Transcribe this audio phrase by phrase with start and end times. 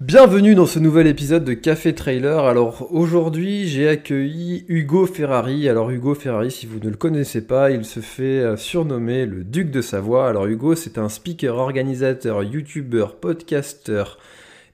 [0.00, 2.40] Bienvenue dans ce nouvel épisode de Café Trailer.
[2.40, 5.68] Alors aujourd'hui j'ai accueilli Hugo Ferrari.
[5.68, 9.44] Alors Hugo Ferrari, si vous ne le connaissez pas, il se fait euh, surnommer le
[9.44, 10.28] Duc de Savoie.
[10.28, 14.18] Alors Hugo c'est un speaker, organisateur, youtubeur, podcasteur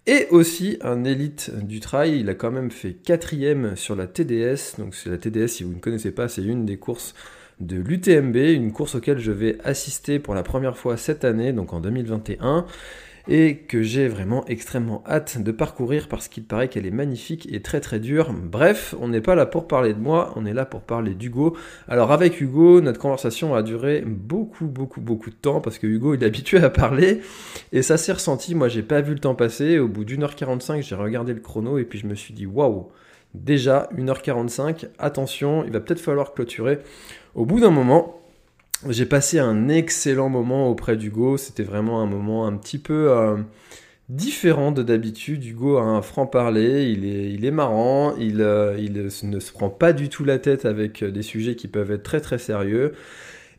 [0.06, 2.18] et aussi un élite du trail.
[2.18, 4.78] Il a quand même fait quatrième sur la TDS.
[4.78, 7.14] Donc c'est la TDS si vous ne connaissez pas, c'est une des courses
[7.60, 11.74] de l'UTMB, une course auquel je vais assister pour la première fois cette année, donc
[11.74, 12.64] en 2021
[13.28, 17.62] et que j'ai vraiment extrêmement hâte de parcourir parce qu'il paraît qu'elle est magnifique et
[17.62, 18.32] très très dure.
[18.32, 21.56] Bref, on n'est pas là pour parler de moi, on est là pour parler d'Hugo.
[21.88, 26.14] Alors avec Hugo, notre conversation a duré beaucoup beaucoup beaucoup de temps parce que Hugo
[26.14, 27.20] il est habitué à parler
[27.72, 28.54] et ça s'est ressenti.
[28.54, 29.78] Moi j'ai pas vu le temps passer.
[29.78, 32.46] Au bout d'une heure 45, j'ai regardé le chrono et puis je me suis dit
[32.46, 32.88] waouh,
[33.34, 36.78] déjà 1h45, attention, il va peut-être falloir clôturer.
[37.34, 38.19] Au bout d'un moment,
[38.88, 41.36] j'ai passé un excellent moment auprès d'Hugo.
[41.36, 43.36] C'était vraiment un moment un petit peu euh,
[44.08, 45.44] différent de d'habitude.
[45.44, 49.70] Hugo a un franc-parler, il est, il est marrant, il, euh, il ne se prend
[49.70, 52.92] pas du tout la tête avec des sujets qui peuvent être très très sérieux.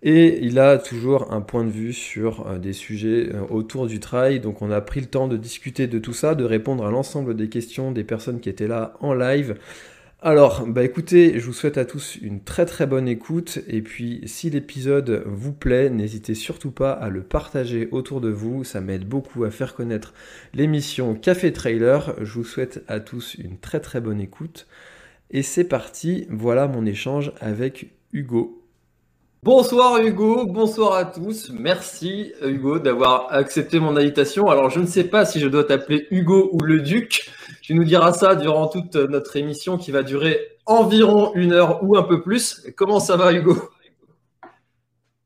[0.03, 4.39] Et il a toujours un point de vue sur euh, des sujets autour du trail.
[4.39, 7.35] Donc on a pris le temps de discuter de tout ça, de répondre à l'ensemble
[7.35, 9.55] des questions des personnes qui étaient là en live.
[10.23, 14.21] Alors, bah écoutez, je vous souhaite à tous une très très bonne écoute et puis
[14.25, 19.07] si l'épisode vous plaît, n'hésitez surtout pas à le partager autour de vous, ça m'aide
[19.07, 20.13] beaucoup à faire connaître
[20.53, 22.13] l'émission Café Trailer.
[22.23, 24.67] Je vous souhaite à tous une très très bonne écoute
[25.31, 28.60] et c'est parti, voilà mon échange avec Hugo.
[29.43, 31.49] Bonsoir Hugo, bonsoir à tous.
[31.49, 34.51] Merci Hugo d'avoir accepté mon invitation.
[34.51, 37.27] Alors je ne sais pas si je dois t'appeler Hugo ou le Duc.
[37.63, 41.97] Tu nous diras ça durant toute notre émission qui va durer environ une heure ou
[41.97, 42.67] un peu plus.
[42.77, 43.55] Comment ça va Hugo?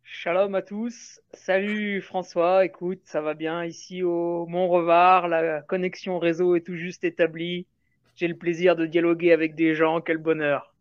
[0.04, 1.20] Shalom à tous.
[1.34, 2.64] Salut François.
[2.64, 5.28] Écoute, ça va bien ici au Mont-Revard.
[5.28, 7.68] La connexion réseau est tout juste établie.
[8.16, 10.00] J'ai le plaisir de dialoguer avec des gens.
[10.00, 10.74] Quel bonheur.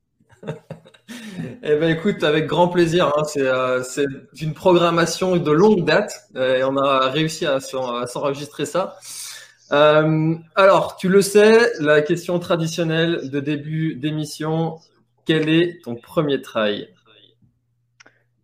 [1.62, 3.12] Eh ben écoute, avec grand plaisir.
[3.16, 3.22] Hein.
[3.36, 4.06] Euh, c'est
[4.40, 8.96] une programmation de longue date et on a réussi à s'enregistrer ça.
[9.72, 14.78] Euh, alors, tu le sais, la question traditionnelle de début d'émission,
[15.24, 16.88] quel est ton premier trail?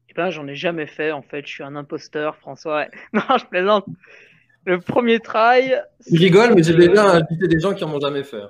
[0.08, 1.46] Eh ben, j'en ai jamais fait en fait.
[1.46, 2.86] Je suis un imposteur, François.
[3.12, 3.86] Non, je plaisante.
[4.66, 5.80] Le premier trail.
[6.10, 8.42] Je rigole, mais j'ai déjà invité des gens qui en ont jamais fait.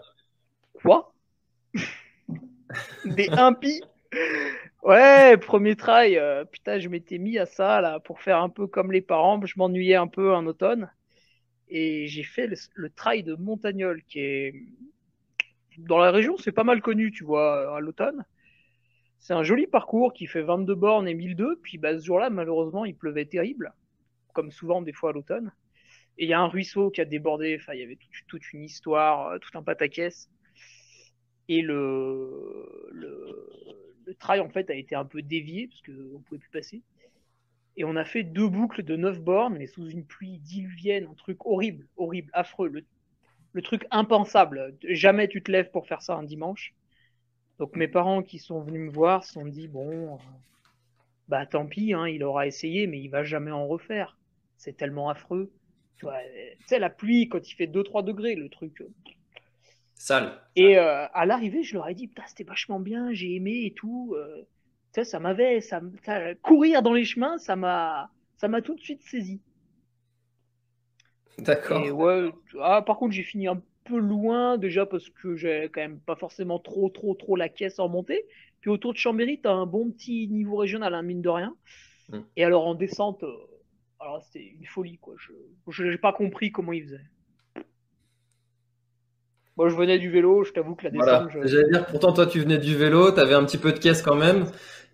[0.82, 1.12] Quoi?
[3.04, 3.82] Des impies?
[4.82, 8.66] Ouais, premier trail, euh, putain, je m'étais mis à ça là pour faire un peu
[8.66, 9.40] comme les parents.
[9.44, 10.90] Je m'ennuyais un peu en automne
[11.68, 14.54] et j'ai fait le, trail de Montagnol qui est
[15.78, 18.24] dans la région, c'est pas mal connu, tu vois, à l'automne.
[19.18, 21.60] C'est un joli parcours qui fait 22 bornes et 1002.
[21.62, 23.72] Puis bah, ce jour-là, malheureusement, il pleuvait terrible,
[24.32, 25.52] comme souvent des fois à l'automne.
[26.18, 27.56] Et il y a un ruisseau qui a débordé.
[27.60, 30.28] Enfin, il y avait toute, une histoire, euh, tout un pataquès.
[31.48, 36.40] Et le, le, le trail, en fait, a été un peu dévié parce qu'on pouvait
[36.40, 36.82] plus passer.
[37.76, 41.14] Et on a fait deux boucles de neuf bornes, mais sous une pluie diluvienne, un
[41.14, 42.68] truc horrible, horrible, affreux.
[43.52, 44.76] Le, truc impensable.
[44.82, 46.74] Jamais tu te lèves pour faire ça un dimanche.
[47.60, 50.18] Donc mes parents qui sont venus me voir se sont dit bon, euh,
[51.28, 54.18] bah tant pis, hein, il aura essayé, mais il va jamais en refaire.
[54.56, 55.52] C'est tellement affreux.
[55.98, 56.06] Tu
[56.66, 58.82] sais, la pluie, quand il fait 2-3 degrés, le truc.
[60.00, 60.40] Euh, Sale.
[60.56, 63.72] Et euh, à l'arrivée, je leur ai dit, putain, c'était vachement bien, j'ai aimé et
[63.72, 64.14] tout.
[64.16, 64.42] Euh,
[64.92, 65.80] tu sais, ça m'avait, ça,
[66.42, 69.40] courir dans les chemins, ça m'a, ça m'a tout de suite saisi.
[71.38, 71.86] D'accord.
[71.94, 72.30] Ouais,
[72.60, 76.16] ah, par contre, j'ai fini un peu loin déjà parce que j'ai quand même pas
[76.16, 78.26] forcément trop, trop, trop la caisse en montée.
[78.60, 81.56] Puis autour de Chambéry, t'as un bon petit niveau régional, hein, mine de rien.
[82.10, 82.20] Hmm.
[82.36, 83.32] Et alors en descente, euh,
[84.00, 85.14] alors c'était une folie quoi.
[85.68, 87.06] Je, n'ai pas compris comment ils faisaient.
[89.60, 91.32] Moi, je venais du vélo, je t'avoue que la descente.
[91.32, 91.46] Voilà.
[91.46, 94.00] J'allais dire, pourtant, toi, tu venais du vélo, tu avais un petit peu de caisse
[94.00, 94.46] quand même,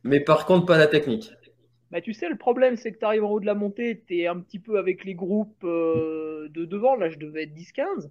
[0.02, 1.30] mais par contre, pas la technique.
[1.92, 4.18] Bah, tu sais, le problème, c'est que tu arrives en haut de la montée, tu
[4.18, 6.96] es un petit peu avec les groupes euh, de devant.
[6.96, 8.10] Là, je devais être 10-15.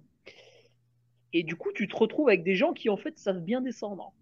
[1.34, 4.14] Et du coup, tu te retrouves avec des gens qui, en fait, savent bien descendre.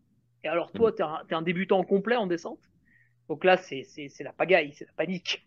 [0.43, 2.69] Et alors, toi, tu es, un débutant complet en descente.
[3.29, 3.87] Donc là, c'est
[4.19, 5.47] la pagaille, c'est la panique.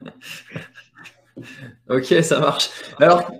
[1.90, 2.70] ok, ça marche.
[2.98, 3.30] Alors,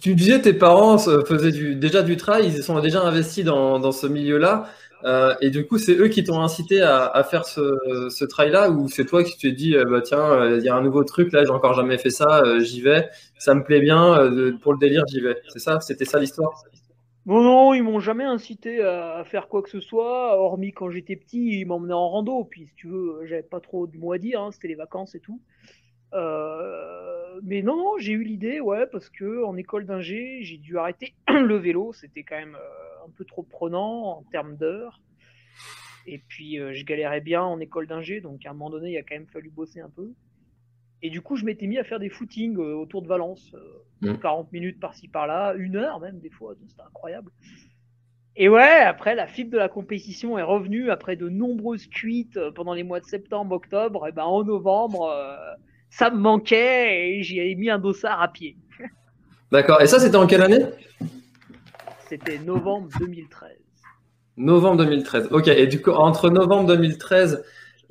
[0.00, 4.68] tu disais tes parents faisaient déjà du trail, ils sont déjà investis dans, ce milieu-là.
[5.04, 8.88] Euh, et du coup, c'est eux qui t'ont incité à, faire ce, ce trail-là ou
[8.88, 11.32] c'est toi qui t'es dit, euh, bah, tiens, euh, il y a un nouveau truc
[11.32, 13.08] là, j'ai encore jamais fait ça, j'y vais,
[13.38, 14.16] ça me plaît bien,
[14.62, 15.36] pour le délire, j'y vais.
[15.48, 15.80] C'est ça?
[15.80, 16.62] C'était ça l'histoire?
[17.26, 21.16] Non, non, ils m'ont jamais incité à, faire quoi que ce soit, hormis quand j'étais
[21.16, 22.44] petit, ils m'emmenaient en rando.
[22.44, 25.14] Puis si tu veux, j'avais pas trop de mots à dire, hein, c'était les vacances
[25.14, 25.40] et tout.
[27.42, 31.14] Mais non, non, j'ai eu l'idée, ouais, parce que en école d'ingé, j'ai dû arrêter
[31.28, 32.56] le vélo, c'était quand même
[33.06, 35.00] un peu trop prenant en termes d'heures.
[36.06, 38.96] Et puis, euh, je galérais bien en école d'ingé, donc à un moment donné, il
[38.96, 40.12] a quand même fallu bosser un peu.
[41.02, 43.54] Et du coup, je m'étais mis à faire des footings euh, autour de Valence,
[44.02, 44.52] 40 euh, mmh.
[44.52, 47.30] minutes par-ci par-là, une heure même, des fois, c'était incroyable.
[48.36, 52.74] Et ouais, après, la fibre de la compétition est revenue après de nombreuses cuites pendant
[52.74, 54.06] les mois de septembre, octobre.
[54.06, 55.10] Et ben en novembre,
[55.90, 58.56] ça me manquait et j'y ai mis un dossard à pied.
[59.52, 59.80] D'accord.
[59.80, 60.64] Et ça, c'était en quelle année?
[62.08, 63.50] C'était novembre 2013.
[64.36, 65.28] Novembre 2013.
[65.30, 65.48] Ok.
[65.48, 67.42] Et du coup, entre novembre 2013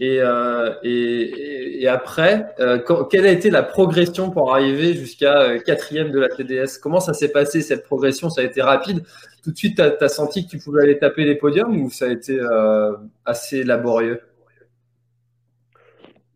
[0.02, 6.12] euh, et, et, après, euh, quelle a été la progression pour arriver jusqu'à euh, quatrième
[6.12, 8.30] de la TDS Comment ça s'est passé cette progression?
[8.30, 9.04] Ça a été rapide?
[9.44, 12.06] Tout de suite, tu as, senti que tu pouvais aller taper les podiums ou ça
[12.06, 12.40] a été
[13.26, 14.20] assez laborieux?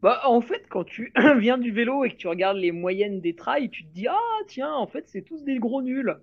[0.01, 3.35] Bah, en fait, quand tu viens du vélo et que tu regardes les moyennes des
[3.35, 6.15] trails, tu te dis Ah, tiens, en fait, c'est tous des gros nuls.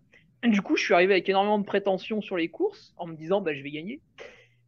[0.43, 3.41] Du coup, je suis arrivé avec énormément de prétention sur les courses en me disant
[3.41, 4.01] bah, je vais gagner.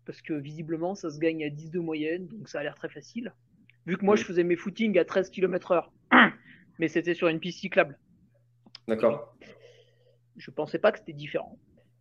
[0.05, 2.88] Parce que visiblement, ça se gagne à 10 de moyenne, donc ça a l'air très
[2.88, 3.32] facile.
[3.87, 5.88] Vu que moi, je faisais mes footings à 13 km/h,
[6.78, 7.99] mais c'était sur une piste cyclable.
[8.87, 9.34] D'accord.
[10.37, 11.58] Je pensais pas que c'était différent.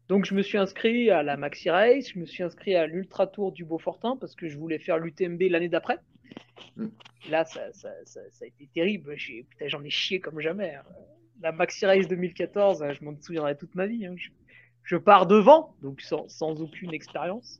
[0.07, 3.27] Donc, je me suis inscrit à la Maxi Race, je me suis inscrit à l'Ultra
[3.27, 5.99] Tour du Beaufortin parce que je voulais faire l'UTMB l'année d'après.
[7.29, 9.15] Là, ça, a été terrible.
[9.65, 10.75] J'en ai, chié comme jamais.
[10.75, 10.83] Hein
[11.41, 14.05] la Maxi Race 2014, je m'en souviendrai toute ma vie.
[14.05, 14.15] Hein.
[14.83, 17.59] Je, pars devant, donc sans, aucune expérience.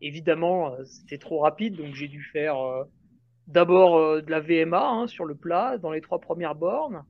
[0.00, 2.84] Évidemment, euh, c'était trop rapide, donc j'ai dû faire euh,
[3.46, 7.04] d'abord euh, de la VMA hein, sur le plat, dans les trois premières bornes.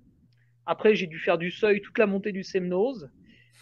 [0.66, 3.10] Après, j'ai dû faire du seuil toute la montée du Semnose.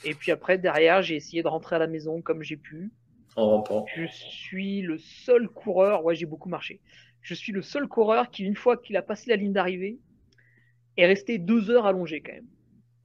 [0.04, 2.90] Et puis après, derrière, j'ai essayé de rentrer à la maison comme j'ai pu.
[3.36, 3.86] En rampant.
[3.94, 6.80] Je suis le seul coureur, ouais, j'ai beaucoup marché.
[7.22, 9.98] Je suis le seul coureur qui, une fois qu'il a passé la ligne d'arrivée,
[10.96, 12.48] est resté deux heures allongé quand même.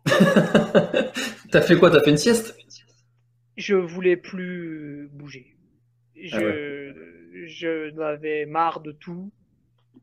[1.51, 1.91] T'as fait quoi?
[1.91, 2.57] T'as fait une sieste?
[3.55, 5.55] Je voulais plus bouger.
[6.31, 6.93] Ah je,
[7.45, 9.31] je n'avais marre de tout.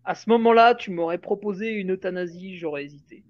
[0.05, 3.25] À ce moment-là, tu m'aurais proposé une euthanasie, j'aurais hésité.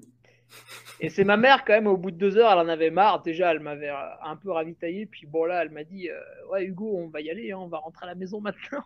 [1.01, 3.23] Et c'est ma mère, quand même, au bout de deux heures, elle en avait marre.
[3.23, 3.91] Déjà, elle m'avait
[4.23, 5.07] un peu ravitaillé.
[5.07, 6.21] Puis bon, là, elle m'a dit euh,
[6.51, 8.85] Ouais, Hugo, on va y aller, hein, on va rentrer à la maison maintenant.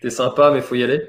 [0.00, 1.02] T'es sympa, mais faut y aller.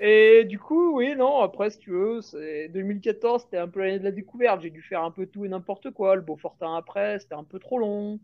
[0.00, 3.98] Et du coup, oui, non, après, si tu veux, c'est 2014, c'était un peu l'année
[3.98, 4.60] de la découverte.
[4.62, 6.14] J'ai dû faire un peu tout et n'importe quoi.
[6.14, 8.20] Le Beaufortin après, c'était un peu trop long.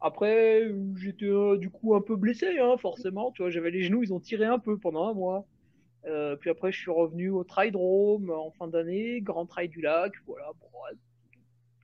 [0.00, 3.32] Après, j'étais euh, du coup un peu blessé, hein, forcément.
[3.32, 5.46] Tu vois, j'avais les genoux, ils ont tiré un peu pendant un mois.
[6.06, 10.12] Euh, puis après, je suis revenu au Drome en fin d'année, Grand Trail du Lac.
[10.26, 10.52] Voilà.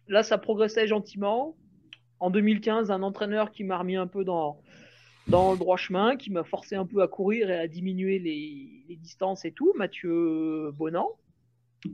[0.06, 1.56] Là, ça progressait gentiment.
[2.20, 4.60] En 2015, un entraîneur qui m'a remis un peu dans,
[5.28, 8.96] dans le droit chemin, qui m'a forcé un peu à courir et à diminuer les,
[8.96, 11.08] distances et tout, Mathieu Bonan.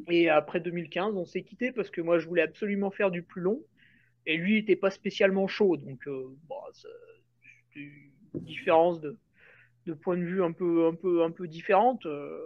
[0.09, 3.43] Et après 2015, on s'est quitté parce que moi, je voulais absolument faire du plus
[3.43, 3.61] long.
[4.27, 5.77] Et lui, il n'était pas spécialement chaud.
[5.77, 9.17] Donc, euh, bah, c'est une différence de,
[9.87, 12.05] de, point de vue un peu, un peu, un peu différente.
[12.07, 12.41] Euh.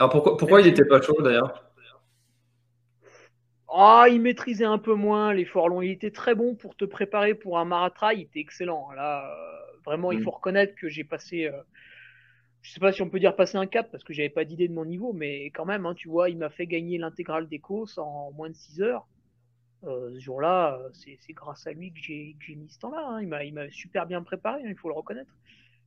[0.00, 1.72] Alors, pourquoi, pourquoi il n'était pas chaud d'ailleurs?
[3.74, 5.80] Ah, il maîtrisait un peu moins l'effort long.
[5.80, 8.10] Il était très bon pour te préparer pour un marathon.
[8.10, 8.90] Il était excellent.
[8.92, 9.34] Là,
[9.84, 10.22] Vraiment, il mm.
[10.22, 11.62] faut reconnaître que j'ai passé, euh,
[12.62, 14.68] je sais pas si on peut dire passer un cap parce que j'avais pas d'idée
[14.68, 17.58] de mon niveau, mais quand même, hein, tu vois, il m'a fait gagner l'intégrale des
[17.58, 19.06] courses en moins de 6 heures.
[19.84, 23.04] Euh, ce jour-là, c'est grâce à lui que j'ai mis ce temps-là.
[23.08, 23.42] Hein.
[23.42, 25.32] Il m'a super bien préparé, hein, il faut le reconnaître.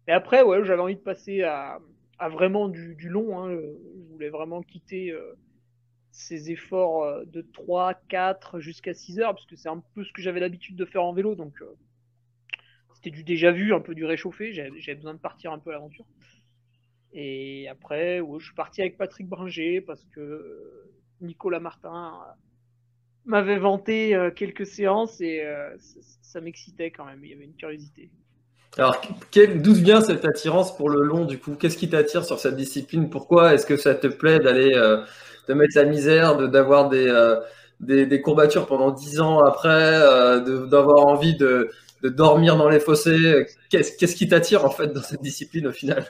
[0.07, 1.79] Et après, ouais, j'avais envie de passer à,
[2.19, 3.39] à vraiment du, du long.
[3.39, 3.51] Hein.
[3.51, 5.35] Je voulais vraiment quitter euh,
[6.11, 10.13] ces efforts euh, de 3, 4 jusqu'à 6 heures, parce que c'est un peu ce
[10.13, 11.35] que j'avais l'habitude de faire en vélo.
[11.35, 11.75] Donc, euh,
[13.11, 14.53] du déjà vu, un peu du réchauffé.
[14.53, 16.05] J'avais besoin de partir un peu à l'aventure.
[17.13, 20.89] Et après, je suis parti avec Patrick Bringer parce que
[21.21, 22.13] Nicolas Martin
[23.25, 25.75] m'avait vanté euh, quelques séances et euh,
[26.21, 27.23] ça, m'excitait quand même.
[27.23, 28.11] Il y avait une curiosité.
[28.77, 29.01] Alors,
[29.55, 31.55] d'où vient cette attirance pour le long du coup?
[31.55, 33.09] Qu'est-ce qui t'attire sur cette discipline?
[33.09, 35.05] Pourquoi est-ce que ça te plaît d'aller euh,
[35.47, 37.39] de mettre la misère, d'avoir euh,
[37.79, 41.69] des, des, courbatures pendant dix ans après, euh, d'avoir envie de,
[42.05, 46.05] de, dormir dans les fossés Qu'est-ce qui t'attire en fait dans cette discipline au final?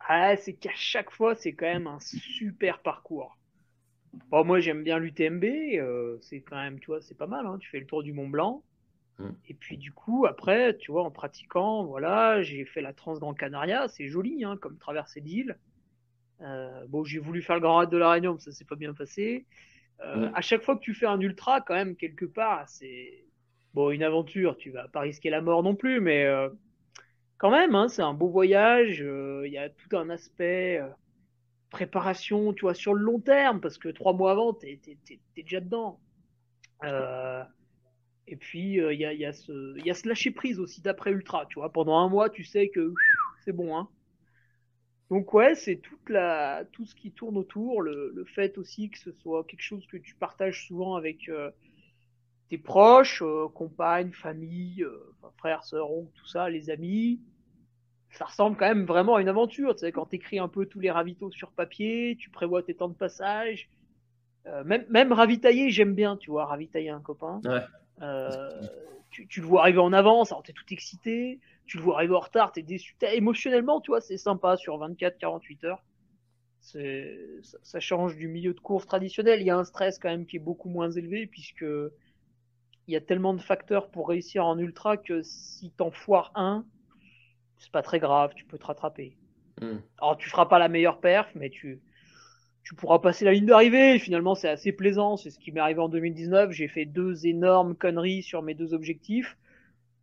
[0.00, 3.36] Ah, C'est qu'à chaque fois, c'est quand même un super parcours.
[4.30, 5.44] Bon, moi, j'aime bien l'UTMB.
[6.22, 7.46] c'est quand même, tu vois, c'est pas mal.
[7.46, 7.58] Hein.
[7.60, 8.62] Tu fais le tour du Mont Blanc.
[9.18, 9.30] Mm.
[9.48, 13.34] Et puis du coup, après, tu vois, en pratiquant, voilà, j'ai fait la trans dans
[13.34, 15.58] Canaria, c'est joli, hein, comme traversée d'île.
[16.40, 18.76] Euh, bon, j'ai voulu faire le Grand Raid de la Réunion, mais ça s'est pas
[18.76, 19.46] bien passé.
[20.00, 20.32] Euh, mm.
[20.34, 23.24] À chaque fois que tu fais un ultra, quand même, quelque part, c'est
[23.74, 24.56] bon une aventure.
[24.56, 26.48] Tu vas pas risquer la mort non plus, mais euh,
[27.38, 29.00] quand même, hein, c'est un beau voyage.
[29.00, 30.80] Il y a tout un aspect
[31.70, 35.60] préparation, tu vois, sur le long terme, parce que trois mois avant, t'es es, déjà
[35.60, 36.00] dedans.
[36.84, 37.42] Euh,
[38.26, 40.80] et puis, euh, il y, a, y, a ce, y a ce lâcher prise aussi
[40.80, 41.46] d'après Ultra.
[41.46, 42.92] Tu vois, pendant un mois, tu sais que
[43.44, 43.76] c'est bon.
[43.76, 43.88] Hein.
[45.10, 47.82] Donc, ouais, c'est toute la, tout ce qui tourne autour.
[47.82, 51.50] Le, le, fait aussi que ce soit quelque chose que tu partages souvent avec euh,
[52.48, 54.84] tes proches, euh, compagnes, famille,
[55.36, 57.20] frères, sœurs, oncles, tout ça, les amis.
[58.10, 59.74] Ça ressemble quand même vraiment à une aventure.
[59.74, 62.74] Tu sais, quand tu écris un peu tous les ravitaux sur papier, tu prévois tes
[62.74, 63.68] temps de passage.
[64.64, 67.40] même, même ravitailler, j'aime bien, tu vois, ravitailler un copain.
[67.44, 67.60] Ouais.
[68.02, 68.62] Euh,
[69.10, 71.40] tu, le vois arriver en avance, alors t'es tout excité.
[71.66, 72.94] Tu le vois arriver en retard, t'es déçu.
[73.02, 75.82] émotionnellement, tu vois, c'est sympa sur 24-48 heures.
[76.60, 76.78] Ça,
[77.62, 79.40] ça, change du milieu de course traditionnel.
[79.40, 81.64] Il y a un stress quand même qui est beaucoup moins élevé puisque
[82.88, 86.64] il y a tellement de facteurs pour réussir en ultra que si t'en foires un,
[87.58, 89.16] c'est pas très grave, tu peux te rattraper.
[89.60, 89.78] Hmm.
[90.00, 91.82] Alors tu feras pas la meilleure perf, mais tu,
[92.62, 93.98] tu pourras passer la ligne d'arrivée.
[93.98, 95.18] Finalement, c'est assez plaisant.
[95.18, 96.50] C'est ce qui m'est arrivé en 2019.
[96.50, 99.36] J'ai fait deux énormes conneries sur mes deux objectifs.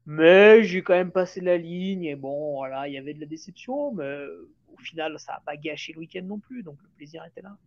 [0.05, 2.03] Mais j'ai quand même passé la ligne.
[2.03, 3.93] Et bon, voilà, il y avait de la déception.
[3.93, 4.25] Mais
[4.73, 6.61] au final, ça n'a pas gâché le week-end non plus.
[6.61, 7.57] Donc le plaisir était là.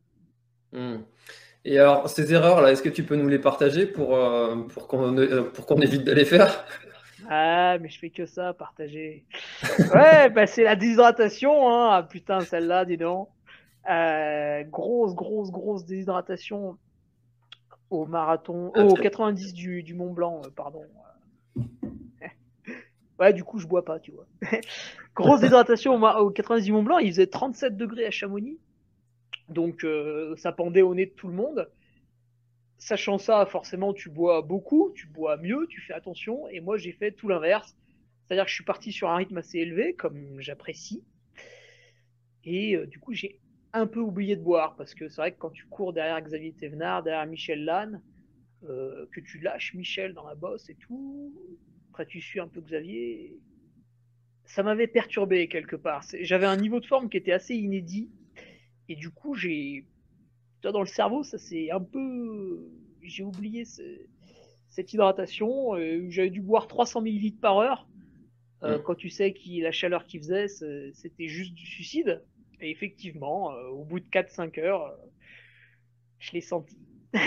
[0.73, 1.03] Hmm.
[1.65, 5.81] Et alors, ces erreurs-là, est-ce que tu peux nous les partager pour, euh, pour qu'on
[5.81, 6.65] évite de les faire?
[7.29, 9.25] Ah, mais je fais que ça, partager.
[9.95, 11.69] ouais, bah, c'est la déshydratation.
[11.69, 11.89] Hein.
[11.93, 13.29] Ah, putain, celle-là, dis donc.
[13.91, 16.77] Euh, grosse, grosse, grosse déshydratation
[17.91, 20.83] au marathon, au 90 du, du, Mont Blanc, euh, pardon.
[23.19, 24.27] ouais, du coup, je bois pas, tu vois.
[25.17, 28.59] grosse déshydratation au, 90 du Mont Blanc, il faisait 37 degrés à Chamonix,
[29.49, 31.71] donc euh, ça pendait au nez de tout le monde.
[32.79, 36.93] Sachant ça, forcément, tu bois beaucoup, tu bois mieux, tu fais attention, et moi j'ai
[36.93, 37.77] fait tout l'inverse.
[38.25, 41.03] C'est-à-dire que je suis parti sur un rythme assez élevé, comme j'apprécie.
[42.45, 43.41] Et du coup, j'ai
[43.73, 46.53] un peu oublié de boire parce que c'est vrai que quand tu cours derrière Xavier
[46.53, 48.03] Thévenard, derrière Michel Lannes,
[48.65, 51.33] euh, que tu lâches Michel dans la bosse et tout,
[51.91, 53.39] après tu suis un peu Xavier,
[54.45, 56.05] ça m'avait perturbé quelque part.
[56.21, 58.11] J'avais un niveau de forme qui était assez inédit
[58.89, 59.87] et du coup j'ai,
[60.63, 62.71] dans le cerveau, ça c'est un peu,
[63.03, 63.65] j'ai oublié
[64.69, 65.75] cette hydratation.
[65.75, 67.87] Euh, j'avais dû boire 300 ml par heure.
[68.65, 72.23] Euh, quand tu sais que la chaleur qu'il faisait, c'était juste du suicide.
[72.61, 74.97] Et effectivement, euh, au bout de 4-5 heures, euh,
[76.19, 76.77] je l'ai senti.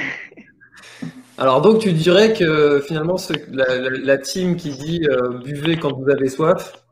[1.38, 3.16] Alors donc tu dirais que finalement
[3.50, 5.08] la, team qui dit
[5.44, 6.86] buvez quand vous avez soif,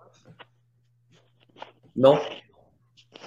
[1.95, 2.17] non?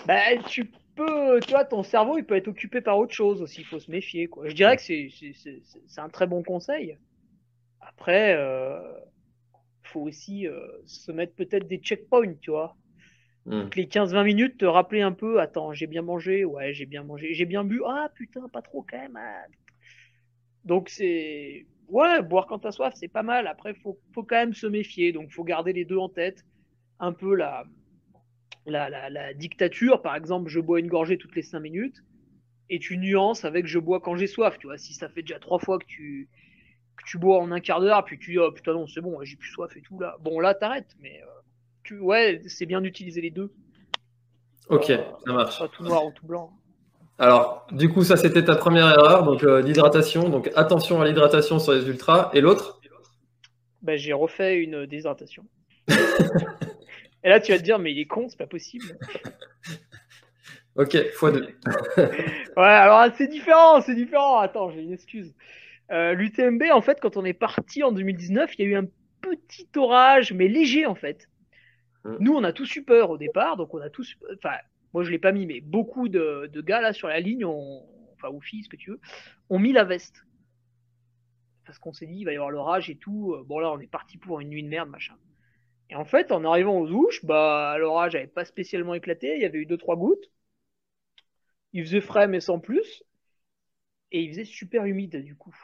[0.06, 0.70] Bah, Tu
[1.06, 3.78] peux, tu vois, ton cerveau il peut être occupé par autre chose aussi, il faut
[3.78, 4.28] se méfier.
[4.28, 4.48] Quoi.
[4.48, 6.98] Je dirais que c'est un très bon conseil.
[7.80, 10.46] Après, il faut aussi
[10.84, 12.76] se mettre peut-être des checkpoints, tu vois.
[13.44, 13.68] Hmm.
[13.74, 17.34] les 15-20 minutes, te rappeler un peu, attends, j'ai bien mangé, ouais, j'ai bien mangé,
[17.34, 19.16] j'ai bien bu, ah putain, pas trop quand même.
[19.16, 19.46] Ah.
[20.64, 23.48] Donc c'est, ouais, boire quand t'as soif, c'est pas mal.
[23.48, 26.44] Après, faut, faut quand même se méfier, donc faut garder les deux en tête.
[27.00, 27.64] Un peu la,
[28.66, 32.02] la, la, dictature, par exemple, je bois une gorgée toutes les 5 minutes,
[32.70, 34.78] et tu nuances avec je bois quand j'ai soif, tu vois.
[34.78, 36.28] Si ça fait déjà trois fois que tu,
[36.96, 39.18] que tu bois en un quart d'heure, puis tu dis, oh putain, non, c'est bon,
[39.22, 40.16] j'ai plus soif et tout là.
[40.20, 41.20] Bon, là, t'arrêtes, mais.
[41.22, 43.52] Euh, ouais, c'est bien d'utiliser les deux.
[44.68, 45.58] Ok, euh, ça marche.
[45.58, 46.52] Pas tout noir ou tout blanc.
[47.18, 50.28] Alors, du coup, ça c'était ta première erreur, donc euh, l'hydratation.
[50.28, 52.30] Donc attention à l'hydratation sur les ultras.
[52.32, 52.80] Et l'autre?
[53.82, 55.44] Ben, J'ai refait une déshydratation.
[57.24, 58.84] Et là, tu vas te dire, mais il est con, c'est pas possible.
[60.76, 61.54] ok, x2.
[62.56, 64.38] ouais, alors c'est différent, c'est différent.
[64.38, 65.34] Attends, j'ai une excuse.
[65.90, 68.86] Euh, L'UTMB, en fait, quand on est parti en 2019, il y a eu un
[69.20, 71.28] petit orage, mais léger en fait.
[72.04, 72.16] Mm.
[72.20, 74.16] Nous, on a tous eu peur au départ, donc on a tous.
[74.36, 74.56] Enfin,
[74.92, 78.40] moi, je l'ai pas mis, mais beaucoup de, gars là sur la ligne, enfin, ou
[78.40, 79.00] filles, ce que tu veux,
[79.48, 80.24] ont mis la veste.
[81.64, 83.36] Parce qu'on s'est dit, il va y avoir l'orage et tout.
[83.46, 85.14] Bon, là, on est parti pour une nuit de merde, machin.
[85.92, 89.44] Et en fait, en arrivant aux douches, bah, l'orage n'avait pas spécialement éclaté, il y
[89.44, 90.28] avait eu deux trois gouttes.
[91.74, 93.02] Il faisait frais, mais sans plus.
[94.12, 95.54] Et il faisait super humide, du coup.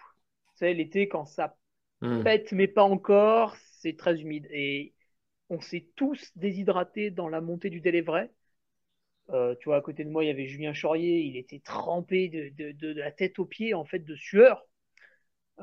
[0.55, 1.57] Tu sais, l'été, quand ça
[2.01, 2.23] Hmm.
[2.25, 4.47] pète, mais pas encore, c'est très humide.
[4.53, 4.95] Et
[5.51, 8.31] on s'est tous déshydratés dans la montée du Délévray.
[9.31, 12.29] Euh, tu vois, à côté de moi, il y avait Julien Chaurier, il était trempé
[12.29, 14.67] de, de, de, de la tête aux pieds, en fait, de sueur.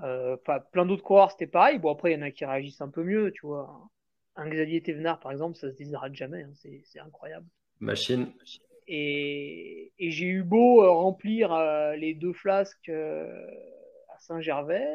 [0.03, 1.79] Euh, Enfin, plein d'autres coureurs, c'était pareil.
[1.79, 3.89] Bon, après, il y en a qui réagissent un peu mieux, tu vois.
[4.35, 7.47] Un Xavier Thévenard, par exemple, ça se déshydrate jamais, hein, c'est incroyable.
[7.79, 8.31] Machine.
[8.87, 13.47] Et, et j'ai eu beau euh, remplir euh, les deux flasques euh,
[14.13, 14.87] à Saint-Gervais.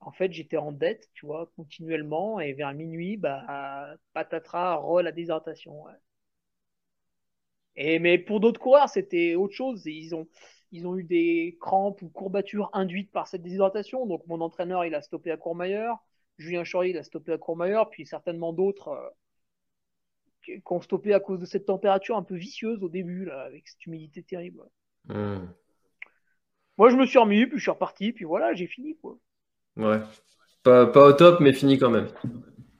[0.00, 2.38] En fait, j'étais en dette, tu vois, continuellement.
[2.38, 5.82] Et vers minuit, bah, patatras, re la déshydratation.
[5.84, 5.92] ouais.
[7.74, 9.84] Et, mais pour d'autres coureurs, c'était autre chose.
[9.86, 10.28] Ils ont,
[10.70, 14.06] ils ont eu des crampes ou courbatures induites par cette déshydratation.
[14.06, 15.98] Donc, mon entraîneur, il a stoppé à Courmayeur.
[16.38, 17.90] Julien Chaurier, il a stoppé à Courmayeur.
[17.90, 19.08] Puis certainement d'autres euh,
[20.44, 23.66] qui ont stoppé à cause de cette température un peu vicieuse au début, là, avec
[23.68, 24.62] cette humidité terrible.
[25.06, 25.46] Hmm.
[26.78, 29.16] Moi, je me suis remis, puis je suis reparti, puis voilà, j'ai fini, quoi.
[29.76, 30.00] Ouais.
[30.62, 32.08] Pas, pas au top, mais fini quand même.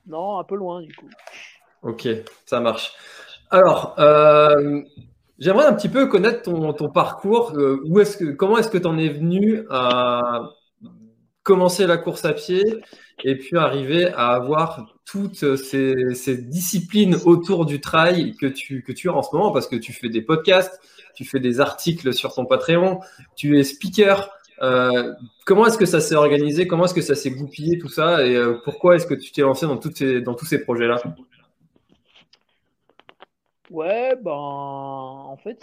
[0.06, 1.08] Non, un peu loin, du coup.
[1.82, 2.08] Ok,
[2.44, 2.92] ça marche.
[3.50, 4.82] Alors, euh,
[5.38, 7.52] j'aimerais un petit peu connaître ton, ton parcours.
[7.54, 10.50] Euh, où est-ce que, comment est-ce que tu en es venu à
[11.42, 12.62] commencer la course à pied?
[13.24, 19.08] Et puis arriver à avoir toutes ces, disciplines autour du trail que tu, que tu
[19.08, 20.80] as en ce moment parce que tu fais des podcasts,
[21.14, 23.00] tu fais des articles sur ton Patreon,
[23.36, 24.30] tu es speaker.
[24.62, 25.12] Euh,
[25.44, 26.66] comment est-ce que ça s'est organisé?
[26.66, 28.26] Comment est-ce que ça s'est goupillé tout ça?
[28.26, 31.02] Et euh, pourquoi est-ce que tu t'es lancé dans, ces, dans tous ces projets-là?
[33.70, 35.62] Ouais, ben, en fait,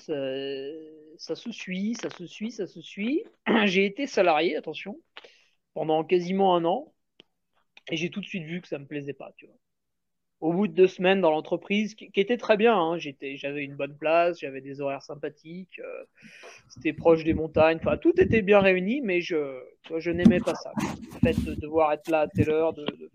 [1.18, 3.24] ça se suit, ça se suit, ça se suit.
[3.66, 5.00] J'ai été salarié, attention,
[5.74, 6.93] pendant quasiment un an,
[7.92, 9.56] et j'ai tout de suite vu que ça me plaisait pas, tu vois.
[10.40, 13.64] Au bout de deux semaines dans l'entreprise, qui, qui était très bien, hein, j'étais, j'avais
[13.64, 16.04] une bonne place, j'avais des horaires sympathiques, euh,
[16.70, 20.56] c'était proche des montagnes, enfin, tout était bien réuni, mais je, vois, je n'aimais pas
[20.56, 20.72] ça.
[21.14, 23.12] Le fait de devoir être là à telle heure, de, de-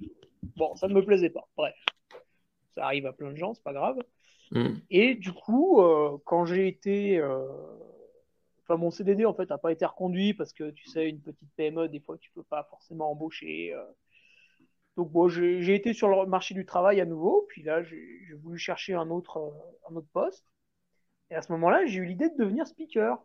[0.56, 1.46] bon, ça ne me plaisait pas.
[1.56, 1.74] Bref,
[2.74, 3.98] ça arrive à plein de gens, c'est pas grave.
[4.50, 4.76] Hmm.
[4.90, 7.18] Et du coup, euh, quand j'ai été.
[7.18, 7.46] euh,
[8.70, 11.48] Enfin, mon CDD, en fait, n'a pas été reconduit parce que, tu sais, une petite
[11.56, 13.72] PME, des fois, tu peux pas forcément embaucher.
[13.72, 13.82] euh.
[14.98, 17.46] Donc, bon, j'ai été sur le marché du travail à nouveau.
[17.48, 20.44] Puis là, j'ai voulu chercher un autre, euh, un autre poste.
[21.30, 23.16] Et à ce moment-là, j'ai eu l'idée de devenir speaker.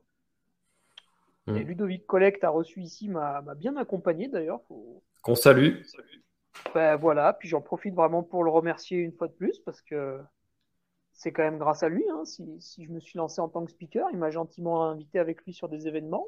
[1.47, 1.57] Mm.
[1.57, 4.61] Et Ludovic tu as reçu ici, m'a m'a bien accompagné d'ailleurs.
[4.67, 5.81] Faut, Qu'on salue.
[6.75, 10.21] ben voilà, puis j'en profite vraiment pour le remercier une fois de plus parce que
[11.11, 13.65] c'est quand même grâce à lui hein, si, si je me suis lancé en tant
[13.65, 14.09] que speaker.
[14.11, 16.27] Il m'a gentiment invité avec lui sur des événements.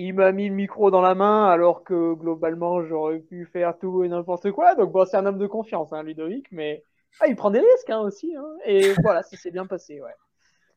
[0.00, 4.04] Il m'a mis le micro dans la main alors que globalement j'aurais pu faire tout
[4.04, 4.76] et n'importe quoi.
[4.76, 6.84] Donc bon, c'est un homme de confiance, hein, Ludovic, mais
[7.18, 8.32] ah, il prend des risques hein, aussi.
[8.36, 8.46] Hein.
[8.64, 10.00] Et voilà, ça s'est bien passé.
[10.00, 10.14] Ouais.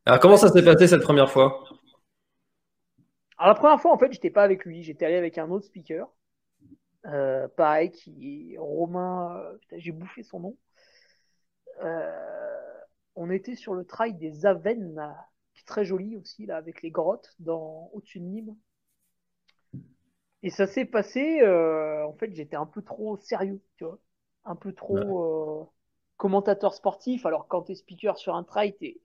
[0.08, 1.64] Alors, comment ça s'est passé cette première fois?
[3.38, 5.66] Alors la première fois, en fait, j'étais pas avec lui, j'étais allé avec un autre
[5.66, 6.08] speaker.
[7.06, 10.58] Euh, pareil, qui Romain, euh, j'ai bouffé son nom.
[11.84, 12.58] Euh,
[13.16, 15.16] on était sur le trail des Avennes,
[15.54, 18.56] qui est très joli aussi, là, avec les grottes dans au-dessus de Nîmes.
[20.44, 24.00] Et ça s'est passé, euh, en fait, j'étais un peu trop sérieux, tu vois,
[24.46, 25.66] un peu trop euh,
[26.18, 27.26] commentateur sportif.
[27.26, 29.00] Alors quand t'es speaker sur un trail, t'es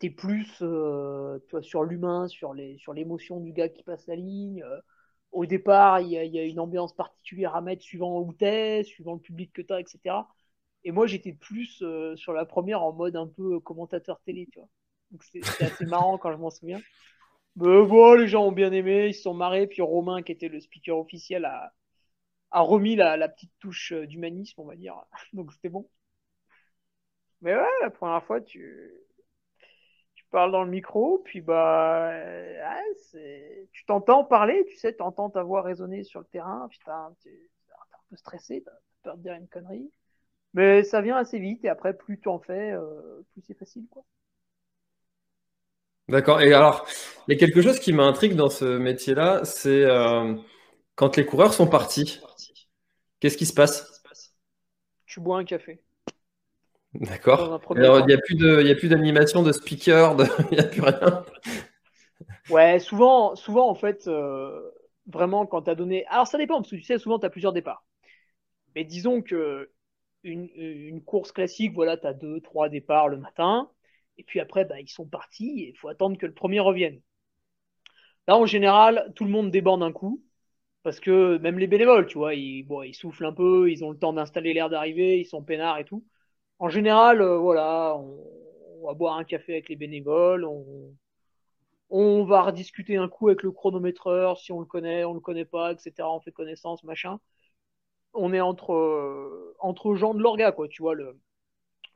[0.00, 4.06] t'es plus euh, tu vois, sur l'humain, sur les sur l'émotion du gars qui passe
[4.06, 4.62] la ligne.
[4.62, 4.80] Euh,
[5.32, 8.82] au départ, il y, a, y a une ambiance particulière à mettre suivant où t'es,
[8.84, 10.28] suivant le public que t'as, etc.
[10.84, 14.58] Et moi, j'étais plus euh, sur la première en mode un peu commentateur télé, tu
[14.60, 14.68] vois.
[15.10, 16.82] Donc c'est- c'était assez marrant quand je m'en souviens.
[17.58, 19.66] Mais bon, les gens ont bien aimé, ils se sont marrés.
[19.66, 21.74] Puis Romain, qui était le speaker officiel, a,
[22.52, 24.96] a remis la, petite touche euh, d'humanisme, on va dire.
[25.34, 25.88] Donc c'était bon.
[27.40, 28.92] Mais ouais, la première fois, tu,
[30.14, 34.94] tu parles dans le micro, puis bah, euh, ouais, c'est- tu t'entends parler, tu sais,
[34.94, 37.32] tu entends ta voix résonner sur le terrain, putain, tu es
[37.92, 39.90] un peu stressé, t'as peur de dire une connerie.
[40.54, 43.86] Mais ça vient assez vite, et après, plus tu en fais, euh, plus c'est facile,
[43.90, 44.04] quoi.
[46.08, 46.40] D'accord.
[46.40, 46.86] Et alors,
[47.26, 50.34] il y a quelque chose qui m'intrigue dans ce métier-là, c'est euh,
[50.96, 52.20] quand les coureurs sont partis,
[53.20, 54.02] qu'est-ce qui se passe?
[55.06, 55.82] Tu bois un café.
[56.94, 57.56] D'accord.
[57.74, 60.54] Alors, il n'y a plus de, il y a plus d'animation, de speaker, de- il
[60.58, 61.24] n'y a plus rien.
[62.48, 64.70] Ouais, souvent, souvent en fait, euh,
[65.06, 66.06] vraiment quand tu as donné.
[66.06, 67.84] Alors ça dépend, parce que tu sais, souvent tu as plusieurs départs.
[68.74, 69.70] Mais disons que
[70.24, 73.70] une, une course classique, voilà, tu as deux, trois départs le matin,
[74.18, 77.00] et puis après, bah, ils sont partis, et il faut attendre que le premier revienne.
[78.28, 80.22] Là, en général, tout le monde déborde d'un coup,
[80.84, 83.90] Parce que même les bénévoles, tu vois, ils, bon, ils soufflent un peu, ils ont
[83.92, 86.04] le temps d'installer l'air d'arrivée, ils sont peinards et tout.
[86.58, 90.94] En général, euh, voilà, on, va boire un café avec les bénévoles, on,
[91.90, 95.44] on va rediscuter un coup avec le chronométreur, si on le connaît, on le connaît
[95.44, 95.92] pas, etc.
[96.10, 97.18] On fait connaissance, machin.
[98.14, 101.18] On est entre, euh, entre gens de l'orga, quoi, tu vois, le,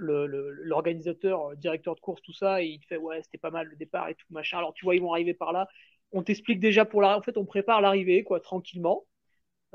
[0.03, 3.67] l'organisateur, le, directeur de course, tout ça, et il te fait ouais, c'était pas mal
[3.67, 4.59] le départ et tout machin.
[4.59, 5.69] Alors tu vois, ils vont arriver par là.
[6.13, 7.17] On t'explique déjà pour la.
[7.17, 9.07] En fait, on prépare l'arrivée, quoi, tranquillement,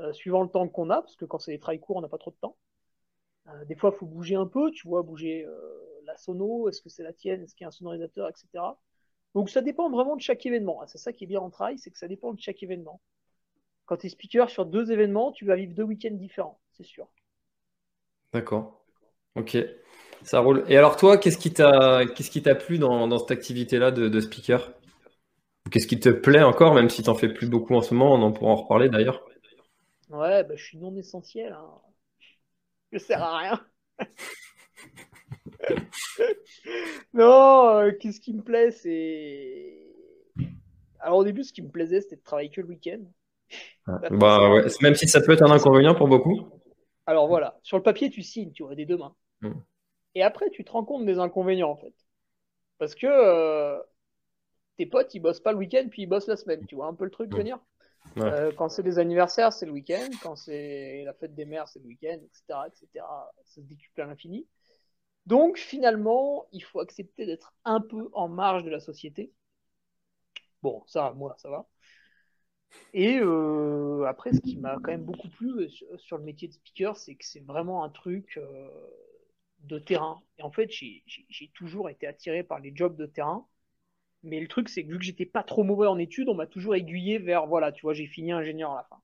[0.00, 2.08] euh, suivant le temps qu'on a, parce que quand c'est des trails courts, on n'a
[2.08, 2.56] pas trop de temps.
[3.48, 6.82] Euh, des fois, il faut bouger un peu, tu vois, bouger euh, la sono, est-ce
[6.82, 8.46] que c'est la tienne, est-ce qu'il y a un sonorisateur, etc.
[9.34, 10.82] Donc ça dépend vraiment de chaque événement.
[10.86, 13.00] C'est ça qui est bien en trail, c'est que ça dépend de chaque événement.
[13.86, 17.08] Quand tu es speaker sur deux événements, tu vas vivre deux week-ends différents, c'est sûr.
[18.32, 18.84] D'accord.
[19.34, 19.56] Ok.
[20.22, 20.64] Ça roule.
[20.68, 24.08] Et alors toi, qu'est-ce qui t'a qu'est-ce qui t'a plu dans, dans cette activité-là de,
[24.08, 24.72] de, speaker?
[25.70, 28.22] Qu'est-ce qui te plaît encore, même si t'en fais plus beaucoup en ce moment, on
[28.22, 29.24] en pourra en reparler d'ailleurs?
[30.10, 31.52] Ouais, bah, je suis non essentiel.
[31.52, 31.80] Hein.
[32.92, 33.60] Je sers à rien.
[37.12, 39.74] non, euh, qu'est-ce qui me plaît, c'est.
[41.00, 43.00] Alors au début, ce qui me plaisait, c'était de travailler que le week-end.
[43.86, 44.66] bah, bah ouais.
[44.80, 46.48] Même si ça peut être un inconvénient pour beaucoup?
[47.06, 49.14] Alors voilà, sur le papier, tu signes, tu vois, des deux mains.
[49.42, 49.52] Mm.
[50.18, 51.94] Et après, tu te rends compte des inconvénients, en fait.
[52.78, 53.80] Parce que euh,
[54.76, 56.66] tes potes, ils bossent pas le week-end, puis ils bossent la semaine.
[56.66, 57.60] Tu vois un peu le truc venir
[58.16, 60.08] euh, Quand c'est des anniversaires, c'est le week-end.
[60.20, 63.04] Quand c'est la fête des mères, c'est le week-end, etc., etc.
[63.44, 64.44] Ça se décuple à l'infini.
[65.26, 69.32] Donc, finalement, il faut accepter d'être un peu en marge de la société.
[70.64, 71.68] Bon, ça, moi, ça va.
[72.92, 76.96] Et euh, après, ce qui m'a quand même beaucoup plu sur le métier de speaker,
[76.96, 78.36] c'est que c'est vraiment un truc
[79.60, 80.22] de terrain.
[80.38, 83.46] Et en fait, j'ai toujours été attiré par les jobs de terrain.
[84.24, 86.46] Mais le truc, c'est que vu que j'étais pas trop mauvais en études, on m'a
[86.46, 89.02] toujours aiguillé vers, voilà, tu vois, j'ai fini ingénieur à la fin.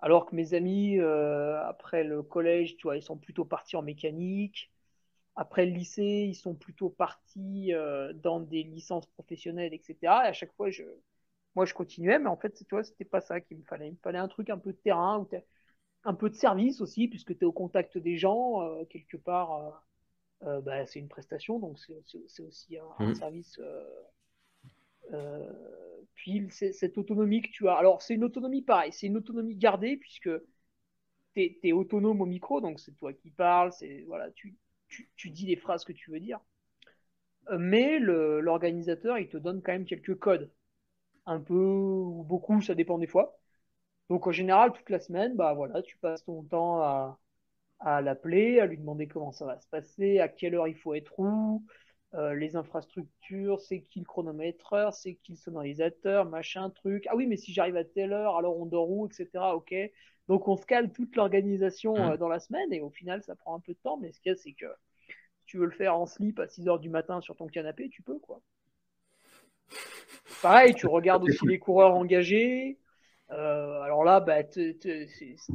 [0.00, 3.82] Alors que mes amis, euh, après le collège, tu vois, ils sont plutôt partis en
[3.82, 4.70] mécanique.
[5.36, 10.26] Après le lycée, ils sont plutôt partis euh, dans des licences professionnelles, etc.
[10.26, 10.84] Et à chaque fois, je,
[11.56, 13.88] moi, je continuais, mais en fait, tu vois, c'était pas ça qu'il me fallait.
[13.88, 15.26] Il me fallait un truc un peu de terrain
[16.04, 19.84] un peu de service aussi, puisque tu es au contact des gens, euh, quelque part,
[20.42, 23.14] euh, euh, bah, c'est une prestation, donc c'est aussi un, mmh.
[23.14, 23.60] service.
[26.14, 27.74] puis cette autonomie que tu as.
[27.74, 30.30] Alors, c'est une autonomie pareil, c'est une autonomie gardée, puisque
[31.34, 33.72] tu es, autonome au micro, donc c'est toi qui parles,
[34.06, 34.56] voilà, tu,
[34.88, 36.40] tu, tu, dis les phrases que tu veux dire.
[37.58, 40.50] Mais l'organisateur, il te donne quand même quelques codes.
[41.26, 43.38] Un peu ou beaucoup, ça dépend des fois.
[44.10, 47.18] Donc en général, toute la semaine, bah voilà, tu passes ton temps à,
[47.80, 50.94] à l'appeler, à lui demander comment ça va se passer, à quelle heure il faut
[50.94, 51.64] être où,
[52.14, 57.06] euh, les infrastructures, c'est qui le chronométreur, c'est qui le sonorisateur, machin, truc.
[57.08, 59.54] Ah oui, mais si j'arrive à telle heure, alors on dort où, etc.
[59.54, 59.74] Ok.
[60.28, 62.12] Donc on se cale toute l'organisation mmh.
[62.12, 63.96] euh, dans la semaine et au final, ça prend un peu de temps.
[63.96, 64.66] Mais ce qu'il y a, c'est que
[65.40, 67.88] si tu veux le faire en slip à 6 heures du matin sur ton canapé,
[67.88, 68.40] tu peux, quoi.
[70.40, 72.78] Pareil, tu regardes aussi les coureurs engagés.
[73.30, 74.42] Euh, alors là, bah,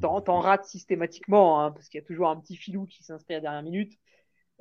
[0.01, 3.39] t'en rates systématiquement, hein, parce qu'il y a toujours un petit filou qui s'inscrit à
[3.39, 3.93] dernière minute,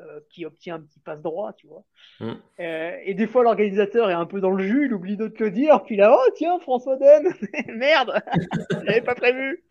[0.01, 1.85] euh, qui obtient un petit passe droit, tu vois.
[2.21, 2.33] Mm.
[2.61, 5.49] Euh, et des fois, l'organisateur est un peu dans le jus, il oublie d'autres que
[5.49, 7.33] dire, puis là, oh tiens, François Den,
[7.77, 8.13] merde,
[8.85, 9.65] j'avais pas prévu.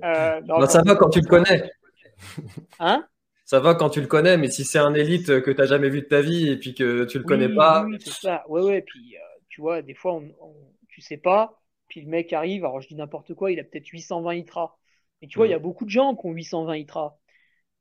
[0.00, 1.70] Bah, ça va quand tu le connais.
[2.80, 3.06] Hein?
[3.44, 5.88] Ça va quand tu le connais, mais si c'est un élite que tu n'as jamais
[5.88, 7.84] vu de ta vie et puis que tu le connais pas.
[7.84, 8.44] Oui, c'est ça.
[8.48, 8.82] Ouais, ouais.
[8.82, 9.14] Puis
[9.50, 10.54] tu vois, des fois, on, on,
[10.88, 11.61] tu sais pas.
[11.92, 14.78] Puis le mec arrive, alors je dis n'importe quoi, il a peut-être 820 ITRA.
[15.20, 17.18] Mais tu vois, il y a beaucoup de gens qui ont 820 ITRA.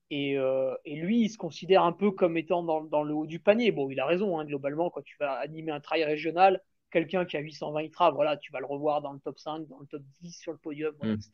[0.09, 3.25] Et, euh, et, lui, il se considère un peu comme étant dans, dans le haut
[3.25, 3.71] du panier.
[3.71, 7.37] Bon, il a raison, hein, globalement, quand tu vas animer un trail régional, quelqu'un qui
[7.37, 10.01] a 820 ITRA, voilà, tu vas le revoir dans le top 5, dans le top
[10.19, 11.13] 10 sur le podium, mm.
[11.13, 11.31] etc.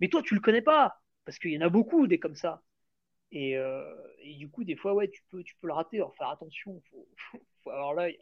[0.00, 2.62] Mais toi, tu le connais pas, parce qu'il y en a beaucoup des comme ça.
[3.32, 3.84] Et, euh,
[4.22, 5.98] et, du coup, des fois, ouais, tu peux, tu peux le rater.
[5.98, 7.06] Alors, faire attention, faut,
[7.62, 8.18] faut avoir l'œil.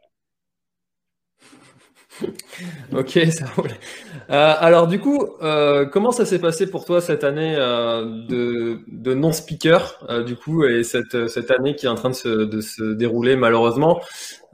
[2.92, 3.70] ok, ça roule.
[4.30, 9.14] Euh, alors du coup, euh, comment ça s'est passé pour toi cette année euh, de,
[9.14, 11.14] non-speaker, du coup, et cette,
[11.50, 12.14] année qui est en train de
[12.60, 14.00] se, dérouler malheureusement?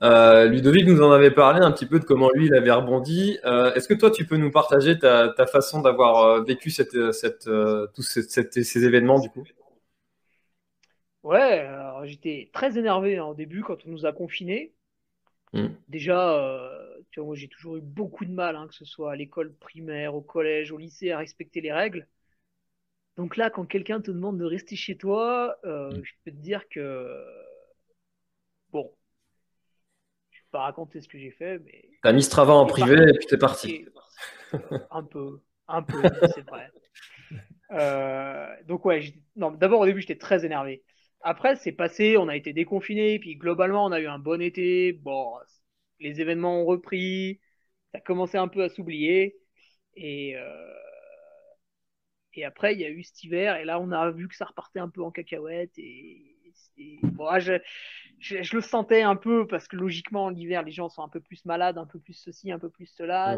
[0.03, 3.39] Ludovic nous en avait parlé un petit peu de comment lui il avait rebondi.
[3.45, 6.73] Est-ce que toi tu peux nous partager ta, façon d'avoir vécu
[7.95, 9.45] tous ces, événements du coup?
[11.23, 11.69] Ouais,
[12.05, 14.73] j'étais très énervé hein, au début quand on nous a confinés.
[15.53, 15.69] Mm.
[15.89, 19.13] Déjà, euh, tu vois, moi j'ai toujours eu beaucoup de mal, hein, que ce soit
[19.13, 22.07] à l'école primaire, au collège, au lycée, à respecter les règles.
[23.17, 26.05] Donc là, quand quelqu'un te demande de rester chez toi, euh, mm.
[26.05, 27.25] je peux te dire que
[28.71, 28.91] bon,
[30.31, 33.13] je vais pas raconter ce que j'ai fait, mais t'as mis Strava en privé et
[33.19, 33.87] puis t'es parti.
[34.91, 36.03] un peu, Un peu,
[36.35, 36.71] c'est vrai.
[37.71, 40.83] Euh, donc ouais, d'abord au début j'étais très énervé.
[41.23, 44.93] Après c'est passé, on a été déconfiné, puis globalement on a eu un bon été.
[44.93, 45.35] Bon,
[46.01, 47.41] les événements ont repris,
[47.93, 49.37] ça a commencé un peu à s'oublier.
[49.95, 50.75] Et, euh,
[52.35, 54.47] et après il y a eu cet hiver, et là on a vu que ça
[54.47, 55.73] repartait un peu en cacahuète.
[55.79, 56.29] Et,
[57.03, 57.55] bon, ah, je,
[58.19, 61.45] je, le sentais un peu parce que logiquement l'hiver les gens sont un peu plus
[61.45, 63.37] malades, un peu plus ceci, un peu plus cela.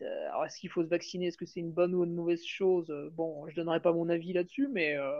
[0.00, 1.26] Alors, est-ce qu'il faut se vacciner?
[1.26, 2.92] Est-ce que c'est une bonne ou une mauvaise chose?
[3.12, 5.12] Bon, je donnerai pas mon avis là-dessus, mais euh,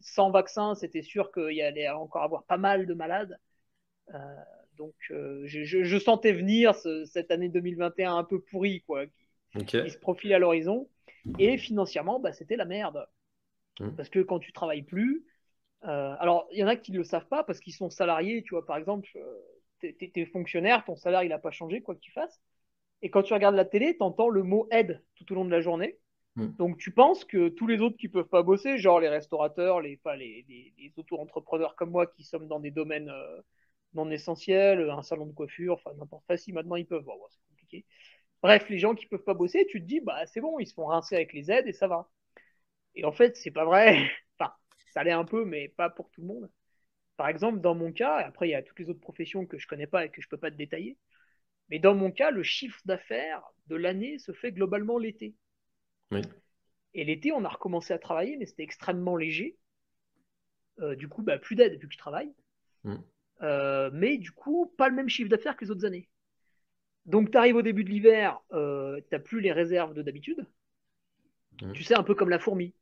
[0.00, 3.38] sans vaccin, c'était sûr qu'il y allait encore avoir pas mal de malades.
[4.14, 4.18] Euh,
[4.76, 9.04] donc, euh, je, je, sentais venir cette année 2021 un peu pourrie, quoi,
[9.66, 10.88] qui, se profile à l'horizon.
[11.38, 13.06] Et financièrement, bah, c'était la merde.
[13.80, 13.90] Mmh.
[13.96, 15.24] Parce que quand tu travailles plus,
[15.82, 18.54] alors il y en a qui ne le savent pas parce qu'ils sont salariés, tu
[18.54, 19.08] vois, par exemple,
[19.80, 22.40] tu es, fonctionnaire, ton salaire il n'a pas changé, quoi que tu fasses.
[23.02, 25.50] Et quand tu regardes la télé, tu entends le mot aide tout au long de
[25.50, 25.98] la journée.
[26.36, 26.48] Hmm.
[26.56, 29.98] Donc tu penses que tous les autres qui peuvent pas bosser, genre les restaurateurs, les,
[30.18, 30.44] les,
[30.76, 33.40] les, auto-entrepreneurs comme moi qui sommes dans des domaines euh,
[33.94, 37.40] non essentiels, un salon de coiffure, enfin n'importe quoi, si maintenant ils peuvent, bon, c'est
[37.48, 37.86] compliqué.
[38.42, 40.74] Bref, les gens qui peuvent pas bosser, tu te dis, bah c'est bon, ils se
[40.74, 42.10] font rincer avec les aides et ça va.
[42.94, 44.10] Et en fait, c'est pas vrai.
[44.38, 44.52] enfin,
[44.92, 46.50] ça l'est un peu, mais pas pour tout le monde.
[47.16, 49.58] Par exemple, dans mon cas, et après il y a toutes les autres professions que
[49.58, 50.98] je connais pas et que je peux pas te détailler,
[51.68, 55.34] mais dans mon cas, le chiffre d'affaires de l'année se fait globalement l'été.
[56.94, 59.58] Et l'été, on a recommencé à travailler, mais c'était extrêmement léger.
[60.80, 62.32] Euh, du coup, bah, plus d'aide vu que je travaille.
[62.84, 62.96] Mm.
[63.42, 66.08] Euh, mais du coup, pas le même chiffre d'affaires que les autres années.
[67.04, 70.46] Donc, tu arrives au début de l'hiver, euh, tu n'as plus les réserves de d'habitude.
[71.60, 71.72] Mm.
[71.72, 72.74] Tu sais, un peu comme la fourmi.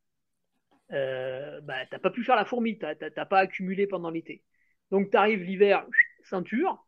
[0.89, 4.43] Bah, tu n'as pas pu faire la fourmi, tu n'as pas accumulé pendant l'été.
[4.91, 5.85] Donc, tu arrives l'hiver,
[6.23, 6.84] ceinture,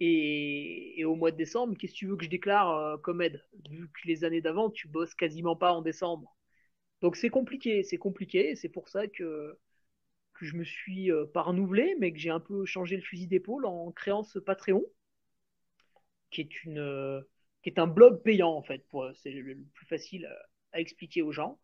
[0.00, 3.44] et, au mois de décembre, qu'est-ce que tu veux que je déclare euh, comme aide?
[3.68, 6.36] Vu que les années d'avant, tu bosses quasiment pas en décembre.
[7.02, 8.56] Donc c'est compliqué, c'est compliqué.
[8.56, 9.58] C'est pour ça que,
[10.34, 13.26] que je me suis euh, pas renouvelé, mais que j'ai un peu changé le fusil
[13.26, 14.84] d'épaule en créant ce Patreon,
[16.30, 17.20] qui est, une, euh,
[17.62, 18.84] qui est un blog payant en fait.
[19.16, 20.28] C'est le, plus facile
[20.72, 21.58] à expliquer aux gens.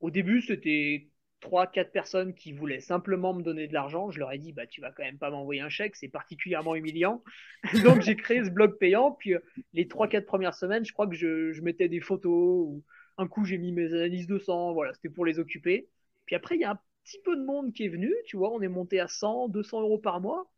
[0.00, 1.09] Au début, c'était
[1.40, 4.66] trois, quatre personnes qui voulaient simplement me donner de l'argent, je leur ai dit bah
[4.66, 7.24] tu vas quand même pas m'envoyer un chèque, c'est particulièrement humiliant.
[7.84, 9.12] Donc j'ai créé ce blog payant.
[9.12, 9.40] Puis euh,
[9.72, 12.84] les trois, quatre premières semaines, je crois que je, mettais des photos ou
[13.16, 15.88] un coup j'ai mis mes analyses de sang, voilà, c'était pour les occuper.
[16.26, 18.52] Puis après il y a un petit peu de monde qui est venu, tu vois,
[18.52, 20.50] on est monté à 100, 200 euros par mois.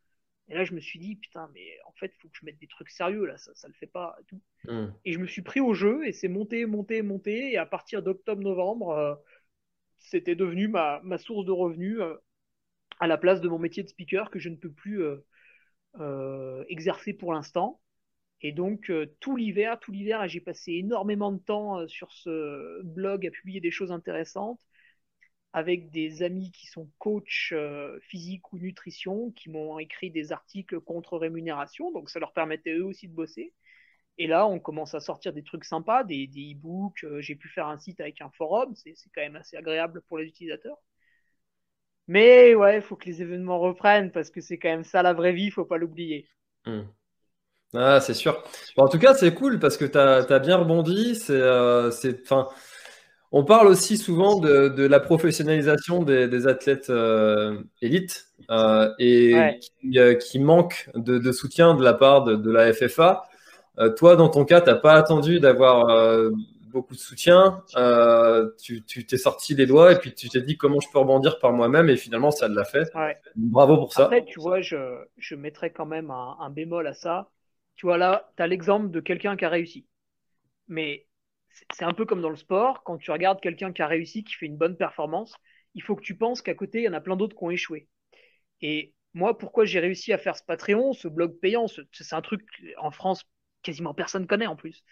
[0.48, 2.58] Et là je me suis dit putain mais en fait il faut que je mette
[2.58, 4.40] des trucs sérieux là, ça ça le fait pas et tout.
[4.64, 4.86] Mmh.
[5.04, 8.02] Et je me suis pris au jeu et c'est monté, monté, monté et à partir
[8.02, 9.14] d'octobre-novembre euh,
[10.02, 12.16] c'était devenu ma, source de revenus euh,
[13.00, 15.24] à la place de mon métier de speaker que je ne peux plus euh,
[16.00, 17.80] euh, exercer pour l'instant.
[18.42, 23.30] Et donc tout l'hiver, tout l'hiver, j'ai passé énormément de temps sur ce blog à
[23.30, 24.60] publier des choses intéressantes
[25.52, 27.54] avec des amis qui sont coachs
[28.00, 32.84] physique ou nutrition, qui m'ont écrit des articles contre rémunération, donc ça leur permettait eux
[32.84, 33.52] aussi de bosser.
[34.18, 37.04] Et là, on commence à sortir des trucs sympas, des, e-books.
[37.04, 38.74] Euh, j'ai pu faire un site avec un forum.
[38.74, 40.78] C'est quand même assez agréable pour les utilisateurs.
[42.08, 45.12] Mais ouais, il faut que les événements reprennent parce que c'est quand même ça la
[45.12, 46.28] vraie vie, il faut pas l'oublier.
[46.66, 46.82] Hmm.
[47.74, 48.44] Ah, c'est sûr.
[48.76, 51.14] en tout cas, c'est cool parce que tu as, bien rebondi.
[51.14, 51.90] C'est, euh,
[53.30, 58.26] on parle aussi souvent de, la professionnalisation des, athlètes euh, élites
[58.98, 59.58] et
[60.20, 63.26] qui, manque de, soutien de la part de la FFA.
[63.78, 66.30] Euh, toi, dans ton cas, tu n'as pas attendu d'avoir euh,
[66.72, 67.62] beaucoup de soutien.
[67.76, 71.38] Euh, tu t'es sorti les doigts et puis tu t'es dit comment je peux rebondir
[71.38, 71.88] par moi-même?
[71.88, 72.90] Et finalement ça l'a fait.
[73.36, 74.04] Bravo pour ça.
[74.04, 77.30] Après, tu vois, je, je mettrais quand même un, bémol à ça.
[77.76, 79.86] Tu vois, là, tu as l'exemple de quelqu'un qui a réussi.
[80.68, 81.06] Mais
[81.74, 82.82] c'est un peu comme dans le sport.
[82.84, 85.34] Quand tu regardes quelqu'un qui a réussi, qui fait une bonne performance,
[85.74, 87.50] il faut que tu penses qu'à côté, il y en a plein d'autres qui ont
[87.50, 87.88] échoué.
[88.60, 92.42] Et moi, pourquoi j'ai réussi à faire ce Patreon, ce blog payant C'est un truc
[92.78, 93.24] en France
[93.62, 94.84] quasiment personne connaît en plus.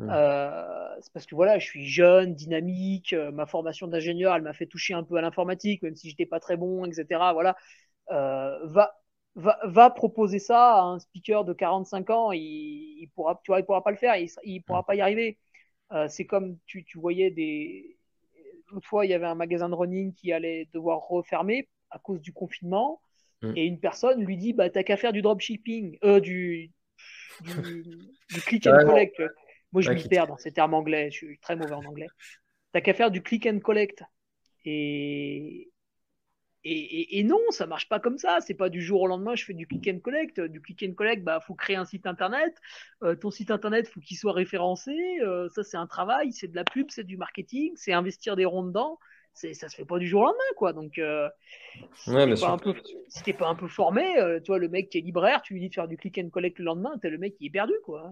[0.00, 4.54] Euh, c'est parce que voilà, je suis jeune, dynamique, euh, ma formation d'ingénieur, elle m'a
[4.54, 7.32] fait toucher un peu à l'informatique, même si j'étais pas très bon, etc.
[7.34, 7.54] Voilà,
[8.10, 8.98] euh, va,
[9.34, 13.60] va, va, proposer ça à un speaker de 45 ans, il, il pourra, tu vois,
[13.60, 15.38] il pourra pas le faire, il, il pourra pas y arriver.
[16.08, 17.98] c'est comme tu, tu voyais des,
[18.72, 22.20] l'autre fois, il y avait un magasin de running qui allait devoir refermer à cause
[22.20, 23.00] du confinement.
[23.56, 26.20] Et une personne lui dit, bah, t'as qu'à faire du dropshipping, euh,
[27.42, 27.82] du,
[28.30, 29.22] du, click and collect.
[29.72, 31.10] Moi, je m'y perds dans ces termes anglais.
[31.10, 32.08] Je suis très mauvais en anglais.
[32.72, 34.02] T'as qu'à faire du click and collect.
[34.64, 35.70] Et,
[36.62, 38.38] Et, non, ça marche pas comme ça.
[38.40, 40.40] C'est pas du jour au lendemain, je fais du click and collect.
[40.40, 42.54] Du click and collect, bah, faut créer un site internet.
[43.02, 44.92] Euh, ton site internet, faut qu'il soit référencé.
[45.22, 48.44] Euh, ça, c'est un travail, c'est de la pub, c'est du marketing, c'est investir des
[48.44, 48.98] ronds dedans.
[49.32, 50.72] C'est, ça se fait pas du jour au lendemain, quoi.
[50.72, 51.28] Donc, euh,
[51.94, 52.74] si t'es pas, un peu,
[53.38, 54.04] pas un peu formé,
[54.44, 56.28] tu vois, le mec qui est libraire, tu lui dis de faire du click and
[56.30, 58.10] collect le lendemain, t'es le mec qui est perdu, quoi.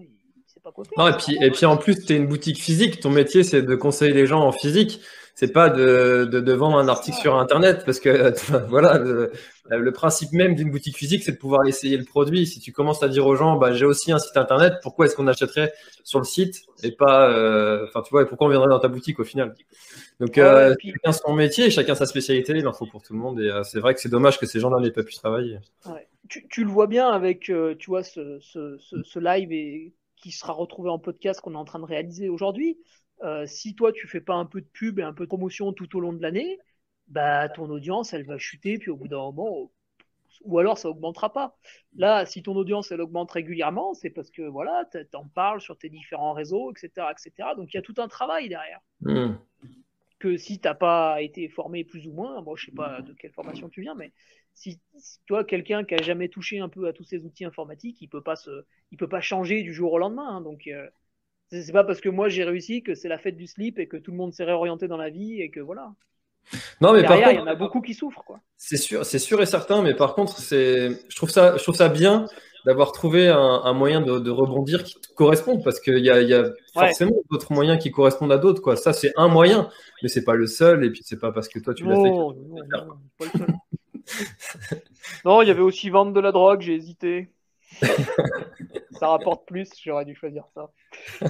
[0.63, 2.99] Pas quoi Non, et puis, et puis en plus, tu es une boutique physique.
[2.99, 5.01] Ton métier, c'est de conseiller les gens en physique
[5.39, 8.33] c'est pas de, de, vendre un article sur Internet parce que
[8.67, 12.45] voilà, le, principe même d'une boutique physique, c'est de pouvoir essayer le produit.
[12.45, 15.15] Si tu commences à dire aux gens, bah, j'ai aussi un site Internet, pourquoi est-ce
[15.15, 15.71] qu'on achèterait
[16.03, 19.17] sur le site et pas, euh, enfin, tu vois, pourquoi on viendrait dans ta boutique
[19.21, 19.55] au final?
[20.19, 23.39] Donc, euh, chacun son métier, chacun sa spécialité, il en faut pour tout le monde.
[23.39, 25.59] Et euh, c'est vrai que c'est dommage que ces gens-là n'aient pas pu travailler.
[26.27, 30.31] Tu, tu, le vois bien avec, tu vois, ce, ce, ce, ce live et qui
[30.31, 32.77] sera retrouvé en podcast qu'on est en train de réaliser aujourd'hui.
[33.23, 35.73] Euh, si toi tu fais pas un peu de pub et un peu de promotion
[35.73, 36.57] tout au long de l'année,
[37.07, 39.71] bah ton audience elle va chuter puis au bout d'un moment
[40.43, 41.57] ou alors ça augmentera pas.
[41.95, 45.77] Là, si ton audience elle augmente régulièrement, c'est parce que voilà, tu en parles sur
[45.77, 47.49] tes différents réseaux, etc., etc.
[47.57, 48.79] Donc il y a tout un travail derrière.
[49.01, 49.35] Hmm.
[50.19, 53.31] Que si t'as pas été formé plus ou moins, bon, je sais pas de quelle
[53.31, 54.11] formation tu viens, mais
[54.53, 54.79] si,
[55.25, 58.21] toi quelqu'un qui a jamais touché un peu à tous ces outils informatiques, il peut
[58.21, 60.27] pas se, il peut pas changer du jour au lendemain.
[60.27, 60.41] Hein.
[60.41, 60.87] donc euh,
[61.49, 63.97] c'est pas parce que moi j'ai réussi que c'est la fête du slip et que
[63.97, 65.93] tout le monde s'est réorienté dans la vie et que voilà.
[66.81, 68.23] Non, mais Derrière, il y en a beaucoup qui souffrent.
[68.23, 68.41] Quoi.
[68.57, 71.75] C'est sûr, c'est sûr et certain, mais par contre, c'est, je trouve ça, je trouve
[71.75, 72.25] ça bien
[72.65, 76.49] d'avoir trouvé un, moyen de, rebondir qui te correspond parce qu'il y a, y a
[76.73, 78.61] forcément d'autres moyens qui correspondent à d'autres.
[78.61, 78.75] Quoi.
[78.75, 79.69] Ça, c'est un moyen,
[80.03, 82.11] mais c'est pas le seul, et puis c'est pas parce que toi tu l'as fait.
[85.23, 87.29] Non, il y avait aussi vendre de la drogue, j'ai hésité
[88.99, 90.69] ça rapporte plus, j'aurais dû choisir ça.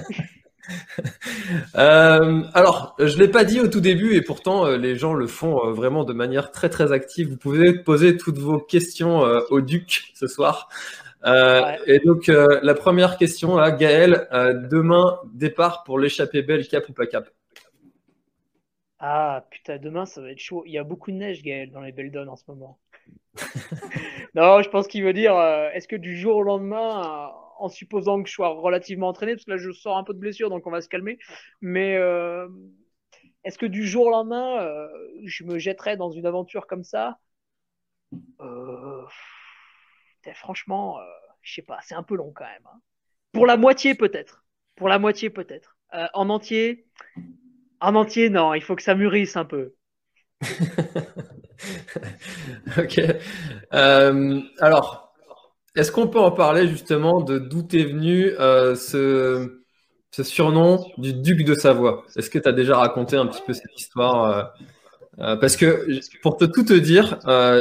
[1.74, 5.26] Euh, alors, je l'ai pas dit au tout début et pourtant euh, les gens le
[5.26, 7.30] font euh, vraiment de manière très très active.
[7.30, 10.68] Vous pouvez poser toutes vos questions au Duc ce soir.
[11.24, 14.28] Et donc la première question là, Gaël,
[14.70, 17.28] demain départ pour l'échappée belle cap ou pas cap?
[19.02, 20.62] Ah putain, demain ça va être chaud.
[20.66, 22.78] Il y a beaucoup de neige Gaël dans les belles donnes en ce moment.
[24.34, 27.68] non, je pense qu'il veut dire euh, est-ce que du jour au lendemain, euh, en
[27.68, 30.50] supposant que je sois relativement entraîné, parce que là je sors un peu de blessure,
[30.50, 31.18] donc on va se calmer,
[31.62, 32.48] mais euh,
[33.44, 34.88] est-ce que du jour au lendemain,
[35.24, 37.18] je me jetterais dans une aventure comme ça?
[40.34, 40.98] Franchement,
[41.42, 42.66] je sais pas, c'est un peu long quand même.
[42.66, 42.80] Hein.
[43.32, 44.44] Pour la moitié peut-être.
[44.76, 45.76] Pour la moitié peut-être.
[46.14, 46.86] en entier,
[47.80, 49.74] en entier, non, il faut que ça mûrisse un peu.
[52.78, 53.00] ok.
[53.74, 55.14] Euh, alors,
[55.76, 59.62] est-ce qu'on peut en parler justement de d'où est venu euh, ce,
[60.10, 62.04] ce, surnom du duc de Savoie?
[62.16, 64.52] Est-ce que tu as déjà raconté un petit peu cette histoire
[65.18, 67.18] euh, Parce que pour te tout te dire,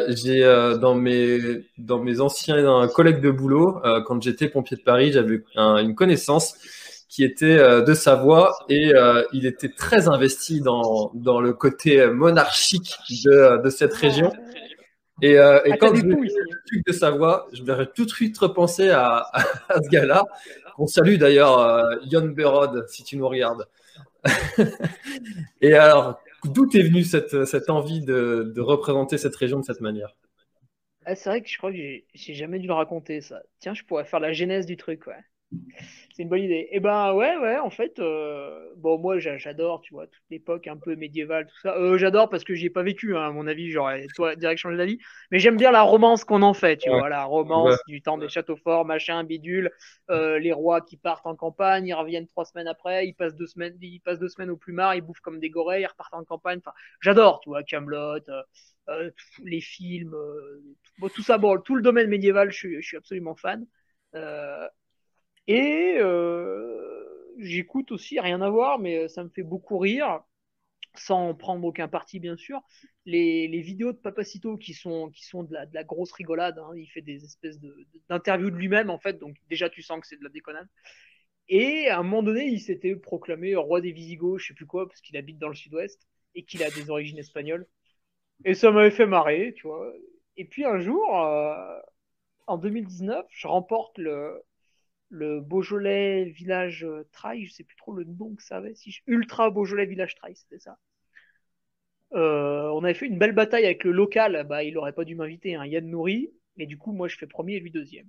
[0.10, 0.42] j'ai
[0.80, 1.40] dans mes
[1.78, 6.56] dans mes anciens collègues de boulot, quand j'étais pompier de Paris, j'avais une connaissance
[7.10, 12.06] qui était euh, de Savoie et euh, il était très investi dans, dans le côté
[12.08, 14.32] monarchique de, de cette région.
[15.22, 16.16] Et, euh, et quand je le
[16.68, 20.24] truc de Savoie, je vais tout de suite repenser à, à ce gars-là.
[20.78, 23.68] On salue d'ailleurs Yann Berod si tu nous regardes.
[25.62, 30.16] et alors, d'où est venue cette, envie de, de, représenter cette région de cette manière?
[31.06, 33.42] Ah, C'est vrai que je crois que j'ai jamais dû le raconter ça.
[33.60, 35.24] Tiens, je pourrais faire la genèse du truc, ouais
[36.14, 36.54] c'est une bonne idée.
[36.54, 40.68] Et eh ben ouais, ouais, en fait, euh, bon, moi j'adore, tu vois, toute l'époque
[40.68, 41.76] un peu médiévale, tout ça.
[41.78, 44.60] Euh, j'adore parce que j'y ai pas vécu, hein, à mon avis, j'aurais toi direct
[44.60, 45.00] changé d'avis.
[45.32, 48.30] Mais j'aime bien la romance qu'on en fait, tu vois, la romance du temps des
[48.30, 49.72] châteaux forts, machin, bidule,
[50.10, 53.48] euh, les rois qui partent en campagne, ils reviennent trois semaines après, ils passent deux
[53.48, 56.24] semaines, ils passent deux semaines au plumard, ils bouffent comme des gorées, ils repartent en
[56.24, 56.60] campagne.
[56.60, 58.20] Enfin, j'adore, tu vois, Camelot.
[59.44, 60.16] les films,
[60.98, 63.66] tout, tout, ça, bon, tout le domaine médiéval, je, je suis absolument fan.
[64.16, 64.68] Euh,
[65.50, 70.22] et euh, j'écoute aussi, rien à voir, mais ça me fait beaucoup rire,
[70.96, 72.62] sans prendre aucun parti bien sûr,
[73.06, 76.60] les, les vidéos de Papacito qui sont, qui sont de, la, grosse rigolade.
[76.60, 76.70] Hein.
[76.78, 77.60] Il fait des espèces
[78.10, 80.68] d'interviews de, de lui-même en fait, donc déjà tu sens que c'est de la déconnade.
[81.48, 84.88] Et à un moment donné, il s'était proclamé roi des Visigoths, je sais plus quoi,
[84.88, 86.00] parce qu'il habite dans le sud-ouest
[86.36, 87.68] et qu'il a des origines espagnoles.
[88.46, 89.92] Et ça m'avait fait marrer, tu vois.
[90.38, 91.80] Et puis un jour, euh,
[92.46, 94.44] en 2019, je remporte le,
[95.10, 98.98] le Beaujolais Village euh, Trail, je sais plus trop le nom que ça avait, si
[99.08, 100.78] Ultra Beaujolais Village Trail, c'était ça.
[102.14, 105.16] Euh, on avait fait une belle bataille avec le local, bah il aurait pas dû
[105.16, 108.08] m'inviter, hein, Yann Nourri, mais du coup moi je fais premier et lui deuxième.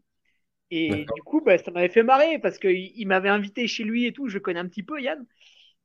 [0.70, 4.07] Et du coup bah, ça m'avait fait marrer parce qu'il il, m'avait invité chez lui
[4.07, 5.26] et tout, je connais un petit peu Yann.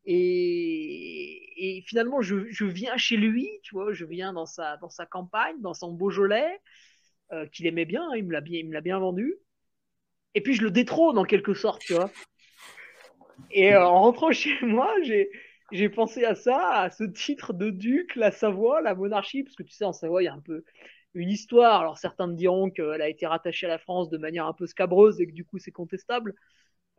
[0.06, 5.60] Et, finalement, je, viens chez lui, tu vois, je viens dans sa, dans sa campagne,
[5.62, 6.60] dans son Beaujolais,
[7.32, 9.36] euh, qu'il aimait bien, hein, il me l'a bien, bien vendu.
[10.36, 12.12] Et puis je le détrône en quelque sorte, tu vois.
[13.52, 15.30] Et euh, en rentrant chez moi, j'ai,
[15.72, 19.64] j'ai pensé à ça, à ce titre de duc, la Savoie, la monarchie, parce que
[19.64, 20.64] tu sais, en Savoie, il y a un peu
[21.14, 21.82] une histoire.
[21.82, 24.68] Alors certains me diront qu'elle a été rattachée à la France de manière un peu
[24.68, 26.36] scabreuse et que du coup c'est contestable.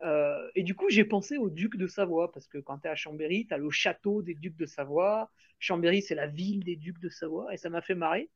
[0.03, 2.91] Euh, et du coup, j'ai pensé au duc de Savoie, parce que quand tu es
[2.91, 5.31] à Chambéry, tu as le château des ducs de Savoie.
[5.59, 8.29] Chambéry, c'est la ville des ducs de Savoie, et ça m'a fait marrer.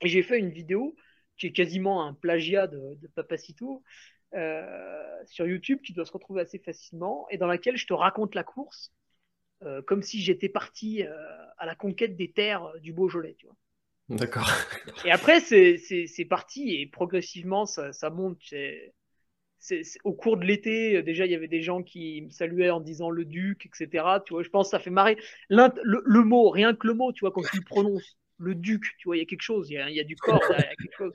[0.00, 0.96] Et j'ai fait une vidéo
[1.36, 3.82] qui est quasiment un plagiat de, de Papacito
[5.24, 8.44] sur YouTube, qui doit se retrouver assez facilement, et dans laquelle je te raconte la
[8.44, 8.92] course,
[9.62, 11.02] euh, comme si j'étais parti
[11.58, 13.56] à la conquête des terres du Beaujolais, tu vois.
[14.08, 14.48] D'accord.
[15.04, 18.40] Et après, c'est parti, et progressivement, ça, ça monte
[20.04, 23.10] au cours de l'été, déjà, il y avait des gens qui me saluaient en disant
[23.10, 24.04] le duc, etc.
[24.24, 25.18] Tu vois, je pense que ça fait marrer.
[25.48, 28.94] Le, le, mot, rien que le mot, tu vois, quand tu le prononces, le duc,
[28.98, 30.40] tu vois, il y a quelque chose, il y a, il y a du corps
[30.48, 31.14] derrière, quelque chose.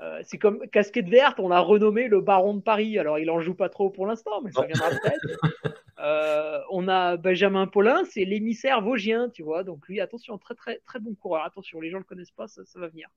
[0.00, 2.98] Euh, c'est comme casquette verte, on l'a renommé le baron de Paris.
[2.98, 5.74] Alors, il en joue pas trop pour l'instant, mais ça viendra peut-être.
[5.98, 9.64] Euh, on a Benjamin Paulin, c'est l'émissaire vosgien, tu vois.
[9.64, 11.44] Donc, lui, attention, très, très, très bon coureur.
[11.44, 13.08] Attention, les gens le connaissent pas, ça, ça va venir.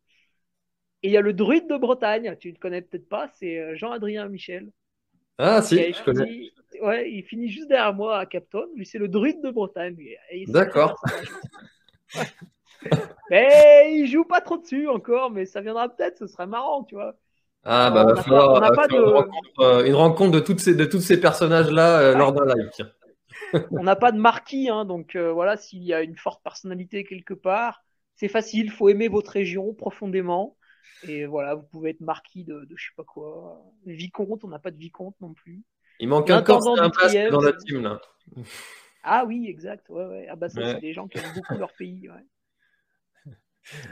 [1.03, 3.75] Et il y a le druide de Bretagne, tu ne connais peut-être pas, c'est euh,
[3.75, 4.71] Jean-Adrien Michel.
[5.37, 6.51] Ah si, je connais.
[6.81, 8.67] Ouais, il finit juste derrière moi à Capton.
[8.75, 9.97] Lui, c'est le druide de Bretagne.
[10.47, 11.01] D'accord.
[13.29, 16.95] mais il joue pas trop dessus encore, mais ça viendra peut-être, ce serait marrant, tu
[16.95, 17.15] vois.
[17.63, 18.63] Ah bah, va falloir,
[19.59, 22.69] euh, une, rencontre, de, toutes ces, de tous ces personnages-là euh, lors d'un live.
[23.71, 27.33] on n'a pas de marquis, hein, donc voilà, s'il y a une forte personnalité quelque
[27.33, 27.83] part,
[28.15, 30.57] c'est facile, il faut aimer votre région profondément.
[31.07, 33.61] Et voilà, vous pouvez être marquis de, de je sais pas quoi.
[33.85, 35.63] Vicomte, on n'a pas de vicomte non plus.
[35.99, 36.63] Il manque un basque
[37.31, 38.01] dans la team là.
[39.03, 39.87] Ah oui, exact.
[39.89, 40.27] Ouais, ouais.
[40.29, 42.09] Ah bah ça, c'est des gens qui aiment beaucoup leur pays.
[42.09, 42.25] Ouais.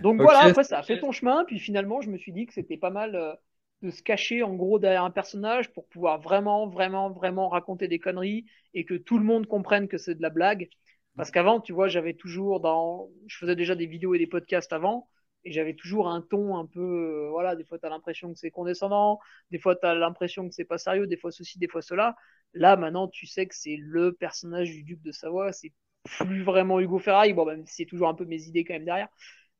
[0.01, 1.45] Donc voilà, après ça a fait ton chemin.
[1.45, 3.33] Puis finalement, je me suis dit que c'était pas mal euh,
[3.81, 7.99] de se cacher en gros derrière un personnage pour pouvoir vraiment, vraiment, vraiment raconter des
[7.99, 10.69] conneries et que tout le monde comprenne que c'est de la blague.
[11.15, 13.09] Parce qu'avant, tu vois, j'avais toujours dans.
[13.25, 15.07] Je faisais déjà des vidéos et des podcasts avant
[15.47, 18.39] et j'avais toujours un ton un peu euh, voilà des fois tu as l'impression que
[18.39, 19.19] c'est condescendant
[19.51, 22.15] des fois tu as l'impression que c'est pas sérieux des fois ceci des fois cela
[22.53, 25.73] là maintenant tu sais que c'est le personnage du duc de Savoie c'est
[26.19, 29.09] plus vraiment Hugo Ferrari bon même c'est toujours un peu mes idées quand même derrière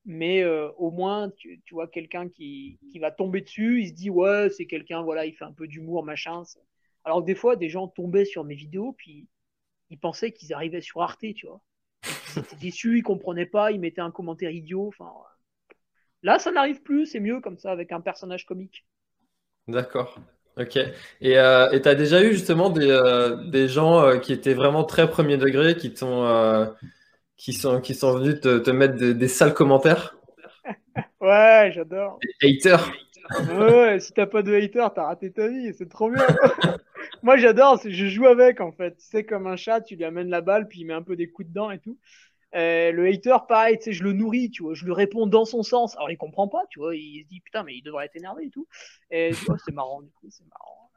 [0.07, 4.49] mais euh, au moins tu, vois quelqu'un qui, va tomber dessus il se dit ouais
[4.49, 6.41] c'est quelqu'un voilà il fait un peu d'humour machin
[7.03, 9.27] alors des fois des gens tombaient sur mes vidéos puis
[9.91, 11.61] ils pensaient qu'ils arrivaient sur Arte tu vois
[12.35, 14.91] ils étaient déçus ils comprenaient pas ils mettaient un commentaire idiot
[16.23, 18.85] Là, ça n'arrive plus, c'est mieux comme ça avec un personnage comique.
[19.67, 20.17] D'accord.
[20.57, 20.77] Ok.
[21.21, 25.09] Et euh, tu as déjà eu justement des, euh, gens euh, qui étaient vraiment très
[25.09, 25.93] premier degré, qui,
[27.37, 30.17] qui, sont, qui sont venus te, mettre des, sales commentaires
[31.21, 32.19] Ouais, j'adore.
[32.41, 32.91] Des haters
[33.57, 36.25] Ouais, si t'as pas de haters, t'as raté ta vie, c'est trop bien.
[37.23, 38.95] Moi, j'adore, je joue avec en fait.
[38.97, 41.15] Tu sais, comme un chat, tu lui amènes la balle, puis il met un peu
[41.15, 41.97] des coups dedans et tout.
[42.55, 45.43] Euh, le hater, pareil, tu sais, je le nourris, tu vois, je lui réponds dans
[45.43, 45.95] son sens.
[45.97, 48.45] Alors, il comprend pas, tu vois, il se dit, putain, mais il devrait être énervé
[48.45, 48.67] et tout.
[49.11, 50.89] Et tu vois, c'est marrant, du coup, c'est marrant.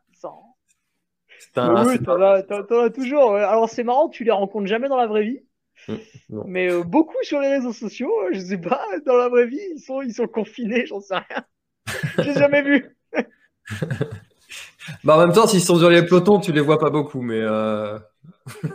[1.38, 1.86] C'est un...
[1.86, 3.34] Oui, t'en as, toujours.
[3.34, 5.40] Alors, c'est marrant, tu les rencontres jamais dans la vraie vie.
[5.88, 5.98] Hum,
[6.46, 9.80] mais euh, beaucoup sur les réseaux sociaux, je sais pas, dans la vraie vie, ils
[9.80, 11.44] sont, ils sont confinés, j'en sais rien.
[12.18, 12.96] J'ai jamais vu.
[15.04, 17.40] bah, en même temps, s'ils sont sur les pelotons, tu les vois pas beaucoup, mais.
[17.40, 17.98] Euh...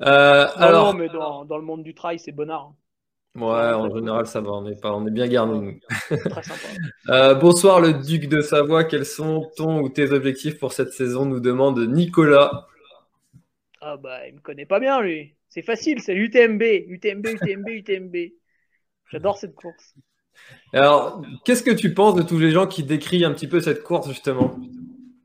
[0.00, 0.94] Euh, alors...
[0.94, 2.72] mais dans, dans, le monde du trail, c'est bonnard.
[3.34, 5.80] Ouais, en général, ça va, on est, pas, on est bien garnis.
[6.08, 6.68] Très sympa.
[7.08, 8.84] euh, bonsoir, le duc de Savoie.
[8.84, 12.66] Quels sont ton ou tes objectifs pour cette saison nous demande Nicolas.
[13.84, 15.34] Ah bah, il me connaît pas bien, lui.
[15.48, 16.62] C'est facile, c'est l'UTMB.
[16.86, 18.16] UTMB, UTMB, UTMB.
[19.10, 19.96] J'adore cette course.
[20.72, 23.82] Alors, qu'est-ce que tu penses de tous les gens qui décrivent un petit peu cette
[23.82, 24.56] course, justement?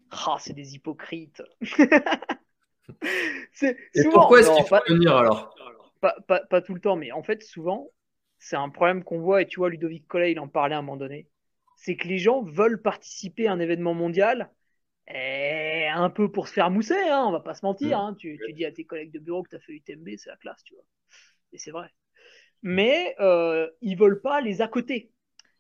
[0.10, 1.44] Ah, c'est des hypocrites.
[3.62, 5.54] Et pourquoi est-ce qu'il faut venir alors?
[6.02, 7.92] Pas, tout le temps, mais en fait, souvent,
[8.40, 10.82] c'est un problème qu'on voit, et tu vois, Ludovic Collet, il en parlait à un
[10.82, 11.28] moment donné.
[11.76, 14.50] C'est que les gens veulent participer à un événement mondial,
[15.08, 17.98] et un peu pour se faire mousser, hein, on va pas se mentir.
[17.98, 18.02] Mm.
[18.02, 18.16] Hein.
[18.20, 20.64] Tu, dis à tes collègues de bureau que tu as fait UTMB, c'est la classe,
[20.64, 20.84] tu vois.
[21.54, 21.90] Et c'est vrai.
[22.64, 25.12] Mais euh, ils veulent pas les à côté.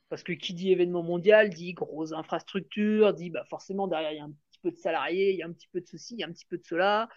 [0.09, 4.21] Parce que qui dit événement mondial dit grosse infrastructure, dit bah forcément derrière il y
[4.21, 4.33] a un
[4.63, 6.31] peu de salariés, il y a un petit peu de ceci, il y a un
[6.31, 7.09] petit peu de cela.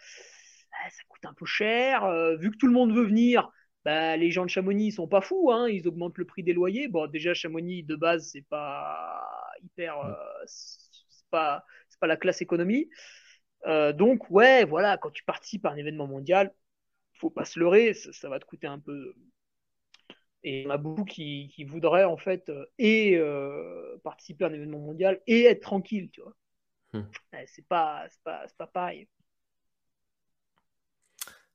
[0.72, 2.05] Ah, ça coûte un peu cher.
[2.05, 3.51] Euh, vu que tout le monde veut venir,
[3.85, 6.53] bah, les gens de Chamonix ils sont pas fous, hein, ils augmentent le prix des
[6.53, 6.89] loyers.
[6.89, 9.22] Bon, déjà Chamonix de base c'est pas
[9.62, 10.14] hyper, euh,
[10.47, 11.64] c'est pas,
[12.01, 12.88] pas la classe économie.
[13.66, 16.53] Euh, donc, ouais, voilà, quand tu participes à un événement mondial,
[17.14, 19.14] faut pas se leurrer, ça, va te coûter un peu.
[20.42, 24.78] Et en a beaucoup qui, voudraient, en fait, euh, et euh, participer à un événement
[24.78, 26.34] mondial et être tranquille, tu vois.
[26.92, 27.05] Hmm.
[27.46, 29.07] C'est pas, pas, pas pareil.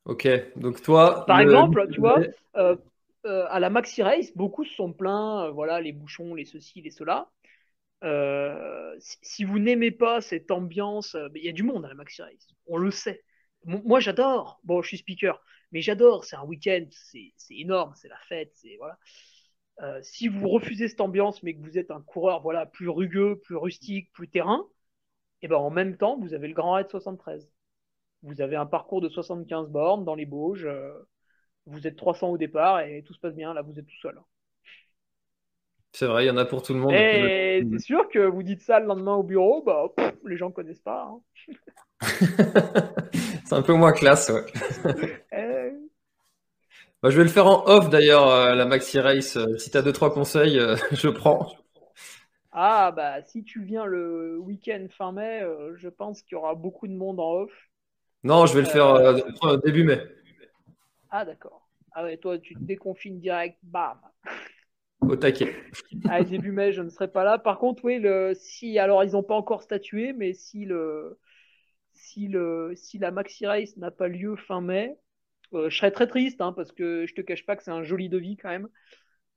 [0.06, 1.26] Ok, donc toi.
[1.26, 2.20] Par exemple, tu vois,
[2.54, 7.32] à la Maxi Race, beaucoup se sont plaints, voilà, les bouchons, les ceci, les cela.
[8.04, 11.96] Euh, si, vous n'aimez pas cette ambiance, euh, il y a du monde à la
[11.96, 13.24] Maxi Race, on le sait.
[13.66, 14.60] moi, j'adore.
[14.64, 15.41] Bon, je suis speaker,
[15.72, 16.26] mais j'adore.
[16.26, 18.98] C'est un week-end, c'est énorme, c'est la fête, c'est voilà.
[19.82, 23.39] Euh, si vous refusez cette ambiance, mais que vous êtes un coureur voilà plus rugueux,
[23.39, 24.66] plus rustique, plus terrain,
[25.41, 27.50] et eh ben en même temps, vous avez le Grand Raid 73.
[28.24, 30.68] Vous avez un parcours de 75 bornes dans les Bauges.
[31.66, 33.54] vous êtes 300 au départ et tout se passe bien.
[33.54, 34.20] Là, vous êtes tout seul.
[35.96, 36.91] C'est vrai, il y en a pour tout le monde.
[36.91, 39.93] Et c'est sûr que vous dites ça le lendemain au bureau, bah,
[40.26, 41.10] les gens ne connaissent pas.
[41.10, 41.54] Hein.
[43.46, 44.43] c'est un peu moins classe, ouais.
[45.32, 45.72] Eh.
[47.02, 49.38] Bah, je vais le faire en off d'ailleurs, euh, la Maxi Race.
[49.38, 51.48] Euh, si tu as deux, trois conseils, euh, je prends.
[52.52, 55.43] Ah, bah si tu viens le week-end fin mai,
[55.78, 57.52] je pense qu'il y aura beaucoup de monde en off.
[58.26, 59.14] Non, je vais le faire
[59.64, 60.02] début mai.
[61.10, 61.70] Ah, d'accord.
[61.93, 63.98] Ah ouais, toi, tu te déconfines direct, bam.
[65.08, 65.56] Au taquet.
[66.10, 67.38] À début mai, je ne serai pas là.
[67.38, 71.20] Par contre, oui, le, si, alors ils n'ont pas encore statué, mais si, le,
[71.93, 74.97] si, le, si la Maxi Race n'a pas lieu fin mai,
[75.53, 77.84] euh, je serais très triste, hein, parce que je te cache pas que c'est un
[77.84, 78.68] joli devis quand même.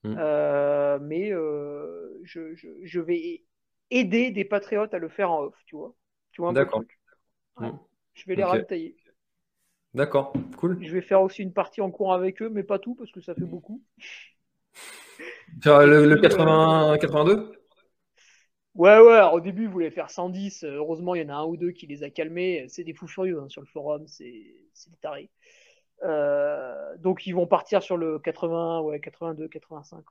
[0.05, 0.17] Mm.
[0.19, 3.45] Euh, mais euh, je, je, je, vais
[3.91, 5.95] aider des patriotes à le faire en off, tu vois.
[6.33, 6.83] Tu vois D'accord.
[7.59, 7.71] Mm.
[8.15, 8.97] Je vais les okay.
[9.95, 10.79] D'accord, cool.
[10.83, 13.21] Je vais faire aussi une partie en cours avec eux, mais pas tout parce que
[13.21, 13.83] ça fait beaucoup.
[15.65, 17.53] Le, 80, 82
[18.75, 20.65] Ouais, ouais, au début, ils voulaient faire 110.
[20.65, 22.67] Heureusement, il y en a un ou deux qui les a calmés.
[22.69, 25.31] C'est des fous furieux hein, sur le forum, c'est des tarés.
[26.05, 30.05] Euh, donc, ils vont partir sur le 80, ouais, 82, 85.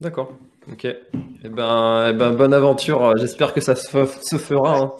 [0.00, 0.32] D'accord,
[0.70, 0.84] ok.
[0.84, 3.16] Eh ben, eh ben, bonne aventure.
[3.16, 3.88] J'espère que ça se,
[4.38, 4.78] fera.
[4.78, 4.92] Hein.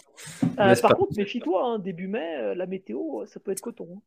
[0.59, 4.03] Euh, par contre, méfie-toi, hein, début mai, euh, la météo, ça peut être coton.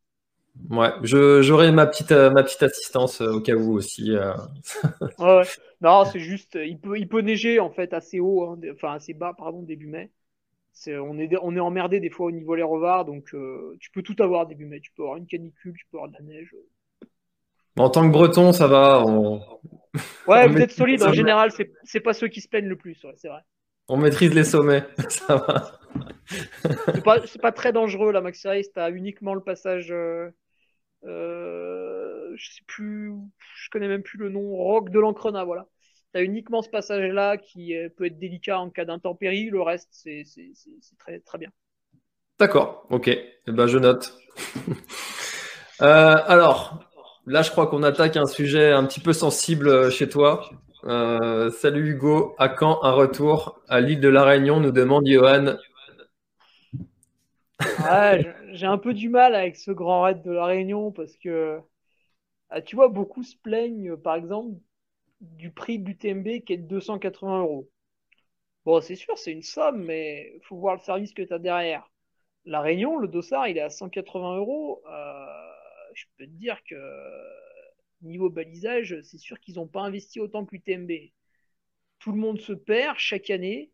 [0.69, 4.11] Ouais, j'aurai ma petite, euh, ma petite assistance euh, au cas où aussi.
[4.15, 4.33] Euh.
[5.19, 5.41] ouais,
[5.81, 9.13] Non, c'est juste, il peut, il peut neiger en fait assez haut, hein, enfin assez
[9.13, 10.11] bas, pardon, début mai.
[10.87, 13.25] On, est, on est emmerdé des fois au niveau les revards, donc
[13.79, 14.79] tu peux tout avoir début mai.
[14.79, 16.55] Tu peux avoir une canicule, tu peux avoir de la neige.
[17.77, 19.05] En tant que breton, ça va.
[20.27, 21.03] Ouais, vous êtes solide.
[21.03, 21.51] En général,
[21.83, 23.41] c'est, pas ceux qui se plaignent le plus, c'est vrai.
[23.87, 25.79] On maîtrise les sommets, ça va.
[26.25, 30.31] c'est, pas, pas, très dangereux la Maxi Race, t'as uniquement le passage euh,
[31.03, 33.13] je sais plus,
[33.55, 35.67] je connais même plus le nom, Rock de l'Encrenat, voilà.
[36.13, 40.23] Tu as uniquement ce passage-là qui peut être délicat en cas d'intempérie, le reste, c'est
[40.97, 41.49] très, très bien.
[42.39, 44.13] D'accord, ok, eh ben, je note.
[45.81, 46.79] Euh, alors,
[47.25, 50.49] là, je crois qu'on attaque un sujet un petit peu sensible euh, chez toi.
[50.83, 55.57] salut Hugo, à quand un retour à l'île de la Réunion nous demande Johan.
[57.59, 61.59] Ouais, j'ai un peu du mal avec ce grand raid de la Réunion parce que
[62.49, 64.59] ah, tu vois, beaucoup se plaignent, par exemple,
[65.21, 67.69] du prix de l'UTMB qui est de 280 euros.
[68.65, 71.91] Bon, c'est sûr, c'est une somme, mais faut voir le service que tu as derrière.
[72.45, 74.83] La Réunion, le dossard, il est à 180 euros.
[74.87, 75.25] Euh,
[75.95, 76.75] je peux te dire que
[78.03, 80.91] niveau balisage, c'est sûr qu'ils n'ont pas investi autant que l'UTMB.
[81.99, 83.72] Tout le monde se perd chaque année.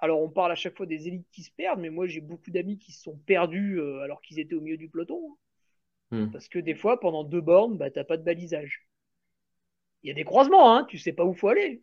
[0.00, 2.50] Alors, on parle à chaque fois des élites qui se perdent, mais moi, j'ai beaucoup
[2.50, 5.20] d'amis qui se sont perdus euh, alors qu'ils étaient au milieu du peloton.
[5.30, 5.36] Hein.
[6.26, 6.30] Hmm.
[6.30, 8.88] Parce que des fois, pendant deux bornes, bah, t'as pas de balisage.
[10.02, 11.82] Il y a des croisements, hein, tu sais pas où faut aller.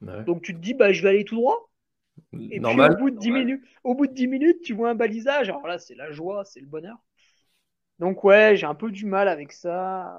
[0.00, 1.70] Donc, tu te dis, bah, je vais aller tout droit.
[2.50, 2.94] Et Normal.
[2.94, 5.48] puis, au bout, de 10 minutes, au bout de 10 minutes, tu vois un balisage.
[5.48, 6.96] Alors là, c'est la joie, c'est le bonheur.
[7.98, 10.16] Donc, ouais, j'ai un peu du mal avec ça.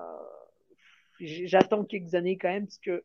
[1.19, 3.03] J'attends quelques années quand même, parce que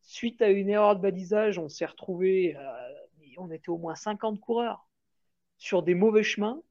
[0.00, 2.56] suite à une erreur de balisage, on s'est retrouvé.
[2.56, 2.97] Euh,
[3.38, 4.88] on était au moins 50 coureurs
[5.56, 6.62] sur des mauvais chemins.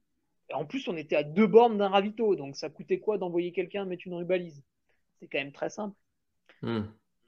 [0.50, 3.52] Et en plus, on était à deux bornes d'un ravito, donc ça coûtait quoi d'envoyer
[3.52, 4.62] quelqu'un mettre une rubalise?
[5.20, 5.96] C'est quand même très simple.
[6.62, 6.84] Hmm.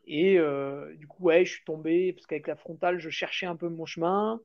[0.07, 3.57] Et euh, du coup, ouais, je suis tombé parce qu'avec la frontale, je cherchais un
[3.57, 4.41] peu mon chemin.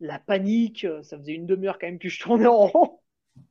[0.00, 3.00] La panique, ça faisait une demi-heure quand même que je tournais en rond.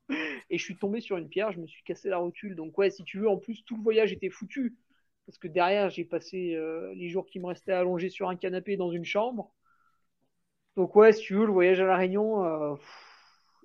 [0.49, 2.55] Et je suis tombé sur une pierre, je me suis cassé la rotule.
[2.55, 4.75] Donc ouais, si tu veux, en plus, tout le voyage était foutu.
[5.25, 8.77] Parce que derrière, j'ai passé euh, les jours qui me restaient allongés sur un canapé
[8.77, 9.54] dans une chambre.
[10.75, 12.75] Donc ouais, si tu veux, le voyage à La Réunion, euh,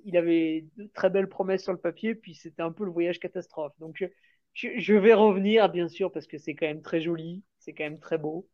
[0.05, 3.19] il avait de très belles promesses sur le papier, puis c'était un peu le voyage
[3.19, 3.73] catastrophe.
[3.81, 4.05] Donc
[4.55, 7.99] je, vais revenir, bien sûr, parce que c'est quand même très joli, c'est quand même
[7.99, 8.49] très beau,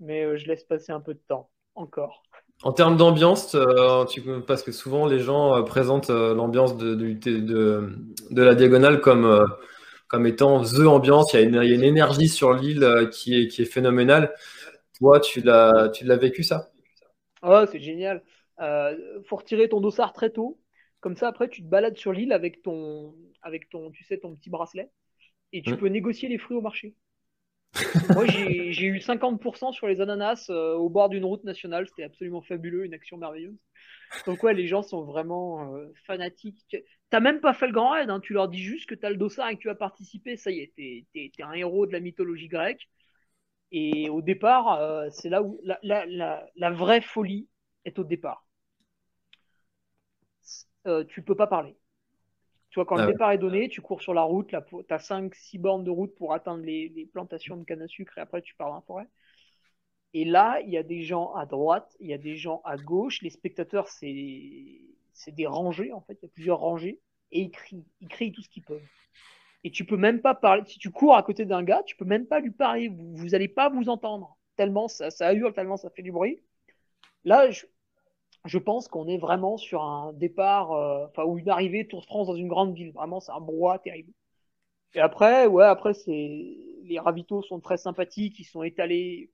[0.00, 1.50] mais euh, je laisse passer un peu de temps.
[1.76, 2.22] encore.
[2.62, 4.04] En termes d'ambiance, euh,
[4.46, 7.96] parce que souvent les gens présentent l'ambiance de,
[8.32, 9.46] la diagonale comme,
[10.08, 11.32] comme étant the ambiance.
[11.32, 13.66] Il y, a une, il y a une énergie sur l'île qui est, qui est
[13.66, 14.34] phénoménale.
[14.98, 16.70] Toi, tu l'as, tu l'as vécu ça?
[17.42, 18.22] Oh, c'est génial.
[18.60, 20.60] Euh, faut retirer ton dossard très tôt.
[21.00, 24.34] Comme ça, après, tu te balades sur l'île avec ton, avec ton, tu sais, ton
[24.36, 24.90] petit bracelet
[25.52, 25.76] et tu mmh.
[25.78, 26.94] peux négocier les fruits au marché.
[28.14, 31.86] Moi, j'ai eu 50% sur les ananas euh, au bord d'une route nationale.
[31.86, 33.56] C'était absolument fabuleux, une action merveilleuse.
[34.26, 36.76] Donc, ouais, les gens sont vraiment euh, fanatiques.
[37.10, 38.20] T'as même pas fait le grand raid, hein.
[38.20, 40.36] tu leur dis juste que tu as le dossard et que tu as participé.
[40.36, 42.88] Ça y est, t'es es, un héros de la mythologie grecque.
[43.72, 47.48] Et au départ, euh, c'est là où la, la, la, la, vraie folie
[47.84, 48.46] est au départ.
[51.08, 51.76] tu peux pas parler.
[52.70, 54.98] Tu vois, quand le ah départ est donné, tu cours sur la route, tu as
[54.98, 58.54] 5-6 bornes de route pour atteindre les, plantations de canne à sucre et après tu
[58.54, 59.08] pars dans la forêt.
[60.14, 62.76] Et là, il y a des gens à droite, il y a des gens à
[62.76, 63.22] gauche.
[63.22, 64.12] Les spectateurs, c'est
[65.28, 67.00] des rangées en fait, il y a plusieurs rangées
[67.32, 68.88] et ils crient, ils crient tout ce qu'ils peuvent.
[69.64, 70.62] Et tu peux même pas parler.
[70.66, 72.88] Si tu cours à côté d'un gars, tu peux même pas lui parler.
[72.88, 76.42] Vous, n'allez pas vous entendre tellement ça, ça hurle, tellement ça fait du bruit.
[77.24, 77.66] Là, je,
[78.46, 82.06] je pense qu'on est vraiment sur un départ, euh, enfin, ou une arrivée Tour de
[82.06, 82.92] France dans une grande ville.
[82.92, 84.12] Vraiment, c'est un brouhaha terrible.
[84.94, 89.30] Et après, ouais, après, c'est, les ravitaux sont très sympathiques, ils sont étalés.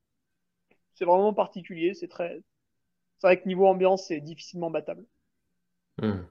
[0.95, 2.41] C'est vraiment particulier, c'est très,
[3.19, 5.05] c'est vrai que niveau ambiance, c'est difficilement battable.
[5.99, 6.25] Hmm.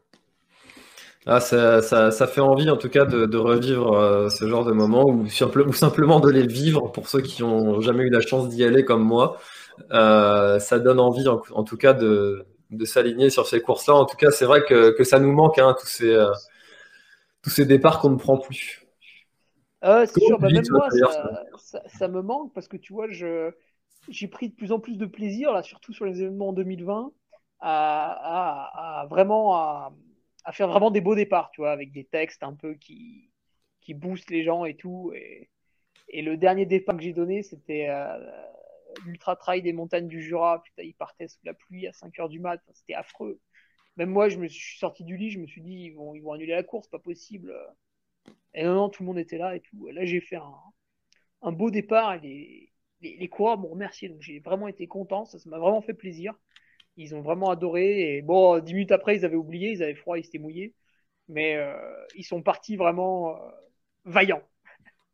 [1.27, 4.63] Ah, ça, ça, ça, fait envie en tout cas de, de revivre euh, ce genre
[4.63, 8.21] de moment ou, ou, simplement de les vivre pour ceux qui n'ont jamais eu la
[8.21, 9.39] chance d'y aller comme moi.
[9.91, 13.95] Euh, ça donne envie en tout cas de, de s'aligner sur ces courses-là.
[13.95, 16.31] En tout cas, c'est vrai que, que, ça nous manque, hein, tous, ces, euh,
[17.41, 18.85] tous ces départs qu'on ne prend plus.
[19.81, 20.87] C'est sûr, bah, même moi,
[21.57, 23.51] ça, ça, me manque parce que tu vois, je,
[24.09, 27.11] j'ai pris de plus en plus de plaisir, là, surtout sur les événements en 2020,
[27.61, 29.93] à, à, vraiment à,
[30.45, 33.29] à, faire vraiment des beaux départs, tu vois, avec des textes un peu qui,
[33.81, 35.11] qui boostent les gens et tout.
[35.13, 35.49] Et,
[36.13, 38.17] le dernier départ que j'ai donné, c'était euh,
[39.05, 40.63] l'ultra trail des montagnes du Jura.
[40.63, 42.61] Putain, il partait sous la pluie à 5 heures du mat.
[42.73, 43.39] C'était affreux.
[43.97, 46.53] Même moi, je me suis sorti du lit, je me suis dit, ils vont, annuler
[46.53, 47.53] la course, pas possible.
[48.53, 49.87] Et non, non, tout le monde était là et tout.
[49.87, 50.37] Là, j'ai fait
[51.41, 52.71] un, beau départ et
[53.01, 54.09] les coureurs m'ont remercié.
[54.09, 55.25] Donc, j'ai vraiment été content.
[55.25, 56.33] Ça m'a vraiment fait plaisir.
[56.97, 58.17] Ils ont vraiment adoré.
[58.17, 60.73] Et bon, dix minutes après, ils avaient oublié, ils avaient froid, ils s'étaient mouillés.
[61.29, 61.75] Mais euh,
[62.15, 63.49] ils sont partis vraiment euh,
[64.05, 64.43] vaillants.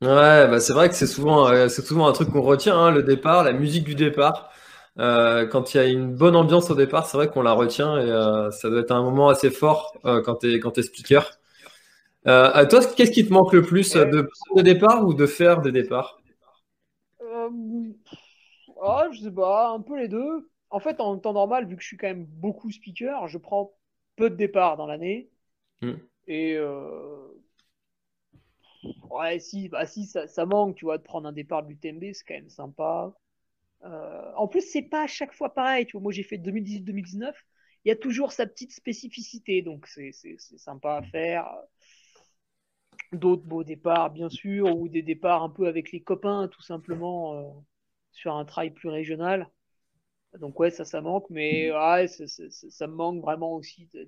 [0.02, 2.92] Ouais, bah c'est vrai que c'est souvent, euh, c'est souvent un truc qu'on retient, hein,
[2.92, 4.50] le départ, la musique du départ.
[4.98, 7.98] Euh, quand il y a une bonne ambiance au départ, c'est vrai qu'on la retient
[8.00, 11.30] et euh, ça doit être un moment assez fort quand tu es, quand es speaker.
[12.26, 15.62] à toi, qu'est-ce qui te manque le plus de prendre des départs ou de faire
[15.62, 16.20] des départs?
[18.76, 20.50] Oh, Je sais pas, un peu les deux.
[20.72, 23.74] En fait, en temps normal, vu que je suis quand même beaucoup speaker, je prends
[24.16, 25.30] peu de départs dans l'année.
[25.82, 25.96] Hmm.
[26.28, 26.58] Et
[29.10, 32.14] Ouais, si, bah si ça, ça, manque, tu vois, de prendre un départ de l'UTMB,
[32.14, 33.14] c'est quand même sympa.
[33.84, 35.86] Euh, en plus, c'est pas à chaque fois pareil.
[35.86, 37.36] Tu vois, moi, j'ai fait 2018-2019.
[37.86, 41.48] Il y a toujours sa petite spécificité, donc c'est sympa à faire.
[43.12, 47.36] D'autres beaux départs, bien sûr, ou des départs un peu avec les copains, tout simplement,
[47.36, 47.50] euh,
[48.12, 49.50] sur un trail plus régional.
[50.40, 54.08] Donc ouais, ça, ça manque, mais ouais, ça, ça me manque vraiment aussi de,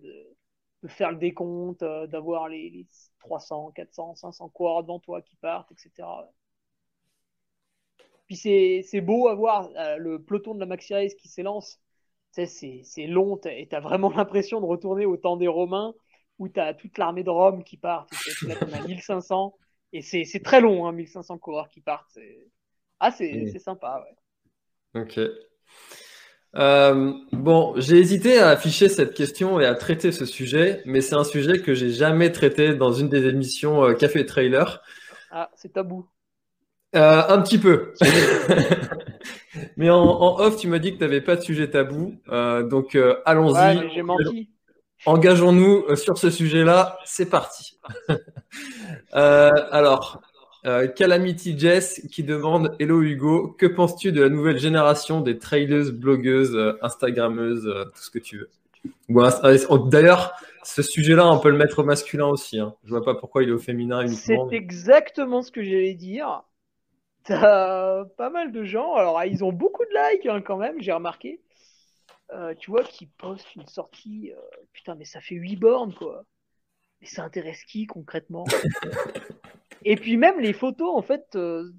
[0.84, 2.86] de faire le décompte, euh, d'avoir les,
[3.19, 6.07] 300, 400, 500 coureurs devant toi qui partent, etc.
[8.28, 11.80] Puis c'est beau à voir euh, le peloton de la Maxi Race qui s'élance.
[12.32, 15.93] C'est long et tu as vraiment l'impression de retourner au temps des Romains
[16.39, 18.07] où tu as toute l'armée de Rome qui part.
[18.47, 19.55] Là, on a 1500
[19.93, 22.17] et c'est très long, hein, 1500 coureurs qui partent.
[22.99, 24.03] Ah, c'est sympa.
[24.95, 25.01] Ouais.
[25.01, 25.19] Ok.
[26.56, 31.16] Euh, bon, j'ai hésité à afficher cette question et à traiter ce sujet, mais c'est
[31.16, 34.82] un sujet que j'ai jamais traité dans une des émissions euh, Café Trailer.
[35.32, 36.08] Ah, c'est tabou.
[36.95, 37.93] Euh, un petit peu.
[39.78, 42.22] mais en, off, tu m'as dit que tu n'avais pas de sujet tabou.
[42.30, 43.78] donc allons-y.
[43.78, 44.49] Ouais, j'ai menti.
[45.06, 46.97] Engageons-nous sur ce sujet-là.
[47.04, 47.80] C'est parti.
[49.12, 50.22] alors,
[50.66, 55.91] euh, Calamity Jess qui demande Hello Hugo, que penses-tu de la nouvelle génération des trailers,
[55.91, 58.49] blogueuses, euh, instagrammeuses, euh, tout ce que tu veux
[59.89, 62.59] D'ailleurs, ce sujet-là, on peut le mettre au masculin aussi.
[62.59, 62.76] Hein.
[62.86, 66.43] Je vois pas pourquoi il est au féminin C'est exactement ce que j'allais dire.
[67.26, 70.82] T'as pas mal de gens, alors ah, ils ont beaucoup de likes hein, quand même,
[70.82, 71.41] j'ai remarqué.
[72.59, 74.32] tu vois, qui postent une sortie,
[74.74, 76.26] putain, mais ça fait 8 bornes quoi.
[77.04, 78.45] Mais ça intéresse qui concrètement?
[79.84, 81.70] Et puis même les photos, en fait, euh,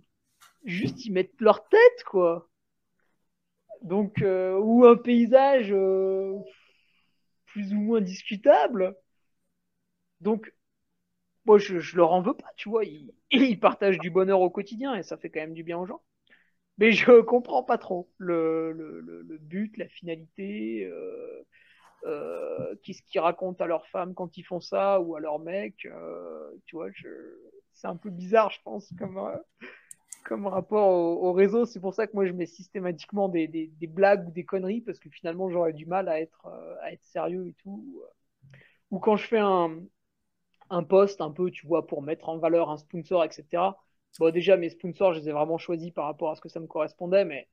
[0.67, 2.51] juste ils mettent leur tête, quoi.
[3.81, 6.35] Donc, euh, ou un paysage euh,
[7.47, 8.95] plus ou moins discutable.
[10.21, 10.53] Donc,
[11.47, 12.83] moi, je, leur en veux pas, tu vois.
[13.31, 16.03] Ils, partagent du bonheur au quotidien et ça fait quand même du bien aux gens.
[16.77, 20.87] Mais je comprends pas trop le but, la finalité,
[22.07, 25.87] euh, qu'est-ce qu'ils racontent à leurs femmes quand ils font ça ou à leurs mecs.
[25.87, 26.89] Euh, tu vois,
[27.73, 29.37] c'est un peu bizarre, je pense, comme, euh,
[30.25, 31.65] comme rapport au, au réseau.
[31.65, 34.81] C'est pour ça que moi, je mets systématiquement des, des, des, blagues ou des conneries
[34.81, 38.03] parce que finalement, j'aurais du mal à être, euh, à être sérieux et tout.
[38.91, 39.79] Ou quand je fais un,
[40.71, 43.73] un post un peu, tu vois, pour mettre en valeur un sponsor, etc
[44.19, 46.61] Bon, déjà, mes sponsors, je les ai vraiment choisis par rapport à ce que ça
[46.61, 47.49] me correspondait, mais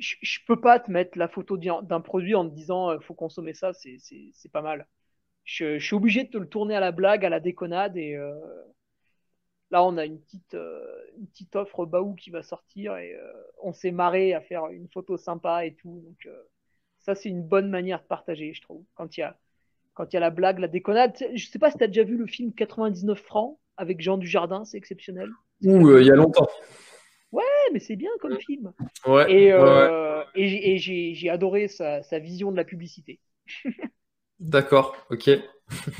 [0.00, 3.14] je, je peux pas te mettre la photo d'un produit en te disant euh, faut
[3.14, 4.88] consommer ça, c'est pas mal.
[5.44, 8.34] Je, suis obligé de te le tourner à la blague, à la déconnade, et euh,
[9.70, 10.84] là, on a une petite, euh,
[11.18, 13.16] une petite offre Baou qui va sortir, et
[13.62, 16.02] on s'est marré à faire une photo sympa et tout.
[16.04, 16.28] Donc,
[17.00, 18.84] ça, c'est une bonne manière de partager, je trouve.
[18.94, 19.38] Quand il y a,
[19.94, 21.16] quand il y a la blague, la déconnade.
[21.34, 24.64] Je sais pas si tu as déjà vu le film 99 francs avec Jean Dujardin,
[24.64, 25.30] c'est exceptionnel.
[25.62, 26.48] Ouh, il y a longtemps.
[27.32, 28.72] Ouais, mais c'est bien comme film.
[29.06, 29.32] Ouais.
[29.32, 30.26] Et, euh, ouais.
[30.34, 33.20] et, et j'ai adoré sa, sa, vision de la publicité.
[34.40, 35.30] D'accord, ok.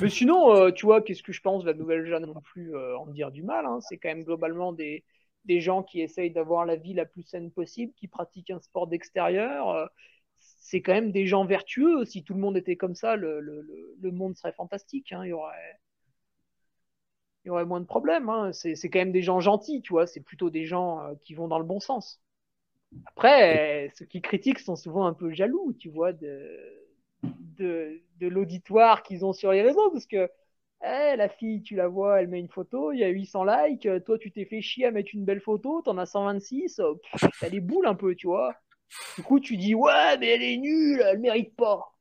[0.00, 2.74] mais sinon, euh, tu vois, qu'est-ce que je pense de la nouvelle Jeanne non plus
[2.74, 3.66] euh, en dire du mal.
[3.66, 3.78] Hein.
[3.88, 5.04] C'est quand même globalement des,
[5.44, 8.88] des gens qui essayent d'avoir la vie la plus saine possible, qui pratiquent un sport
[8.88, 9.88] d'extérieur.
[10.38, 12.04] C'est quand même des gens vertueux.
[12.04, 13.64] Si tout le monde était comme ça, le, le,
[14.00, 15.12] le monde serait fantastique.
[15.12, 15.24] Hein.
[15.24, 15.54] Il y aurait
[17.44, 18.28] il y aurait moins de problèmes.
[18.28, 18.52] Hein.
[18.52, 20.06] C'est quand même des gens gentils, tu vois.
[20.06, 22.20] C'est plutôt des gens euh, qui vont dans le bon sens.
[23.06, 26.48] Après, euh, ceux qui critiquent sont souvent un peu jaloux, tu vois, de,
[27.22, 30.30] de, de l'auditoire qu'ils ont sur les réseaux, parce que
[30.84, 33.88] eh, la fille, tu la vois, elle met une photo, il y a 800 likes,
[34.06, 36.80] toi, tu t'es fait chier à mettre une belle photo, t'en as 126,
[37.40, 38.54] t'as les boules un peu, tu vois.
[39.16, 41.92] Du coup, tu dis, ouais, mais elle est nulle, elle mérite pas.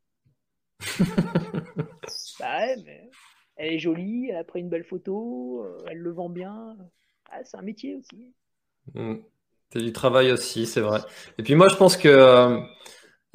[2.40, 3.10] bah ouais, mais
[3.60, 6.78] elle est jolie, elle a pris une belle photo, euh, elle le vend bien.
[7.30, 8.34] Ah, c'est un métier aussi.
[8.95, 9.16] Mmh.
[9.72, 11.01] C'est du travail aussi, c'est vrai.
[11.38, 12.57] Et puis moi, je pense que euh,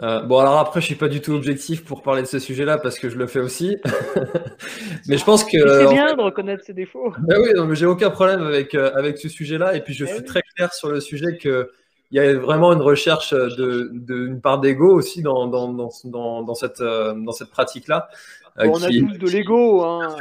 [0.03, 2.79] euh, bon, alors après, je suis pas du tout objectif pour parler de ce sujet-là
[2.79, 3.77] parce que je le fais aussi.
[5.09, 7.13] mais je pense que c'est bien fait, de reconnaître ses défauts.
[7.29, 9.77] Ben oui, non, mais j'ai aucun problème avec avec ce sujet-là.
[9.77, 10.27] Et puis je ben suis oui.
[10.27, 11.71] très clair sur le sujet que
[12.15, 15.91] il y a vraiment une recherche de, de une part d'ego aussi dans dans, dans
[16.05, 18.09] dans dans cette dans cette pratique-là.
[18.57, 18.85] Bon, on qui...
[18.85, 19.83] a tous de l'ego.
[19.83, 20.15] Hein.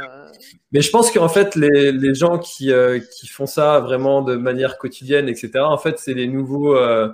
[0.72, 4.34] Mais je pense qu'en fait, les, les gens qui, euh, qui font ça vraiment de
[4.34, 7.08] manière quotidienne, etc., en fait, c'est les nouveaux, euh,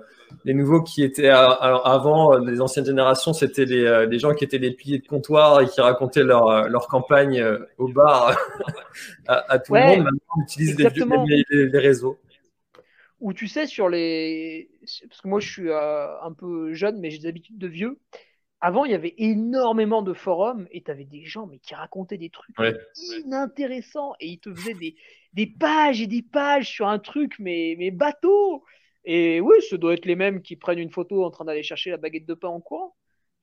[0.46, 4.58] les nouveaux qui étaient avant, euh, les anciennes générations, c'était les, les gens qui étaient
[4.58, 7.44] les piliers de comptoir et qui racontaient leur, leur campagne
[7.76, 8.34] au bar
[9.28, 10.04] à, à, tout ouais, le monde.
[10.04, 10.88] Maintenant, on utilise les,
[11.50, 12.16] les, les, réseaux.
[13.20, 14.70] Ou tu sais, sur les.
[15.08, 17.98] Parce que moi, je suis un peu jeune, mais j'ai des habitudes de vieux
[18.60, 22.18] avant, il y avait énormément de forums et tu avais des gens mais qui racontaient
[22.18, 22.76] des trucs ouais.
[23.24, 24.96] inintéressants et ils te faisaient des,
[25.32, 28.64] des pages et des pages sur un truc mais, mais bateau.
[29.04, 31.90] Et oui, ce doit être les mêmes qui prennent une photo en train d'aller chercher
[31.90, 32.94] la baguette de pain en courant.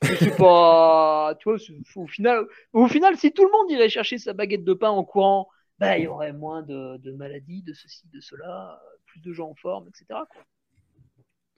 [0.03, 1.57] C'est pas, tu vois,
[1.95, 5.03] au final, au final, si tout le monde irait chercher sa baguette de pain en
[5.03, 5.47] courant,
[5.80, 9.49] bah, il y aurait moins de, de maladies, de ceci, de cela, plus de gens
[9.49, 10.05] en forme, etc.
[10.30, 10.43] Quoi.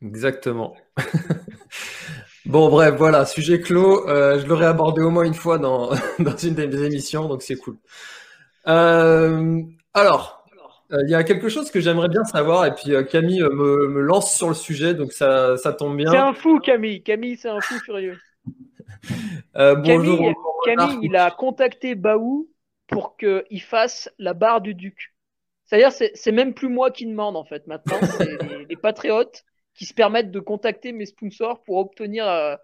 [0.01, 0.75] Exactement.
[2.45, 4.07] bon, bref, voilà, sujet clos.
[4.07, 5.89] Euh, je l'aurais abordé au moins une fois dans,
[6.19, 7.77] dans une des émissions, donc c'est cool.
[8.67, 9.61] Euh,
[9.93, 10.45] alors,
[10.91, 14.01] euh, il y a quelque chose que j'aimerais bien savoir, et puis Camille me, me,
[14.01, 16.11] lance sur le sujet, donc ça, ça tombe bien.
[16.11, 17.03] C'est un fou, Camille.
[17.03, 18.17] Camille, c'est un fou furieux.
[19.53, 20.17] bonjour.
[20.17, 20.35] Camille,
[20.65, 22.49] Camille il a contacté Baou
[22.87, 25.13] pour qu'il fasse la barre du duc.
[25.69, 29.43] C'est-à-dire, c'est même plus moi qui demande, en fait, maintenant, c'est les, les patriotes
[29.75, 32.55] qui se permettent de contacter mes sponsors pour obtenir euh,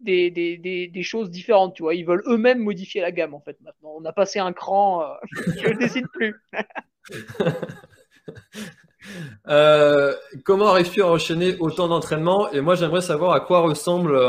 [0.00, 1.76] des, des, des, des, choses différentes.
[1.76, 3.56] Tu vois, ils veulent eux-mêmes modifier la gamme en fait.
[3.60, 5.02] Maintenant, on a passé un cran.
[5.02, 5.06] Euh,
[5.62, 6.34] je ne décide plus.
[9.48, 10.12] euh,
[10.44, 14.20] comment arrives-tu à enchaîner autant d'entraînement Et moi, j'aimerais savoir à quoi ressemble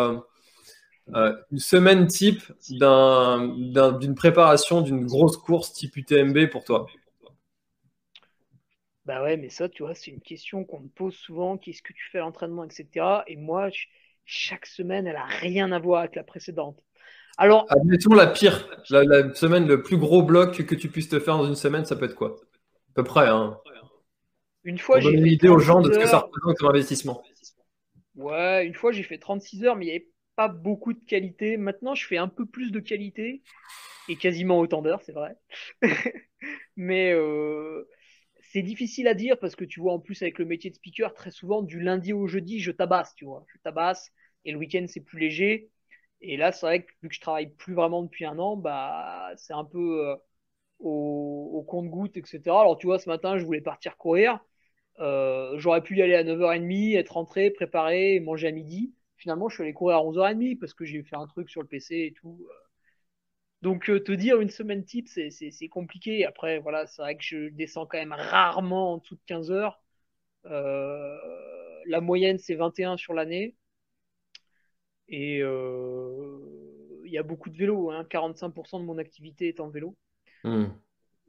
[1.07, 6.86] une semaine type d'une un, préparation d'une grosse course type UTMB pour toi.
[9.10, 11.57] Bah ouais, mais ça, tu vois, c'est une question qu'on me pose souvent.
[11.57, 13.24] Qu'est-ce que tu fais à l'entraînement, etc.
[13.26, 13.86] Et moi, je,
[14.24, 16.80] chaque semaine, elle a rien à voir avec la précédente.
[17.36, 21.20] Alors, admettons la pire, la, la, semaine, le plus gros bloc que tu puisses te
[21.20, 22.36] faire dans une semaine, ça peut être quoi?
[22.91, 23.57] À peu près, hein.
[24.64, 27.24] Une fois, j'ai une idée aux gens de ce que ça représente comme investissement.
[28.14, 31.57] Ouais, une fois, j'ai fait 36 heures, mais il n'y avait pas beaucoup de qualité.
[31.57, 33.41] Maintenant, je fais un peu plus de qualité
[34.07, 35.36] et quasiment autant d'heures, c'est vrai.
[36.76, 37.88] mais euh,
[38.51, 41.13] c'est difficile à dire parce que tu vois, en plus, avec le métier de speaker,
[41.13, 43.45] très souvent, du lundi au jeudi, je tabasse, tu vois.
[43.53, 44.11] Je tabasse.
[44.45, 45.69] Et le week-end, c'est plus léger.
[46.21, 49.31] Et là, c'est vrai que vu que je travaille plus vraiment depuis un an, bah,
[49.37, 50.15] c'est un peu euh,
[50.79, 52.41] au, compte-goutte, etc.
[52.61, 54.39] Alors, tu vois, ce matin, je voulais partir courir.
[54.99, 58.93] Euh, j'aurais pu y aller à 9h30, être rentré, préparé, manger à midi.
[59.17, 61.67] Finalement, je suis allé courir à 11h30 parce que j'ai fait un truc sur le
[61.67, 62.47] PC et tout.
[63.62, 66.26] Donc, euh, te dire une semaine type, c'est compliqué.
[66.26, 69.82] Après, voilà, c'est vrai que je descends quand même rarement en dessous de 15 heures.
[70.45, 71.18] Euh,
[71.86, 73.55] la moyenne, c'est 21 sur l'année.
[75.10, 76.39] Et euh,
[77.03, 77.91] il y a beaucoup de vélos.
[77.91, 78.05] Hein.
[78.10, 79.97] 45% de mon activité est en vélo.
[80.45, 80.68] Hmm.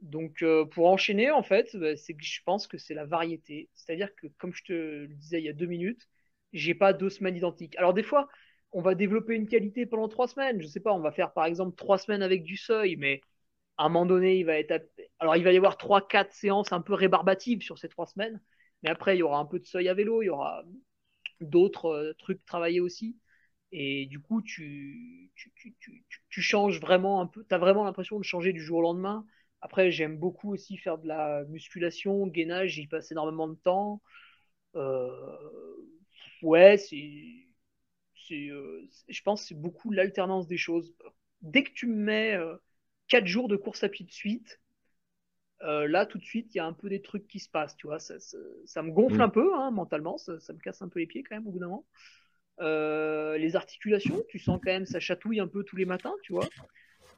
[0.01, 3.69] Donc, pour enchaîner, en fait, bah, c'est que je pense que c'est la variété.
[3.73, 6.07] C'est-à-dire que, comme je te le disais il y a deux minutes,
[6.53, 7.75] j'ai pas deux semaines identiques.
[7.77, 8.29] Alors, des fois,
[8.73, 10.61] on va développer une qualité pendant trois semaines.
[10.61, 13.21] Je sais pas, on va faire par exemple trois semaines avec du seuil, mais
[13.77, 14.87] à un moment donné, il va être.
[15.19, 18.41] Alors, il va y avoir trois, quatre séances un peu rébarbatives sur ces trois semaines,
[18.83, 20.63] mais après, il y aura un peu de seuil à vélo, il y aura
[21.41, 23.17] d'autres euh, trucs travaillés aussi.
[23.71, 25.31] Et du coup, tu,
[26.29, 27.45] tu, changes vraiment un peu.
[27.47, 29.25] Tu as vraiment l'impression de changer du jour au lendemain.
[29.61, 34.01] Après, j'aime beaucoup aussi faire de la musculation, gainage, j'y passe énormément de temps.
[34.75, 35.09] Euh,
[36.41, 37.47] ouais, c'est
[38.31, 40.93] euh, je pense, c'est beaucoup l'alternance des choses.
[41.41, 42.37] Dès que tu me mets
[43.07, 44.59] 4 euh, jours de course à pied de suite,
[45.63, 47.75] euh, là, tout de suite, il y a un peu des trucs qui se passent,
[47.75, 47.99] tu vois.
[47.99, 49.21] Ça, me gonfle mm.
[49.21, 51.59] un peu, hein, mentalement, ça, me casse un peu les pieds quand même au bout
[51.59, 51.85] d'un moment.
[53.37, 56.47] les articulations, tu sens quand même, ça chatouille un peu tous les matins, tu vois.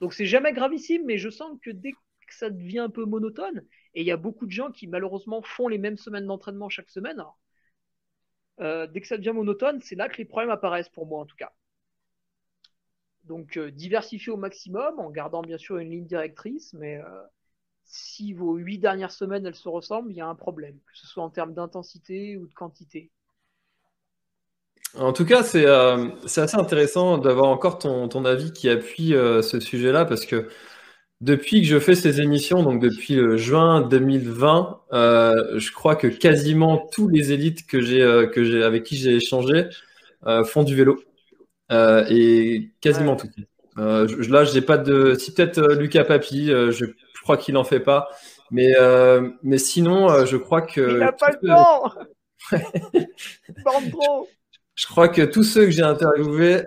[0.02, 1.98] Donc c'est jamais gravissime, mais je sens que dès que
[2.30, 5.68] ça devient un peu monotone, et il y a beaucoup de gens qui malheureusement font
[5.68, 7.24] les mêmes semaines d'entraînement chaque semaine,
[8.60, 11.26] euh, dès que ça devient monotone, c'est là que les problèmes apparaissent pour moi en
[11.26, 11.52] tout cas.
[13.24, 17.24] Donc euh, diversifier au maximum en gardant bien sûr une ligne directrice, mais euh,
[17.86, 21.08] si vos huit dernières semaines elles se ressemblent, il y a un problème, que ce
[21.08, 23.12] soit en termes d'intensité ou de quantité.
[24.96, 30.06] En tout cas, c'est assez intéressant d'avoir encore ton, ton, avis qui appuie ce sujet-là
[30.06, 30.48] parce que
[31.24, 36.90] depuis que je fais ces émissions, donc depuis juin 2020, euh, je crois que quasiment
[36.92, 39.68] tous les élites que j'ai, euh, que j'ai, avec qui j'ai échangé
[40.28, 41.02] euh, font du vélo.
[41.72, 43.30] et quasiment tous.
[43.78, 45.16] là, j'ai pas de.
[45.16, 46.86] Si peut-être Lucas Papi, je,
[47.24, 48.10] crois qu'il en fait pas.
[48.52, 48.74] Mais,
[49.44, 50.82] mais sinon, je crois que.
[50.82, 51.94] Il n'a pas le temps
[54.76, 56.64] Je crois que tous ceux que j'ai interviewés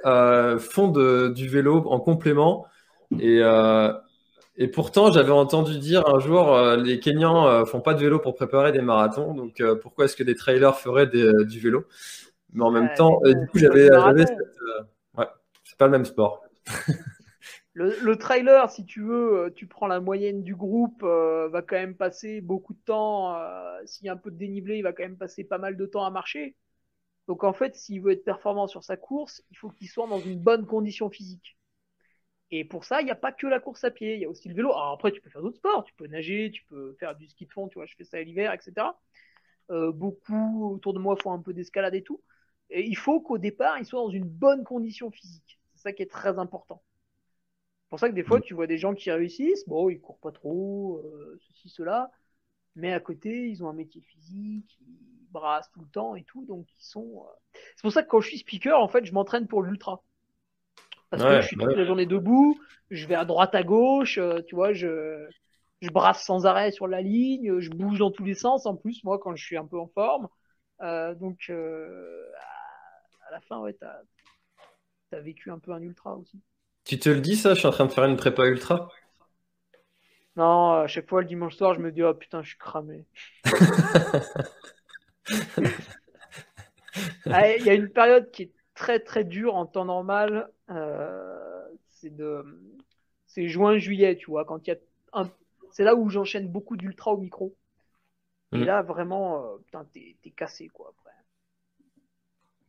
[0.59, 2.65] font de, du vélo en complément.
[3.21, 3.43] Et,
[4.59, 8.19] et pourtant, j'avais entendu dire un jour, euh, les Kenyans euh, font pas de vélo
[8.19, 11.85] pour préparer des marathons, donc euh, pourquoi est-ce que des trailers feraient du vélo?
[12.55, 15.27] Mais en même temps, du coup, j'avais, ouais,
[15.65, 16.43] c'est pas le même sport.
[17.75, 22.41] le, trailer, si tu veux, tu prends la moyenne du groupe, va quand même passer
[22.41, 23.39] beaucoup de temps.
[23.85, 25.85] S'il y a un peu de dénivelé, il va quand même passer pas mal de
[25.85, 26.57] temps à marcher.
[27.29, 30.21] Donc en fait, s'il veut être performant sur sa course, il faut qu'il soit dans
[30.21, 31.56] une bonne condition physique.
[32.51, 34.31] Et pour ça, il n'y a pas que la course à pied, il y a
[34.31, 34.71] aussi le vélo.
[34.71, 37.47] Alors après, tu peux faire d'autres sports, tu peux nager, tu peux faire du ski
[37.47, 38.99] de fond, tu vois, je fais ça l'hiver, etc.
[39.71, 42.23] Euh, beaucoup autour de moi font un peu d'escalade et tout.
[42.71, 45.61] Et il faut qu'au départ, ils soient dans une bonne condition physique.
[45.75, 46.83] C'est ça qui est très important.
[47.85, 50.19] C'est pour ça que des fois, tu vois des gens qui réussissent, bon, ils courent
[50.19, 52.11] pas trop, euh, ceci, cela,
[52.77, 56.45] mais à côté, ils ont un métier physique, ils brassent tout le temps et tout,
[56.47, 57.25] donc ils sont.
[57.27, 60.03] Euh, c'est pour ça que quand je suis speaker, en fait, je m'entraîne pour l'ultra.
[61.11, 62.59] Parce que je suis toute la journée debout,
[62.91, 65.27] je vais à droite à gauche, euh, tu vois, je,
[65.81, 69.03] je brasse sans arrêt sur la ligne, je bouge dans tous les sens en plus,
[69.05, 70.29] moi, quand je suis un peu en forme.
[70.83, 72.23] Euh, donc, euh,
[73.29, 74.01] à la fin, ouais, t'as
[75.13, 76.41] as vécu un peu un ultra aussi.
[76.85, 78.89] Tu te le dis, ça Je suis en train de faire une prépa ultra?
[80.37, 83.07] Non, à chaque fois, le dimanche soir, je me dis, oh putain, je suis cramé.
[87.27, 91.67] Ah, il y a une période qui est très très dure en temps normal euh,
[91.91, 92.45] c'est de
[93.27, 94.77] c'est juin juillet tu vois quand il y a
[95.13, 95.29] un
[95.77, 97.55] c'est là où j'enchaîne beaucoup d'ultra au micro.
[98.53, 98.65] Et mm.
[98.65, 101.15] là vraiment euh, putain t'es, cassé quoi après.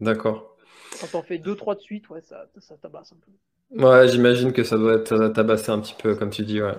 [0.01, 0.57] D'accord.
[0.99, 3.31] Quand on fait deux trois de suite ouais ça ça tabasse un peu
[3.71, 6.61] Ouais, j'imagine que ça doit être tabassé un petit peu, comme tu dis.
[6.61, 6.75] Ouais.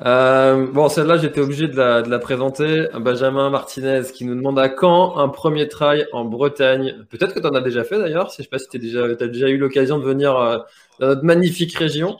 [0.00, 2.88] Euh, bon, celle-là, j'étais obligé de la, de la, présenter.
[2.94, 7.04] Benjamin Martinez qui nous demande à quand un premier trail en Bretagne.
[7.10, 8.30] Peut-être que tu en as déjà fait d'ailleurs.
[8.30, 10.58] Je sais pas si tu déjà, as déjà eu l'occasion de venir euh,
[10.98, 12.16] dans notre magnifique région.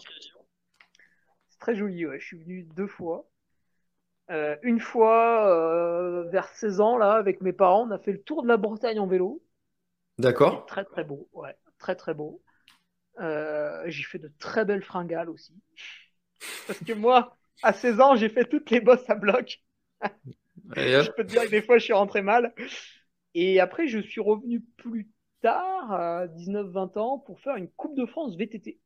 [1.49, 2.19] C'est très joli, ouais.
[2.21, 3.27] Je suis venu deux fois.
[4.31, 8.43] Euh, une fois vers 16 ans, là, avec mes parents, on a fait le tour
[8.43, 9.43] de la Bretagne en vélo.
[10.19, 10.65] D'accord.
[10.67, 11.57] Très, très beau, ouais.
[11.79, 12.41] Très, très beau.
[13.21, 15.55] Euh, j'ai fait de très belles fringales aussi.
[16.67, 19.61] Parce que moi, à 16 ans, j'ai fait toutes les bosses à bloc.
[20.77, 22.55] je peux te dire que des fois, je suis rentré mal.
[23.35, 25.11] Et après, je suis revenu plus
[25.41, 28.79] tard, 19-20 ans, pour faire une Coupe de France VTT.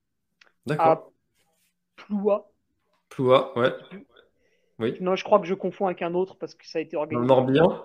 [0.66, 0.86] D'accord.
[0.86, 1.10] À
[1.96, 2.52] Ploua.
[3.08, 3.72] Ploua, ouais.
[4.78, 4.96] Oui.
[5.00, 7.26] Non, je crois que je confonds avec un autre parce que ça a été organisé.
[7.26, 7.84] Dans le Morbihan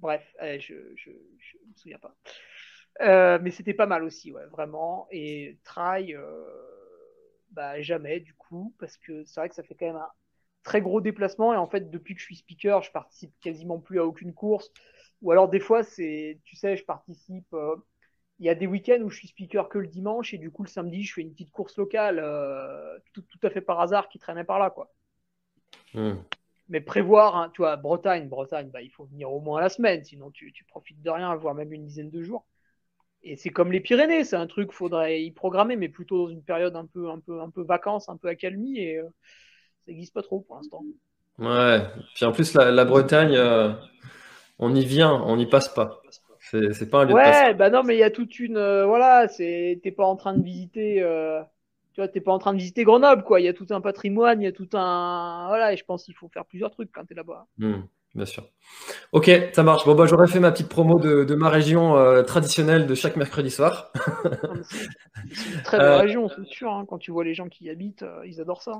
[0.00, 2.14] Bref, eh, je ne me souviens pas.
[3.00, 5.06] Euh, mais c'était pas mal aussi, ouais, vraiment.
[5.10, 6.44] Et try, euh,
[7.52, 10.10] bah, jamais du coup, parce que c'est vrai que ça fait quand même un
[10.62, 11.54] très gros déplacement.
[11.54, 14.72] Et en fait, depuis que je suis speaker, je participe quasiment plus à aucune course.
[15.22, 17.52] Ou alors des fois, c'est, tu sais, je participe.
[17.54, 17.76] Euh,
[18.40, 20.62] il y a des week-ends où je suis speaker que le dimanche et du coup
[20.62, 22.24] le samedi, je fais une petite course locale,
[23.12, 24.92] tout, tout, à fait par hasard, qui traînait par là, quoi.
[25.92, 26.18] Hmm.
[26.68, 30.04] Mais prévoir, hein, tu vois, Bretagne, Bretagne, bah, il faut venir au moins la semaine,
[30.04, 32.46] sinon tu, tu profites de rien, voire même une dizaine de jours.
[33.22, 36.42] Et c'est comme les Pyrénées, c'est un truc faudrait y programmer, mais plutôt dans une
[36.42, 40.14] période un peu, un peu, un peu vacances, un peu accalmie, et euh, ça n'existe
[40.14, 40.82] pas trop pour l'instant.
[41.38, 41.82] Ouais.
[42.14, 43.72] Puis en plus la, Bretagne, euh,
[44.58, 46.00] on y vient, on n'y passe pas.
[46.40, 49.28] C'est pas un lieu ouais, bah non, mais il y a toute une, euh, voilà,
[49.28, 51.04] c'est, t'es pas en train de visiter
[51.98, 53.40] tu vois, t'es pas en train de visiter Grenoble, quoi.
[53.40, 55.46] Il y a tout un patrimoine, il y a tout un.
[55.48, 57.48] Voilà, et je pense qu'il faut faire plusieurs trucs quand tu es là-bas.
[57.58, 57.80] Hmm,
[58.18, 58.44] bien sûr.
[59.12, 59.86] Ok, ça marche.
[59.86, 63.50] Bon, bah, j'aurais fait ma petite promo de, ma région euh, traditionnelle de chaque mercredi
[63.50, 63.90] soir.
[64.64, 66.70] c'est une très belle euh, région, c'est sûr.
[66.70, 66.84] Hein.
[66.86, 68.72] Quand tu vois les gens qui y habitent, euh, ils adorent ça.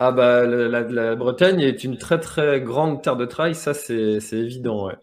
[0.00, 4.18] Ah, bah, la, la, Bretagne est une très, très grande terre de trail, ça, c'est
[4.32, 4.96] évident, ouais.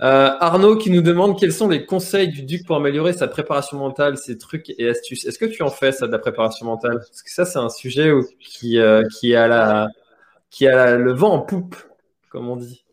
[0.00, 4.16] Arnaud qui nous demande quels sont les conseils du Duc pour améliorer sa préparation mentale,
[4.16, 5.24] ses trucs et astuces.
[5.24, 6.98] Est-ce que tu en fais ça de la préparation mentale?
[6.98, 8.78] Parce que ça, c'est un sujet qui,
[9.18, 9.88] qui, a la,
[10.50, 11.74] qui a le vent en poupe,
[12.38, 12.84] comme on dit.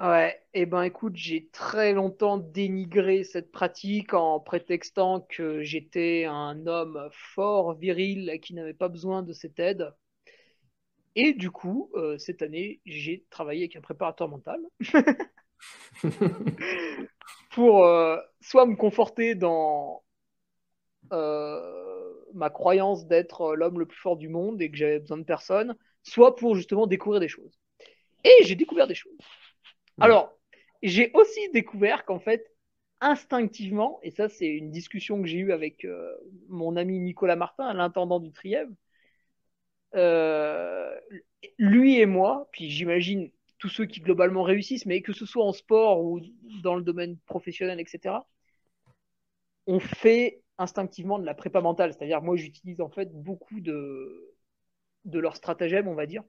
[0.00, 6.24] Ouais, et eh ben écoute, j'ai très longtemps dénigré cette pratique en prétextant que j'étais
[6.24, 9.94] un homme fort, viril, qui n'avait pas besoin de cette aide.
[11.14, 14.60] Et du coup, euh, cette année, j'ai travaillé avec un préparateur mental.
[17.52, 20.02] pour euh, soit me conforter dans
[21.12, 25.22] euh, ma croyance d'être l'homme le plus fort du monde et que j'avais besoin de
[25.22, 27.60] personne, soit pour justement découvrir des choses.
[28.24, 29.18] Et j'ai découvert des choses.
[30.00, 30.32] Alors,
[30.82, 32.44] j'ai aussi découvert qu'en fait,
[33.00, 36.12] instinctivement, et ça c'est une discussion que j'ai eue avec euh,
[36.48, 38.72] mon ami Nicolas Martin, l'intendant du Trièvre,
[41.58, 45.52] lui et moi, puis j'imagine tous ceux qui globalement réussissent, mais que ce soit en
[45.52, 46.20] sport ou
[46.62, 48.16] dans le domaine professionnel, etc.,
[49.66, 51.92] on fait instinctivement de la prépa mentale.
[51.92, 54.34] C'est-à-dire, moi, j'utilise en fait beaucoup de,
[55.04, 56.22] de leurs stratagèmes, on va dire.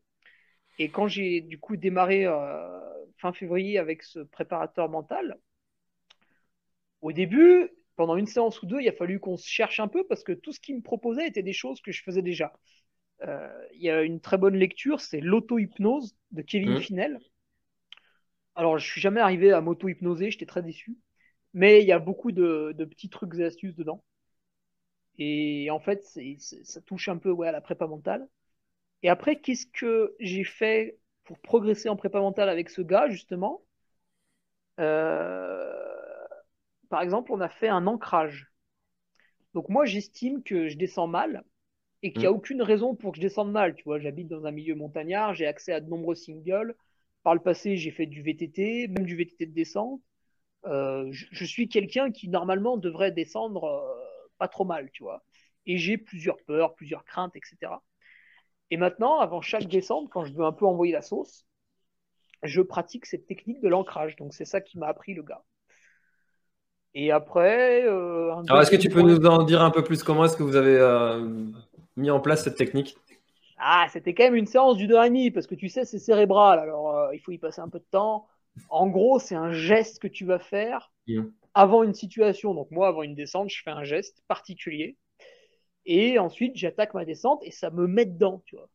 [0.80, 2.80] Et quand j'ai du coup démarré euh,
[3.17, 5.38] fin février avec ce préparateur mental,
[7.01, 10.05] au début, pendant une séance ou deux, il a fallu qu'on se cherche un peu
[10.07, 12.53] parce que tout ce qu'il me proposait était des choses que je faisais déjà.
[13.27, 16.82] Euh, il y a une très bonne lecture, c'est l'auto-hypnose de Kevin mmh.
[16.82, 17.19] Finel.
[18.55, 20.97] Alors, je suis jamais arrivé à m'auto-hypnoser, j'étais très déçu.
[21.53, 24.03] Mais il y a beaucoup de, petits trucs et astuces dedans.
[25.17, 26.05] Et en fait,
[26.39, 28.27] ça touche un peu ouais, à la prépa mentale.
[29.04, 33.64] Et après, qu'est-ce que j'ai fait pour progresser en prépa mentale avec ce gars, justement?
[34.80, 35.74] Euh,
[36.89, 38.52] Par exemple, on a fait un ancrage.
[39.54, 41.43] Donc moi, j'estime que je descends mal
[42.02, 42.36] et qu'il n'y a mm.
[42.36, 43.76] aucune raison pour que je descende mal.
[43.76, 46.76] Tu vois, j'habite dans un milieu montagnard, j'ai accès à de nombreux singles.
[47.24, 50.02] Par le passé, j'ai fait du VTT, même du VTT de descente.
[50.66, 55.24] Euh, je, suis quelqu'un qui normalement devrait descendre euh, pas trop mal, tu vois.
[55.66, 57.82] Et j'ai plusieurs peurs, plusieurs craintes, etc.
[58.72, 61.45] Et maintenant, avant chaque descente, quand je veux un peu envoyer la sauce,
[62.43, 64.15] je pratique cette technique de l'ancrage.
[64.15, 65.43] Donc c'est ça qui m'a appris le gars.
[66.93, 67.84] Et après.
[67.86, 70.03] Euh, Alors est-ce que tu peux nous en dire un peu plus?
[70.03, 70.80] Comment est-ce que vous avez
[71.95, 72.97] mis en place cette technique?
[73.59, 75.99] Ah, c'était quand même une séance d'une heure et demie, parce que tu sais, c'est
[75.99, 78.26] cérébral, alors euh, il faut y passer un peu de temps.
[78.70, 80.91] En gros, c'est un geste que tu vas faire
[81.53, 82.53] avant une situation.
[82.53, 84.95] Donc moi, avant une descente, je fais un geste particulier.
[85.86, 88.69] Et ensuite, j'attaque ma descente et ça me met dedans, tu vois.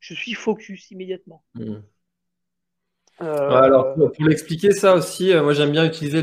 [0.00, 1.42] Je suis focus immédiatement.
[1.54, 1.76] Mmh.
[3.20, 6.22] Euh, alors, pour, l'expliquer ça aussi, euh, moi j'aime bien utiliser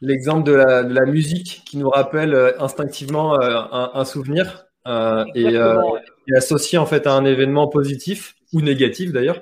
[0.00, 4.64] l'exemple de, la, musique qui nous rappelle instinctivement un, souvenir.
[4.86, 5.82] Euh, euh,
[6.26, 9.40] et, associé en fait à un événement positif ou négatif d'ailleurs.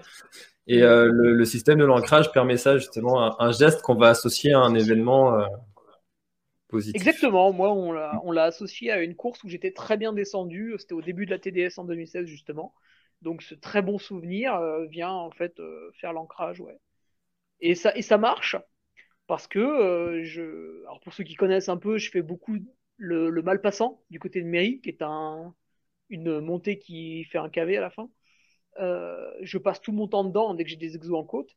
[0.68, 4.60] Et euh, le, système de l'ancrage permet ça justement, un, geste qu'on va associer à
[4.60, 5.36] un événement
[6.94, 11.02] Exactement, moi on l'a associé à une course où j'étais très bien descendu, c'était au
[11.02, 12.74] début de la TDS en 2016 justement.
[13.20, 14.58] Donc ce très bon souvenir
[14.88, 15.60] vient en fait
[15.94, 16.78] faire l'ancrage, ouais.
[17.60, 18.56] Et ça, et ça marche
[19.26, 22.56] parce que je, alors pour ceux qui connaissent un peu, je fais beaucoup
[22.96, 25.54] le, Malpassant du côté de Mairie, qui est un,
[26.08, 28.10] une montée qui fait un KV à la fin.
[28.78, 31.50] Euh, je passe tout mon temps dedans dès que j'ai des exos en côte.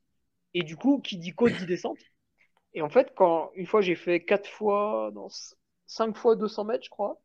[0.54, 2.00] Et du coup, qui dit côte dit descente.
[2.76, 5.12] Et en fait, quand une fois j'ai fait 4 fois,
[5.88, 7.22] 5 fois 200 mètres, je crois,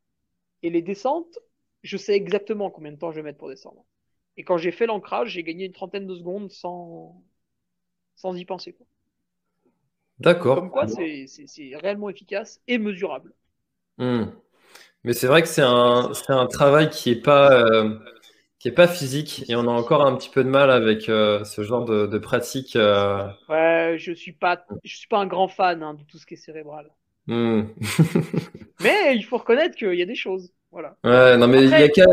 [0.62, 1.38] et les descentes,
[1.82, 3.84] je sais exactement combien de temps je vais mettre pour descendre.
[4.36, 7.20] Et quand j'ai fait l'ancrage, j'ai gagné une trentaine de secondes sans,
[8.14, 8.76] sans y penser.
[10.20, 10.54] D'accord.
[10.54, 11.26] Comme quoi, c'est
[11.74, 13.34] réellement efficace et mesurable.
[13.98, 14.26] Hmm.
[15.02, 17.98] Mais c'est vrai que c'est un, un, travail qui n'est pas, euh,
[18.60, 21.44] qui est pas physique et on a encore un petit peu de mal avec euh,
[21.44, 22.76] ce genre de, de pratique.
[22.76, 23.26] Euh.
[23.48, 26.34] Ouais, je suis pas, je suis pas un grand fan hein, de tout ce qui
[26.34, 26.90] est cérébral.
[27.26, 27.62] Hmm.
[28.82, 30.52] mais il faut reconnaître qu'il y a des choses.
[30.70, 30.94] Voilà.
[31.02, 32.04] Ouais, non, mais il y a qu'à.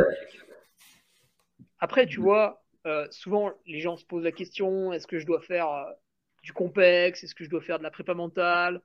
[1.80, 2.64] Après, tu vois,
[3.12, 5.68] souvent les gens se posent la question est-ce que je dois faire
[6.44, 7.26] du complexe?
[7.26, 8.82] Est-ce que je dois faire de la prépa mentale?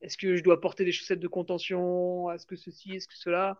[0.00, 2.30] Est-ce que je dois porter des chaussettes de contention?
[2.30, 2.94] Est-ce que ceci?
[2.94, 3.58] Est-ce que cela?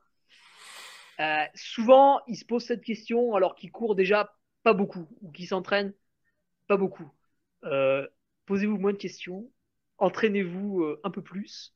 [1.21, 5.49] Euh, Souvent, ils se posent cette question alors qu'ils courent déjà pas beaucoup ou qu'ils
[5.49, 5.95] s'entraînent
[6.67, 7.09] pas beaucoup.
[7.65, 8.07] Euh,
[8.47, 9.51] posez-vous moins de questions,
[9.99, 11.75] entraînez-vous euh, un peu plus.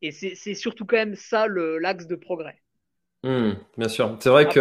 [0.00, 2.60] Et c'est surtout quand même ça l'axe de progrès.
[3.22, 4.16] Hmm, bien sûr.
[4.18, 4.60] C'est vrai que.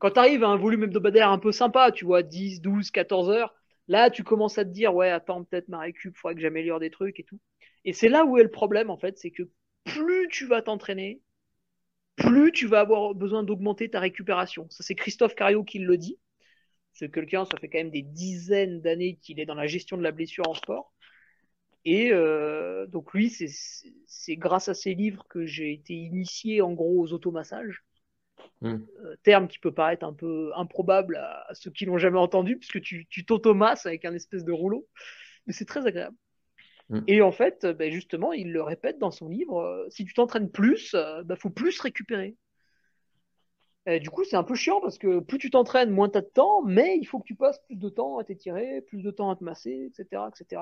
[0.00, 3.30] Quand tu arrives à un volume hebdomadaire un peu sympa, tu vois, 10, 12, 14
[3.30, 3.54] heures,
[3.88, 6.90] Là, tu commences à te dire, ouais, attends, peut-être ma récup, faudrait que j'améliore des
[6.90, 7.38] trucs et tout.
[7.84, 9.44] Et c'est là où est le problème, en fait, c'est que
[9.84, 11.22] plus tu vas t'entraîner,
[12.16, 14.66] plus tu vas avoir besoin d'augmenter ta récupération.
[14.70, 16.18] Ça, c'est Christophe Cario qui le dit.
[16.94, 20.02] C'est quelqu'un, ça fait quand même des dizaines d'années qu'il est dans la gestion de
[20.02, 20.94] la blessure en sport.
[21.84, 27.00] Et euh, donc lui, c'est grâce à ses livres que j'ai été initié en gros
[27.00, 27.84] aux automassages.
[28.62, 28.78] Hmm.
[29.04, 32.80] Euh, terme qui peut paraître un peu improbable à, ceux qui l'ont jamais entendu, puisque
[32.80, 34.88] tu, tu t'automasses avec un espèce de rouleau,
[35.46, 36.16] mais c'est très agréable.
[36.88, 37.00] Hmm.
[37.06, 40.14] Et en fait, euh, ben justement, il le répète dans son livre, euh, si tu
[40.14, 42.36] t'entraînes plus, il ben faut plus récupérer.
[43.88, 46.22] Et du coup, c'est un peu chiant parce que plus tu t'entraînes, moins tu as
[46.22, 49.10] de temps, mais il faut que tu passes plus de temps à t'étirer, plus de
[49.12, 50.22] temps à te masser, etc.
[50.28, 50.60] etc.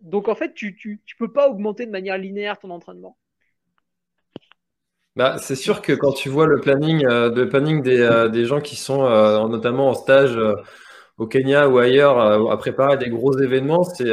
[0.00, 3.16] Donc en fait, tu, tu, tu peux pas augmenter de manière linéaire ton entraînement.
[5.16, 8.44] Bah, c'est sûr que quand tu vois le planning, euh, le planning des, euh, des,
[8.44, 10.38] gens qui sont euh, notamment en stage
[11.16, 14.12] au Kenya ou ailleurs à préparer des gros événements, c'est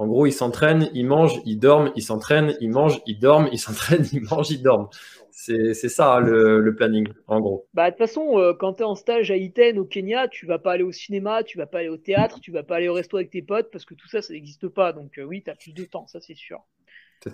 [0.00, 3.58] en gros ils s'entraînent, ils mangent, ils dorment, ils s'entraînent, ils mangent, ils dorment, ils
[3.66, 4.88] s'entraînent, ils mangent, ils dorment.
[5.30, 7.66] C'est ça le, le, planning en gros.
[7.74, 10.58] Bah de toute façon, quand tu es en stage à Iten au Kenya, tu vas
[10.58, 12.94] pas aller au cinéma, tu vas pas aller au théâtre, tu vas pas aller au
[12.94, 14.92] resto avec tes potes parce que tout ça, ça n'existe pas.
[14.92, 16.60] Donc oui, tu as plus de temps, ça c'est sûr.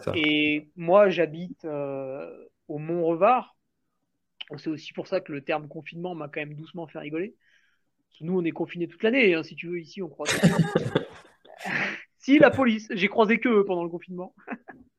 [0.02, 0.12] Ça.
[0.16, 3.56] Et moi, j'habite au Mont-Revard.
[4.56, 7.34] C'est aussi pour ça que le terme confinement m'a quand même doucement fait rigoler.
[8.20, 10.30] Nous, on est confinés toute l'année, hein, si tu veux, ici, on croise.
[12.26, 14.34] si, la police, j'ai croisé que pendant le confinement.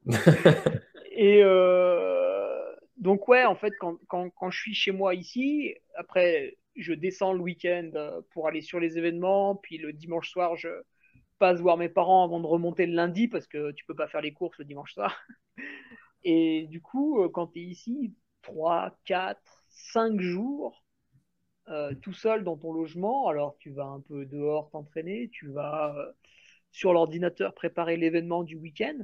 [1.11, 6.57] Et euh, donc, ouais, en fait, quand, quand, quand, je suis chez moi ici, après,
[6.77, 10.69] je descends le week-end euh, pour aller sur les événements, puis le dimanche soir, je
[11.37, 14.21] passe voir mes parents avant de remonter le lundi parce que tu peux pas faire
[14.21, 15.19] les courses le dimanche soir.
[16.23, 20.81] Et du coup, euh, quand tu es ici, 3, 4, 5 jours,
[21.67, 25.93] euh, tout seul dans ton logement, alors tu vas un peu dehors t'entraîner, tu vas
[25.97, 26.13] euh,
[26.77, 28.99] sur l'ordinateur préparer l'événement du week-end,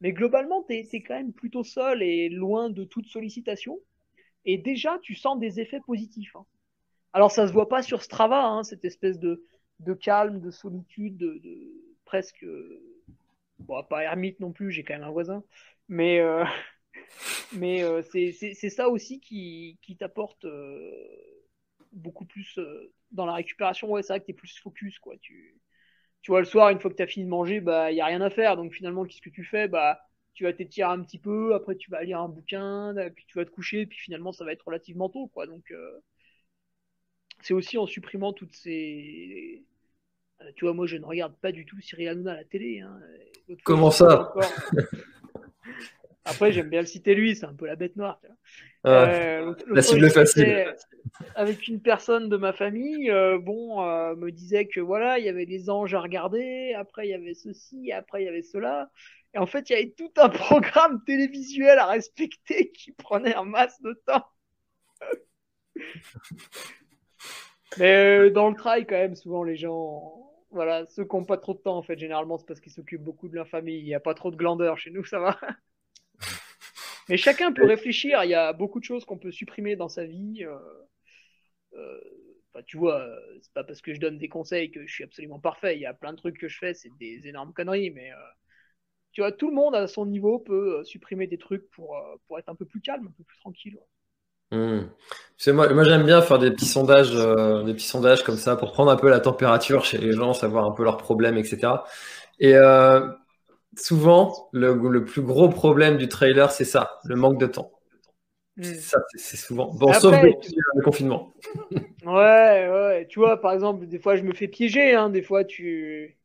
[0.00, 3.80] mais globalement, tu es, quand même plutôt seul et loin de toute sollicitation.
[4.44, 6.36] Et déjà, tu sens des effets positifs.
[6.36, 6.46] Hein.
[7.12, 9.44] Alors, ça se voit pas sur Strava, hein, cette espèce de,
[9.80, 11.42] de, calme, de solitude, de,
[12.04, 12.46] presque.
[13.58, 15.42] Bon, pas ermite non plus, j'ai quand même un voisin,
[15.88, 16.44] mais, euh,
[17.54, 20.92] mais euh, c'est ça aussi qui, qui t'apporte euh,
[21.90, 22.60] beaucoup plus
[23.10, 23.90] dans la récupération.
[23.90, 25.00] Ouais, c'est vrai que tu es plus focus.
[25.00, 25.16] Quoi.
[25.18, 25.58] Tu,
[26.26, 28.00] tu vois, le soir, une fois que tu as fini de manger, il bah, n'y
[28.00, 28.56] a rien à faire.
[28.56, 29.68] Donc finalement, qu'est-ce que tu fais?
[29.68, 30.00] Bah,
[30.34, 33.44] Tu vas t'étirer un petit peu, après tu vas lire un bouquin, puis tu vas
[33.44, 35.28] te coucher, puis finalement, ça va être relativement tôt.
[35.28, 35.46] Quoi.
[35.46, 35.72] Donc
[37.42, 39.62] c'est aussi en supprimant toutes ces
[40.56, 42.80] tu vois, moi, je ne regarde pas du tout Cyril Hanouna à la télé.
[42.80, 43.00] Hein.
[43.62, 44.34] Comment ça
[46.24, 48.20] Après, j'aime bien le citer lui, c'est un peu la bête noire.
[48.86, 50.74] Euh, la cible facile.
[51.34, 55.28] Avec une personne de ma famille, euh, bon, euh, me disait que voilà, il y
[55.28, 58.90] avait des anges à regarder, après il y avait ceci, après il y avait cela.
[59.34, 63.44] Et en fait, il y avait tout un programme télévisuel à respecter qui prenait un
[63.44, 64.26] masse de temps.
[67.78, 71.54] Mais dans le trail, quand même, souvent les gens, voilà, ceux qui n'ont pas trop
[71.54, 73.80] de temps, en fait, généralement, c'est parce qu'ils s'occupent beaucoup de leur famille.
[73.80, 75.38] Il n'y a pas trop de glandeur chez nous, ça va.
[77.08, 78.24] Mais chacun peut réfléchir.
[78.24, 80.44] Il y a beaucoup de choses qu'on peut supprimer dans sa vie.
[80.44, 80.58] Euh,
[81.74, 83.06] euh, tu vois,
[83.40, 85.76] c'est pas parce que je donne des conseils que je suis absolument parfait.
[85.76, 87.90] Il y a plein de trucs que je fais, c'est des énormes conneries.
[87.90, 88.16] Mais euh,
[89.12, 91.96] tu vois, tout le monde à son niveau peut supprimer des trucs pour,
[92.26, 93.78] pour être un peu plus calme, un peu plus tranquille.
[94.52, 94.82] Mmh.
[95.48, 98.90] Moi, moi j'aime bien faire des petits sondages, des petits sondages comme ça pour prendre
[98.90, 101.84] un peu la température chez les gens, savoir un peu leurs problèmes, etc.
[102.38, 102.54] Et
[103.76, 107.72] souvent, le, plus gros problème du trailer, c'est ça, le manque de temps.
[108.56, 108.64] Hmm.
[108.64, 109.72] Ça, c'est souvent.
[109.74, 111.34] Bon, sauf le confinement.
[112.06, 113.06] Ouais, ouais.
[113.08, 114.94] Tu vois, par exemple, des fois, je me fais piéger.
[114.94, 115.10] Hein.
[115.10, 116.16] Des fois, tu.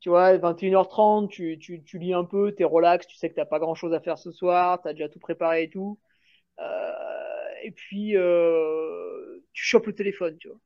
[0.00, 3.36] Tu vois, 21h30, tu, tu, tu lis un peu, tu es relax, tu sais que
[3.36, 5.96] t'as pas grand chose à faire ce soir, tu as déjà tout préparé et tout.
[6.58, 6.92] Euh,
[7.62, 10.58] et puis, euh, tu chopes le téléphone, tu vois.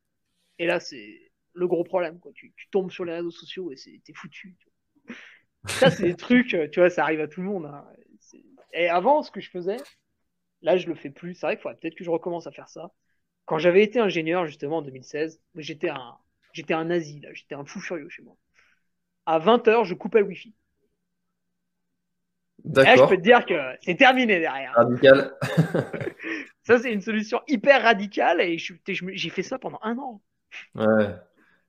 [0.59, 2.33] Et là, c'est le gros problème, quoi.
[2.35, 4.57] Tu, tu, tombes sur les réseaux sociaux et t'es foutu.
[5.67, 7.67] Ça, c'est des trucs, euh, tu vois, ça arrive à tout le monde.
[7.67, 7.85] Hein.
[8.73, 9.79] Et avant, ce que je faisais,
[10.63, 11.35] là, je le fais plus.
[11.35, 12.91] C'est vrai qu'il faudrait peut-être que je recommence à faire ça.
[13.45, 16.17] Quand j'avais été ingénieur, justement, en 2016, j'étais un,
[16.53, 17.31] j'étais un nazi, là.
[17.33, 18.37] J'étais un fou furieux chez moi.
[19.25, 20.55] À 20h, je coupais le wifi.
[22.65, 23.09] D'accord.
[23.09, 24.73] je peux te dire que c'est terminé derrière.
[24.75, 25.35] Radical.
[26.65, 30.21] ça, c'est une solution hyper radicale et j'ai fait ça pendant un an.
[30.75, 31.15] Ouais.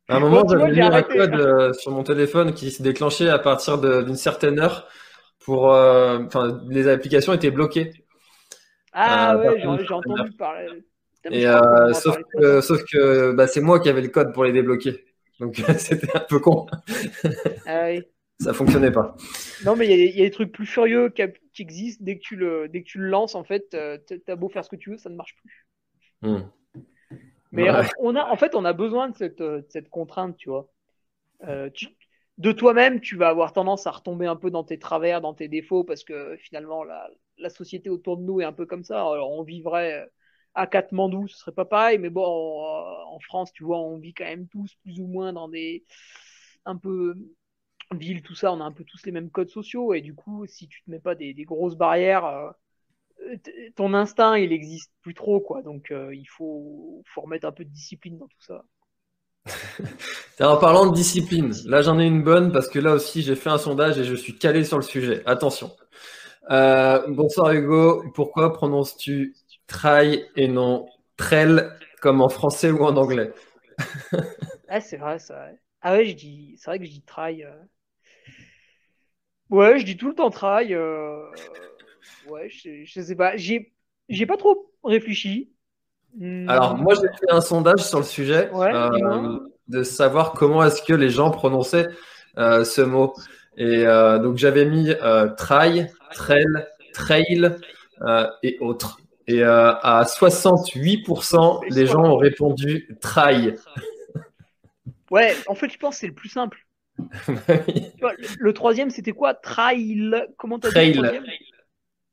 [0.09, 3.39] À un moment, j'avais mis un code euh, sur mon téléphone qui s'est déclenché à
[3.39, 4.87] partir d'une certaine heure
[5.39, 5.73] pour.
[5.73, 7.91] Euh, enfin, les applications étaient bloquées.
[8.93, 10.67] Ah euh, ouais, j'ai entendu parler.
[11.29, 11.45] Et
[11.93, 15.03] sauf, que, sauf que bah, c'est moi qui avais le code pour les débloquer.
[15.41, 16.67] Donc c'était un peu con.
[17.65, 18.01] Ah oui.
[18.39, 19.15] Ça fonctionnait pas.
[19.65, 21.23] Non, mais il y, a des trucs plus furieux qui,
[21.59, 22.03] existent.
[22.05, 23.75] Dès que, tu le, dès que tu le lances, en fait,
[24.27, 25.65] t'as beau faire ce que tu veux, ça ne marche plus.
[26.21, 26.43] Hmm.
[27.51, 27.69] Mais
[27.99, 30.69] on a, en fait, on a besoin de cette, euh, cette contrainte, tu vois.
[31.47, 31.69] Euh,
[32.37, 35.47] de toi-même, tu vas avoir tendance à retomber un peu dans tes travers, dans tes
[35.47, 38.99] défauts, parce que finalement, la, la société autour de nous est un peu comme ça.
[38.99, 40.09] Alors, on vivrait
[40.53, 44.13] à Katmandou, ce serait pas pareil, mais bon, en, en, France, tu vois, on vit
[44.13, 45.85] quand même tous plus ou moins dans des
[46.65, 47.15] un peu
[47.91, 50.45] villes, tout ça, on a un peu tous les mêmes codes sociaux, et du coup,
[50.47, 52.49] si tu te mets pas des, des grosses barrières, euh,
[53.75, 55.61] ton instinct, il existe plus trop, quoi.
[55.61, 58.63] Donc, euh, il faut, faut remettre un peu de discipline dans tout ça.
[60.41, 63.49] en parlant de discipline, là j'en ai une bonne parce que là aussi j'ai fait
[63.49, 65.23] un sondage et je suis calé sur le sujet.
[65.25, 65.71] Attention.
[66.49, 69.35] Euh, bonsoir Hugo, pourquoi prononces-tu
[69.67, 70.87] try et non
[71.17, 71.69] trail
[72.01, 73.31] comme en français ou en anglais?
[74.69, 75.47] Ah c'est vrai ça.
[75.81, 77.41] Ah ouais, je dis, c'est vrai que je dis try.
[77.45, 77.55] Euh.
[79.49, 80.75] Ouais, je dis tout le temps try.
[82.29, 83.35] Ouais, je, je sais pas.
[83.37, 83.73] J'ai,
[84.09, 85.51] j'ai pas trop réfléchi.
[86.15, 86.49] Hmm.
[86.49, 90.93] Alors, moi, j'ai fait un sondage sur le sujet euh, de savoir comment est-ce que
[90.93, 91.87] les gens prononçaient
[92.37, 93.13] euh, ce mot.
[93.57, 94.93] Et euh, donc, j'avais mis
[95.37, 96.45] trail, trail,
[96.93, 97.55] trail
[98.43, 98.99] et autres.
[99.27, 103.55] Et à 68%, les gens ont répondu trail.
[105.09, 106.67] Ouais, en fait, je pense que c'est le plus simple.
[108.39, 109.33] le, troisième, c'était quoi?
[109.33, 110.13] Trail.
[110.37, 111.21] Comment t'as dit le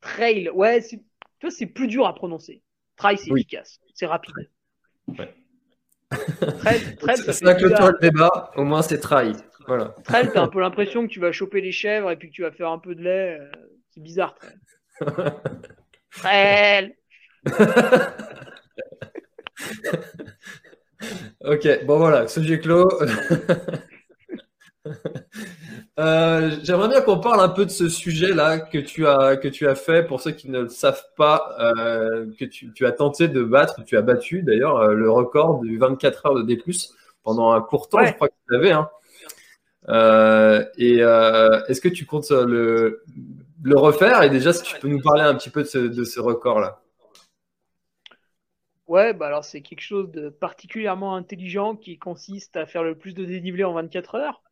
[0.05, 0.99] Trail, ouais, tu
[1.41, 2.61] vois, c'est plus dur à prononcer.
[2.95, 4.35] Trail, c'est efficace, c'est rapide.
[5.07, 5.33] Ouais.
[6.59, 9.33] Trail, trail, ça c'est que toi le débat, au moins c'est trail.
[9.67, 9.95] Voilà.
[10.03, 12.43] Trail, t'as un peu l'impression que tu vas choper les chèvres et puis que tu
[12.43, 13.39] vas faire un peu de lait.
[13.39, 13.49] Euh,
[13.89, 14.35] c'est bizarre,
[16.11, 16.95] trail.
[17.45, 17.57] trail.
[21.43, 22.87] ok, bon voilà, sujet clos.
[25.97, 29.65] Euh, j'aimerais bien qu'on parle un peu de ce sujet-là que tu as que tu
[29.65, 33.29] as fait pour ceux qui ne le savent pas, euh, que tu, tu, as tenté
[33.29, 36.61] de battre, tu as battu d'ailleurs euh, le record du 24 heures de D+
[37.23, 38.71] pendant un court temps, je crois que tu l'avais.
[38.71, 38.89] Hein.
[40.77, 40.97] et
[41.69, 43.03] est-ce que tu comptes le,
[43.63, 44.21] le refaire?
[44.23, 46.81] Et déjà, si tu peux nous parler un petit peu de ce, de ce record-là.
[48.87, 53.13] Ouais, bah alors c'est quelque chose de particulièrement intelligent qui consiste à faire le plus
[53.13, 54.44] de dénivelé en 24 heures.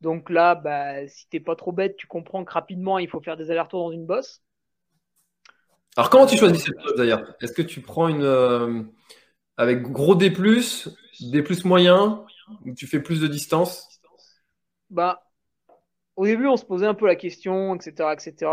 [0.00, 3.36] Donc là, bah, si t'es pas trop bête, tu comprends que rapidement, il faut faire
[3.36, 4.42] des allers-retours dans une bosse.
[5.96, 7.34] Alors, comment tu choisis cette bosse d'ailleurs?
[7.40, 8.22] Est-ce que tu prends une.
[8.22, 8.82] Euh,
[9.56, 12.24] avec gros D, D moyen,
[12.64, 14.00] ou tu fais plus de distance?
[14.90, 15.22] Bah,
[16.16, 18.12] au début, on se posait un peu la question, etc.
[18.12, 18.50] etc.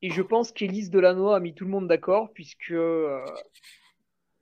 [0.00, 3.24] Et je pense qu'Élise Delannoy a mis tout le monde d'accord, puisque euh,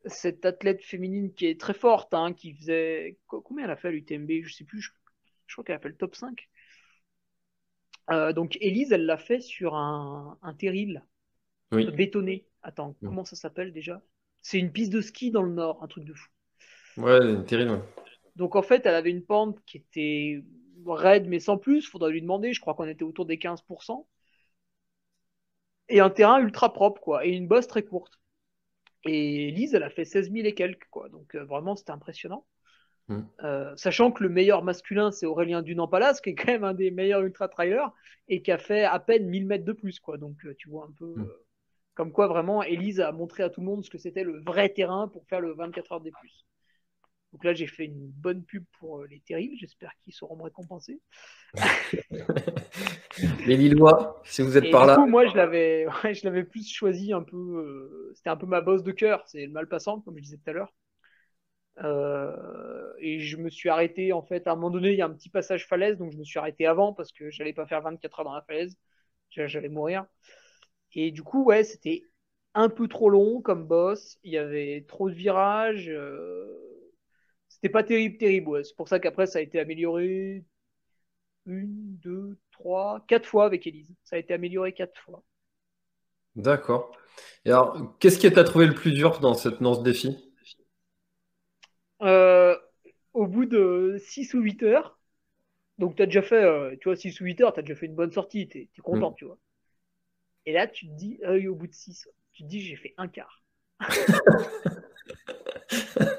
[0.07, 3.19] cette athlète féminine qui est très forte, hein, qui faisait.
[3.27, 4.91] Combien elle a fait à l'UTMB Je sais plus, je
[5.53, 6.49] crois qu'elle a fait le top 5.
[8.11, 11.05] Euh, donc Elise, elle l'a fait sur un, un terril
[11.73, 12.47] bétonné.
[12.63, 14.03] Attends, comment ça s'appelle déjà?
[14.41, 16.29] C'est une piste de ski dans le nord, un truc de fou.
[16.97, 17.81] Ouais, un terril.
[18.37, 20.43] Donc en fait, elle avait une pente qui était
[20.87, 21.87] raide mais sans plus.
[21.89, 22.53] Faudrait lui demander.
[22.53, 24.07] Je crois qu'on était autour des 15%.
[25.89, 27.25] Et un terrain ultra propre, quoi.
[27.27, 28.19] Et une bosse très courte.
[29.05, 31.09] Et Elise, elle a fait 16 000 et quelques, quoi.
[31.09, 32.47] Donc euh, vraiment, c'était impressionnant.
[33.09, 33.21] Mm.
[33.43, 36.91] Euh, sachant que le meilleur masculin, c'est Aurélien Dunan-Palas, qui est quand même un des
[36.91, 37.91] meilleurs ultra-trailers
[38.29, 40.01] et qui a fait à peine 1000 mètres de plus.
[40.01, 40.19] Quoi.
[40.19, 41.23] Donc, euh, tu vois un peu mm.
[41.23, 41.45] euh,
[41.95, 44.71] comme quoi vraiment, Elise a montré à tout le monde ce que c'était le vrai
[44.71, 46.47] terrain pour faire le 24 heures des plus.
[47.33, 49.57] Donc là, j'ai fait une bonne pub pour les terribles.
[49.59, 51.01] J'espère qu'ils sauront me récompenser.
[53.47, 54.97] les Lillois, si vous êtes par là.
[54.97, 58.13] Coup, moi, je l'avais, je l'avais plus choisi un peu.
[58.15, 59.23] C'était un peu ma bosse de cœur.
[59.27, 60.75] C'est le mal passant, comme je disais tout à l'heure.
[61.79, 65.07] Euh, et je me suis arrêté en fait à un moment donné il y a
[65.07, 67.81] un petit passage falaise donc je me suis arrêté avant parce que j'allais pas faire
[67.81, 68.77] 24 heures dans la falaise.
[69.31, 70.05] J'allais mourir.
[70.95, 72.03] Et du coup ouais c'était
[72.55, 74.19] un peu trop long comme boss.
[74.23, 76.47] Il y avait trop de virages euh,
[77.49, 80.45] c'était pas terrible terrible c'est pour ça qu'après ça a été amélioré
[81.47, 83.95] une deux trois quatre fois avec Elise.
[84.05, 85.23] Ça a été amélioré quatre fois.
[86.37, 86.93] D'accord.
[87.45, 90.32] Et alors qu'est-ce qui t'a trouvé le plus dur dans cette dans ce défi?
[92.03, 92.57] Euh,
[93.13, 94.99] au bout de 6 ou 8 heures,
[95.79, 97.75] donc tu as déjà fait, euh, tu vois, 6 ou 8 heures, tu as déjà
[97.75, 99.15] fait une bonne sortie, tu es, content, mm.
[99.17, 99.39] tu vois.
[100.47, 102.95] Et là, tu te dis, euh, au bout de 6, tu te dis, j'ai fait
[102.97, 103.43] un quart.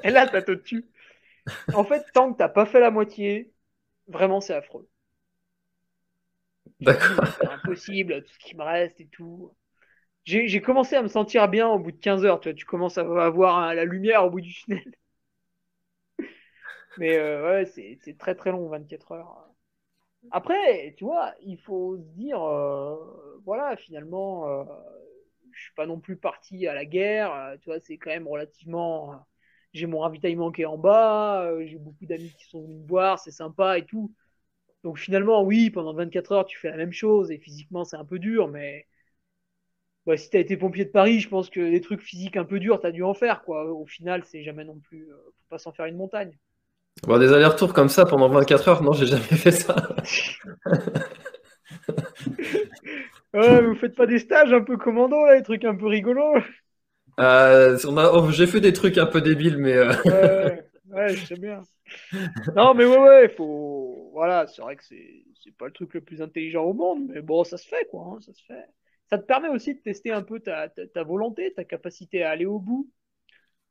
[0.02, 0.84] Et là, ça te tue.
[1.74, 3.52] En fait, tant que t'as pas fait la moitié,
[4.08, 4.88] vraiment, c'est affreux.
[6.80, 7.26] D'accord.
[7.38, 9.54] C'est impossible, tout ce qui me reste et tout.
[10.24, 12.40] J'ai commencé à me sentir bien au bout de 15 heures.
[12.40, 14.94] Tu, vois, tu commences à avoir la lumière au bout du tunnel.
[16.96, 19.48] Mais euh, ouais, c'est très très long, 24 heures.
[20.30, 22.96] Après, tu vois, il faut se dire, euh,
[23.44, 24.64] voilà, finalement, euh,
[25.52, 27.56] je suis pas non plus parti à la guerre.
[27.60, 29.26] tu vois, c'est quand même relativement.
[29.74, 31.50] j'ai mon ravitaillement qui est en bas.
[31.66, 33.18] j'ai beaucoup d'amis qui sont venus me voir.
[33.18, 34.12] C'est sympa et tout.
[34.84, 38.04] Donc finalement, oui, pendant 24 heures, tu fais la même chose et physiquement, c'est un
[38.04, 38.86] peu dur, mais
[40.06, 42.44] bah, si tu as été pompier de Paris, je pense que les trucs physiques un
[42.44, 43.42] peu durs, tu as dû en faire.
[43.42, 43.64] Quoi.
[43.72, 45.08] Au final, c'est jamais non plus.
[45.10, 46.36] faut pas s'en faire une montagne.
[47.02, 49.94] Bon, des allers-retours comme ça pendant 24 heures, non, j'ai jamais fait ça.
[53.34, 56.38] ouais, vous faites pas des stages un peu commando, là, des trucs un peu rigolos
[57.20, 59.74] euh, oh, J'ai fait des trucs un peu débiles, mais.
[59.74, 61.62] Euh, ouais, ouais, je sais bien.
[62.56, 64.10] Non, mais ouais, ouais, faut.
[64.12, 67.44] Voilà, c'est vrai que c'est pas le truc le plus intelligent au monde, mais bon,
[67.44, 68.64] ça se fait, quoi, hein, ça se fait.
[69.10, 72.46] Ça te permet aussi de tester un peu ta, ta volonté, ta capacité à aller
[72.46, 72.88] au bout.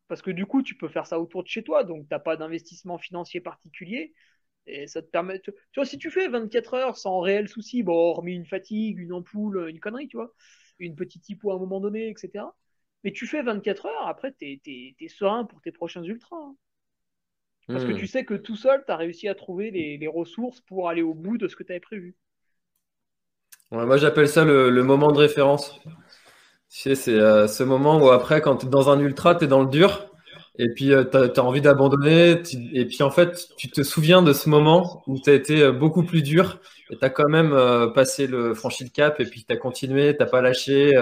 [0.07, 2.19] Parce que du coup, tu peux faire ça autour de chez toi, donc tu n'as
[2.19, 4.13] pas d'investissement financier particulier.
[4.65, 5.39] Et ça te permet.
[5.41, 9.13] Tu vois, si tu fais 24 heures sans réel souci, bon, hormis une fatigue, une
[9.13, 10.33] ampoule, une connerie, tu vois,
[10.79, 12.45] une petite hypo à un moment donné, etc.
[13.03, 16.37] Mais tu fais 24 heures, après, tu es, serein pour tes prochains ultras.
[16.37, 16.55] Hein.
[17.67, 17.97] Parce que hmm.
[17.97, 21.13] tu sais que tout seul, tu as réussi à trouver les, ressources pour aller au
[21.13, 22.15] bout de ce que tu avais prévu.
[23.71, 25.79] moi, j'appelle ça le, moment de référence.
[26.75, 29.61] C'est euh, ce moment où après, quand tu es dans un ultra, tu es dans
[29.61, 30.09] le dur,
[30.57, 32.41] et puis euh, tu as, envie d'abandonner,
[32.73, 35.71] et puis en fait, tu te souviens de ce moment où tu as été euh,
[35.71, 36.59] beaucoup plus dur,
[36.89, 37.55] et tu as quand même
[37.93, 40.93] passé le, franchi le cap, et puis tu as continué, tu pas lâché.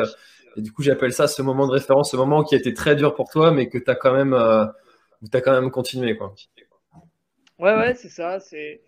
[0.58, 2.98] et du coup, j'appelle ça ce moment de référence, ce moment qui a été très
[2.98, 4.38] dur pour toi, mais que tu as quand même,
[5.32, 6.18] quand même continué.
[6.18, 6.36] Quoi.
[7.60, 8.42] Ouais, ouais, c'est ça.
[8.42, 8.82] C'est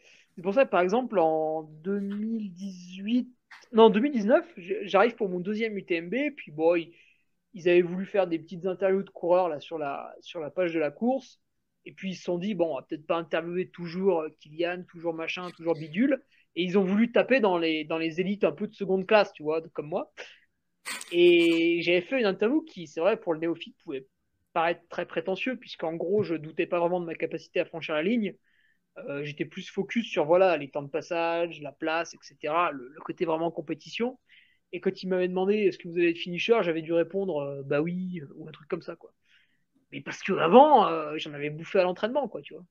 [0.44, 3.30] pour ça que, par exemple, en 2018,
[3.72, 4.46] non, 2019,
[4.84, 9.10] j'arrive pour mon deuxième UTMB, puis bon, ils, avaient voulu faire des petites interviews de
[9.10, 11.40] coureurs là sur la, sur la page de la course,
[11.86, 14.84] et puis ils se sont dit, bon, on va peut-être pas interviewer toujours euh, Kylian,
[14.88, 16.24] toujours machin, toujours bidule,
[16.56, 19.34] et ils ont voulu taper dans les, dans les élites un peu de seconde classe,
[19.34, 20.12] tu vois, comme moi.
[21.12, 24.08] Et j'avais fait une interview qui, c'est vrai, pour le néophyte, pouvait
[24.54, 28.04] paraître très prétentieux, puisqu'en gros, je doutais pas vraiment de ma capacité à franchir la
[28.04, 28.36] ligne.
[29.00, 32.54] Euh, j'étais plus focus sur voilà les temps de passage, la place, etc.
[32.72, 34.20] Le, côté vraiment compétition.
[34.72, 37.64] Et quand il m'avait demandé est-ce que vous allez être finisher, j'avais dû répondre euh,
[37.64, 39.12] bah oui ou un truc comme ça quoi.
[39.92, 42.66] Mais parce que avant euh, j'en avais bouffé à l'entraînement quoi, tu vois.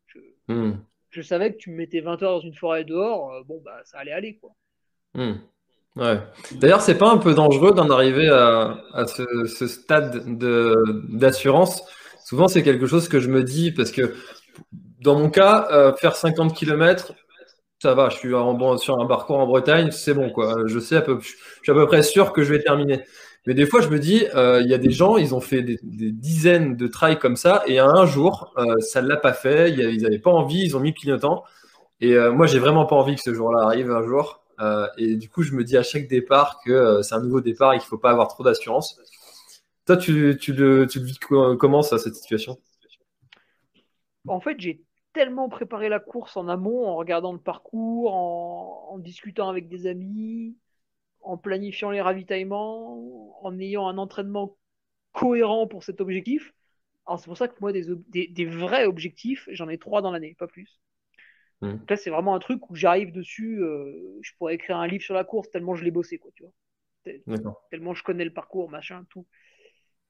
[0.49, 0.79] Hmm.
[1.11, 3.99] Je, savais que tu me mettais 20 heures dans une forêt dehors, bon bah ça
[3.99, 4.51] allait aller quoi.
[5.15, 5.35] Hmm.
[5.95, 6.19] Ouais.
[6.53, 10.25] D'ailleurs, c'est pas un peu dangereux d'en arriver à, à ce, ce, stade
[11.11, 11.83] d'assurance?
[12.25, 14.15] Souvent, c'est quelque chose que je me dis parce que
[15.03, 17.13] dans mon cas, euh, faire 50 km,
[17.81, 18.31] ça va, je suis
[18.79, 20.55] sur un parcours en Bretagne, c'est bon, quoi.
[20.67, 23.03] Je à suis à peu près sûr que je vais terminer.
[23.47, 25.63] Mais des fois, je me dis, euh, il y a des gens, ils ont fait
[25.63, 29.71] des, dizaines de trails comme ça, et un jour, euh, ça ne l'a pas fait,
[29.73, 31.45] ils n'avaient pas envie, ils ont mis clignotant.
[32.01, 34.43] Et moi, j'ai vraiment pas envie que ce jour-là arrive un jour.
[34.99, 37.79] et du coup, je me dis à chaque départ que c'est un nouveau départ et
[37.79, 38.99] qu'il ne faut pas avoir trop d'assurance.
[39.87, 42.59] Toi, tu, tu, le, tu le vis comment, ça, cette situation?
[44.29, 44.81] En fait, j'ai
[45.13, 50.57] tellement préparé la course en amont, en regardant le parcours, en, discutant avec des amis,
[51.21, 54.57] en planifiant les ravitaillements, en ayant un entraînement
[55.13, 56.53] cohérent pour cet objectif.
[57.07, 60.47] Alors c'est pour ça que moi, des, vrais objectifs, j'en ai trois dans l'année, pas
[60.47, 60.81] plus.
[61.61, 61.77] Mmh.
[61.89, 65.15] là, c'est vraiment un truc où j'arrive dessus, euh, je pourrais écrire un livre sur
[65.15, 66.53] la course tellement je l'ai bossé, quoi, tu vois.
[67.71, 69.27] Tellement je connais le parcours, machin, tout.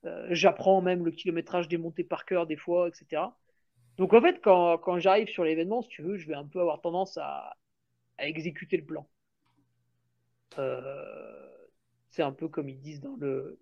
[0.05, 3.23] Euh, j'apprends même le kilométrage des montées par cœur des fois, etc.
[3.97, 6.61] Donc en fait, quand, quand j'arrive sur l'événement, si tu veux, je vais un peu
[6.61, 7.57] avoir tendance à,
[8.19, 9.09] à exécuter le plan.
[10.59, 11.49] Euh,
[12.11, 13.59] c'est un peu comme ils disent dans le,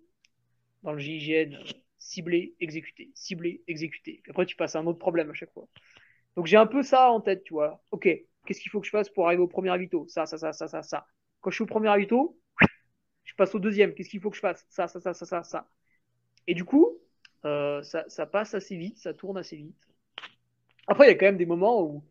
[0.84, 1.58] dans le GIGN,
[1.98, 4.22] cibler, exécuter, cibler, exécuter.
[4.30, 5.68] Après, tu passes à un autre problème à chaque fois.
[6.36, 7.82] Donc j'ai un peu ça en tête, tu vois.
[7.92, 8.04] Ok,
[8.46, 10.68] qu'est-ce qu'il faut que je fasse pour arriver au premier avito Ça, ça, ça, ça,
[10.68, 11.06] ça, ça.
[11.40, 12.38] Quand je suis au premier avito,
[13.24, 13.94] je passe au deuxième.
[13.94, 14.66] Qu'est-ce qu'il faut que je fasse?
[14.70, 15.68] Ça, ça, ça, ça, ça, ça.
[16.46, 16.98] Et du coup,
[17.46, 19.88] euh, ça, ça passe assez vite, ça tourne assez vite.
[20.90, 22.02] Après, il y a quand même des moments où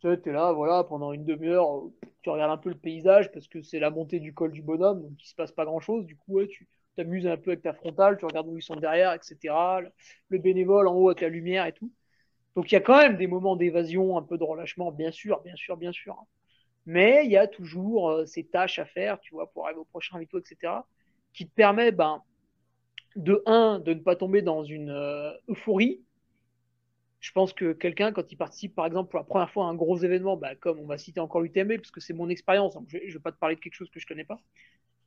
[0.00, 1.84] tu es là, voilà, pendant une demi-heure,
[2.20, 5.00] tu regardes un peu le paysage parce que c'est la montée du col du bonhomme,
[5.00, 6.04] donc il se passe pas grand-chose.
[6.04, 9.14] Du coup, tu t'amuses un peu avec ta frontale, tu regardes où ils sont derrière,
[9.14, 9.54] etc.
[10.28, 11.90] Le bénévole en haut avec la lumière et tout.
[12.56, 15.40] Donc il y a quand même des moments d'évasion, un peu de relâchement, bien sûr,
[15.40, 16.26] bien sûr, bien sûr.
[16.84, 19.84] Mais il y a toujours euh, ces tâches à faire, tu vois, pour arriver au
[19.84, 20.86] prochain invito, etc.,
[21.32, 22.22] qui te permet, ben,
[23.16, 26.02] de un, de ne pas tomber dans une euh, euphorie.
[27.20, 29.74] Je pense que quelqu'un, quand il participe, par exemple, pour la première fois à un
[29.74, 32.96] gros événement, ben, comme on va citer encore l'UTMB, parce que c'est mon expérience, je
[32.96, 34.40] ne vais pas te parler de quelque chose que je connais pas.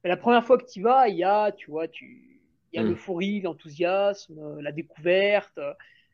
[0.03, 2.39] Mais la première fois que tu y vas, il y a, tu vois, tu,
[2.71, 2.89] il y a mmh.
[2.89, 5.59] l'euphorie, l'enthousiasme, la découverte.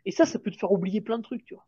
[0.06, 1.66] Et ça, ça peut te faire oublier plein de trucs, tu vois.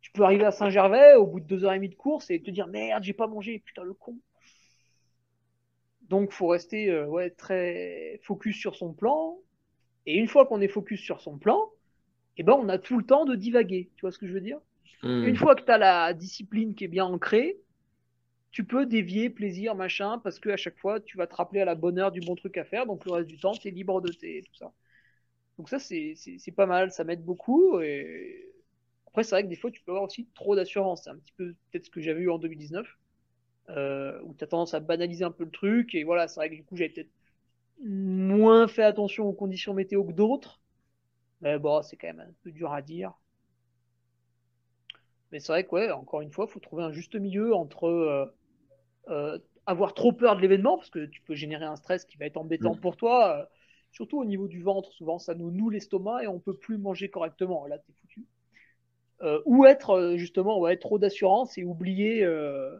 [0.00, 2.40] Tu peux arriver à Saint-Gervais au bout de deux heures et demie de course et
[2.40, 4.16] te dire merde, j'ai pas mangé, putain le con.
[6.02, 9.38] Donc faut rester euh, ouais, très focus sur son plan.
[10.06, 11.70] Et une fois qu'on est focus sur son plan,
[12.38, 13.90] eh ben on a tout le temps de divaguer.
[13.96, 14.58] Tu vois ce que je veux dire?
[15.02, 15.24] Mmh.
[15.24, 17.58] Une fois que tu as la discipline qui est bien ancrée,
[18.50, 21.64] tu peux dévier plaisir, machin, parce que à chaque fois, tu vas te rappeler à
[21.64, 22.86] la bonne heure du bon truc à faire.
[22.86, 24.72] Donc le reste du temps, tu es libre de tes tout ça.
[25.58, 26.14] Donc ça, c'est
[26.56, 27.80] pas mal, ça m'aide beaucoup.
[27.80, 28.48] Et
[29.06, 31.04] après, c'est vrai que des fois, tu peux avoir aussi trop d'assurance.
[31.04, 32.86] C'est un petit peu peut-être ce que j'avais eu en 2019,
[33.70, 35.94] euh, où tu as tendance à banaliser un peu le truc.
[35.94, 37.10] Et voilà, c'est vrai que du coup, j'avais peut-être
[37.84, 40.60] moins fait attention aux conditions météo que d'autres.
[41.40, 43.12] Mais bon, c'est quand même un peu dur à dire.
[45.30, 47.86] Mais c'est vrai que, ouais, encore une fois, il faut trouver un juste milieu entre
[47.86, 48.26] euh,
[49.08, 52.26] euh, avoir trop peur de l'événement, parce que tu peux générer un stress qui va
[52.26, 52.80] être embêtant mm.
[52.80, 53.48] pour toi
[53.92, 57.08] surtout au niveau du ventre, souvent ça nous noue l'estomac et on peut plus manger
[57.08, 57.66] correctement.
[57.66, 58.26] Là, t'es foutu.
[59.22, 62.78] Euh, ou être euh, justement, ouais, trop d'assurance et oublier, euh,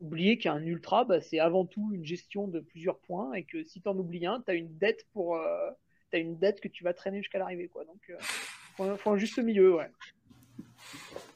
[0.00, 3.82] oublier qu'un ultra, bah, c'est avant tout une gestion de plusieurs points et que si
[3.82, 5.70] t'en oublies un, t'as une dette pour, euh,
[6.10, 7.84] t'as une dette que tu vas traîner jusqu'à l'arrivée, quoi.
[7.84, 8.18] Donc,
[8.76, 9.90] faut, faut, un juste milieu, ouais.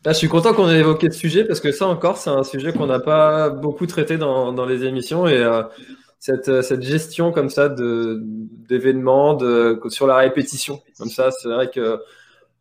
[0.04, 2.42] Là, je suis content qu'on ait évoqué ce sujet parce que ça encore, c'est un
[2.42, 5.44] sujet qu'on n'a pas beaucoup traité dans, dans les émissions et
[6.22, 11.48] cette, euh, cette gestion comme ça de d'événements de sur la répétition comme ça c'est
[11.48, 12.00] vrai que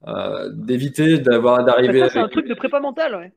[0.07, 3.33] euh, d'éviter d'avoir d'arriver c'est un truc de prépa mentale ouais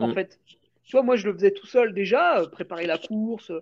[0.00, 0.14] en mm.
[0.14, 0.40] fait
[0.82, 3.52] tu vois moi je le faisais tout seul déjà euh, préparer la course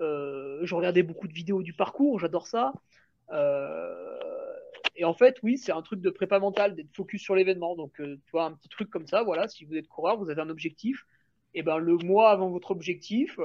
[0.00, 5.58] euh, je regardais beaucoup de vidéos du parcours j'adore ça euh, et en fait oui
[5.58, 8.68] c'est un truc de prépa mentale d'être focus sur l'événement donc tu vois un petit
[8.68, 11.04] truc comme ça voilà si vous êtes coureur vous avez un objectif
[11.54, 13.38] et ben le mois avant votre objectif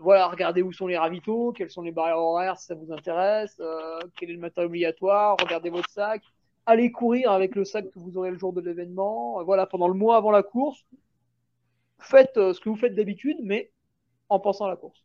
[0.00, 3.56] voilà, regardez où sont les ravitaux, quelles sont les barrières horaires si ça vous intéresse,
[3.60, 6.22] euh, quel est le matériel obligatoire, regardez votre sac,
[6.66, 9.88] allez courir avec le sac que vous aurez le jour de l'événement, euh, voilà, pendant
[9.88, 10.84] le mois avant la course,
[11.98, 13.70] faites euh, ce que vous faites d'habitude, mais
[14.30, 15.04] en pensant à la course.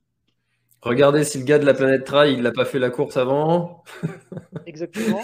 [0.85, 3.83] Regardez si le gars de la planète Trail, il n'a pas fait la course avant.
[4.67, 5.19] Exactement.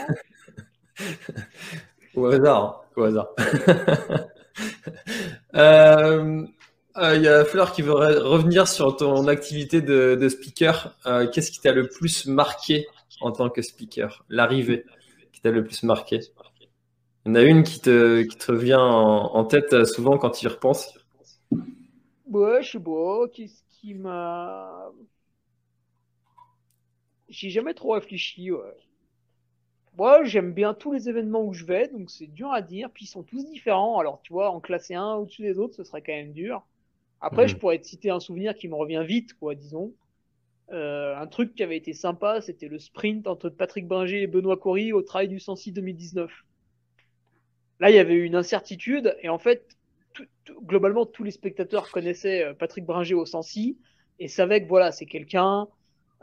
[2.16, 3.28] au hasard, hein, au hasard.
[5.56, 6.44] euh,
[6.98, 10.98] euh, il y a Fleur qui veut revenir sur ton activité de, speaker.
[11.06, 12.88] Euh, qu'est-ce qui t'a le plus marqué
[13.22, 14.26] en tant que speaker?
[14.30, 14.84] L'arrivée
[15.32, 16.22] qui t'a le plus marqué?
[17.24, 20.46] Il y en a une qui te, qui te revient en, tête souvent quand tu
[20.46, 20.92] y repenses
[22.26, 23.28] Ouais, je sais pas.
[23.32, 24.90] Qu'est-ce qui m'a.
[27.32, 28.52] J'ai jamais trop réfléchi.
[28.52, 28.60] Ouais.
[29.98, 32.92] Moi, j'aime bien tous les événements où je vais, donc c'est dur à dire.
[32.92, 33.98] Puis ils sont tous différents.
[34.00, 36.66] Alors, tu vois, en classer un au-dessus des autres, ce serait quand même dur.
[37.22, 37.60] Après, je mhm.
[37.60, 39.94] pourrais te citer un souvenir qui me revient vite, quoi, disons.
[40.72, 44.58] Euh, un truc qui avait été sympa, c'était le sprint entre Patrick Bringer et Benoît
[44.58, 46.32] Cory au Trail du 106 2019.
[47.80, 49.78] Là, il y avait eu une incertitude, et en fait,
[50.64, 53.78] globalement, tous les spectateurs connaissaient euh, Patrick Bringer au 106
[54.20, 55.68] et savaient que voilà, c'est quelqu'un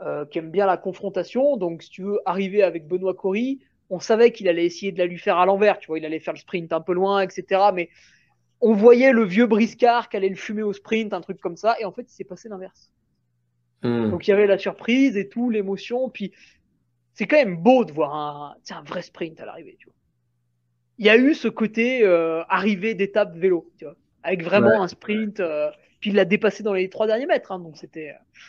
[0.01, 1.57] euh, qui aime bien la confrontation.
[1.57, 3.59] Donc, si tu veux arriver avec Benoît Cory,
[3.89, 6.19] on savait qu'il allait essayer de la lui faire à l'envers, tu vois, il allait
[6.19, 7.61] faire le sprint un peu loin, etc.
[7.73, 7.89] Mais
[8.61, 11.75] on voyait le vieux briscard qui allait le fumer au sprint, un truc comme ça,
[11.79, 12.91] et en fait, il s'est passé l'inverse.
[13.81, 14.09] Hmm.
[14.09, 16.33] Donc il y avait la surprise et tout, l'émotion, puis
[17.13, 19.95] c'est quand même beau de voir un, un vrai sprint à l'arrivée, tu vois.
[20.97, 24.87] Il y a eu ce côté euh, arrivée d'étape vélo, tu vois, avec vraiment un
[24.89, 25.69] sprint, euh,
[26.01, 28.09] puis il l'a dépassé dans les trois derniers mètres, hein, donc c'était.
[28.09, 28.39] Euh.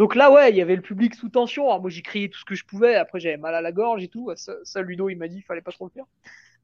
[0.00, 1.64] Donc là, ouais, il y avait le public sous tension.
[1.66, 2.94] Alors moi, j'ai crié tout ce que je pouvais.
[2.94, 4.32] Après, j'avais mal à la gorge et tout.
[4.34, 6.06] Ça, ça Ludo, il m'a dit, il fallait pas trop le faire.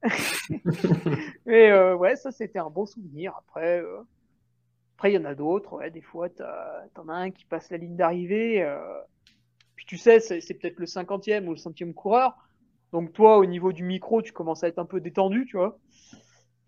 [1.44, 3.34] Mais euh, ouais, ça c'était un bon souvenir.
[3.36, 3.98] Après, euh,
[4.96, 5.74] après il y en a d'autres.
[5.74, 8.62] Ouais, des fois, t'en as, un qui passe la ligne d'arrivée.
[8.62, 8.78] Euh,
[9.74, 12.38] puis tu sais, c'est, peut-être le cinquantième ou le centième coureur.
[12.92, 15.78] Donc toi, au niveau du micro, tu commences à être un peu détendu, tu vois.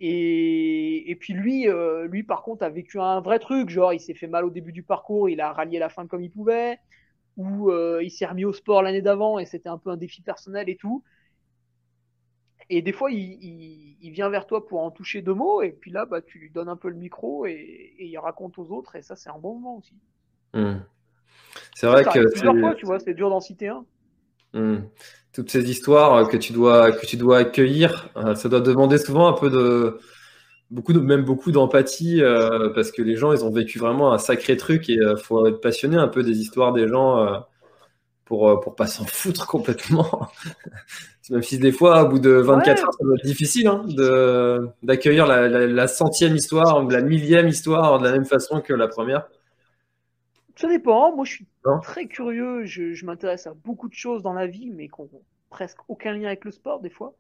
[0.00, 1.66] Et, et puis lui,
[2.08, 3.68] lui par contre, a vécu un vrai truc.
[3.68, 6.22] Genre, il s'est fait mal au début du parcours, il a rallié la fin comme
[6.22, 6.78] il pouvait.
[7.36, 10.68] Ou il s'est remis au sport l'année d'avant et c'était un peu un défi personnel
[10.68, 11.02] et tout.
[12.70, 15.90] Et des fois, il, il, vient vers toi pour en toucher deux mots, et puis
[15.90, 18.96] là, bah, tu lui donnes un peu le micro et, et il raconte aux autres,
[18.96, 19.94] et ça, c'est un bon moment aussi.
[20.52, 20.80] Hmm.
[21.74, 22.30] C'est vrai que.
[22.30, 23.86] Plusieurs fois, tu vois, c'est dur d'en citer un.
[24.52, 24.80] Hmm.
[25.32, 29.28] Toutes ces histoires que tu dois, que tu dois accueillir, euh, ça doit demander souvent
[29.28, 29.98] un peu de.
[30.70, 34.18] Beaucoup de, même beaucoup d'empathie euh, parce que les gens ils ont vécu vraiment un
[34.18, 37.42] sacré truc et il euh, faut être passionné un peu des histoires des gens
[38.26, 40.28] pour pour pas s'en foutre complètement
[41.30, 43.84] même si des fois, au bout de 24 heures, ça doit être difficile hein,
[44.82, 49.26] d'accueillir la, centième histoire ou la millième histoire de la même façon que la première.
[50.58, 51.14] Ça dépend.
[51.14, 51.46] Moi, je suis
[51.82, 52.64] très curieux.
[52.64, 56.26] Je, m'intéresse à beaucoup de choses dans la vie, mais qui n'ont presque aucun lien
[56.26, 57.14] avec le sport, des fois.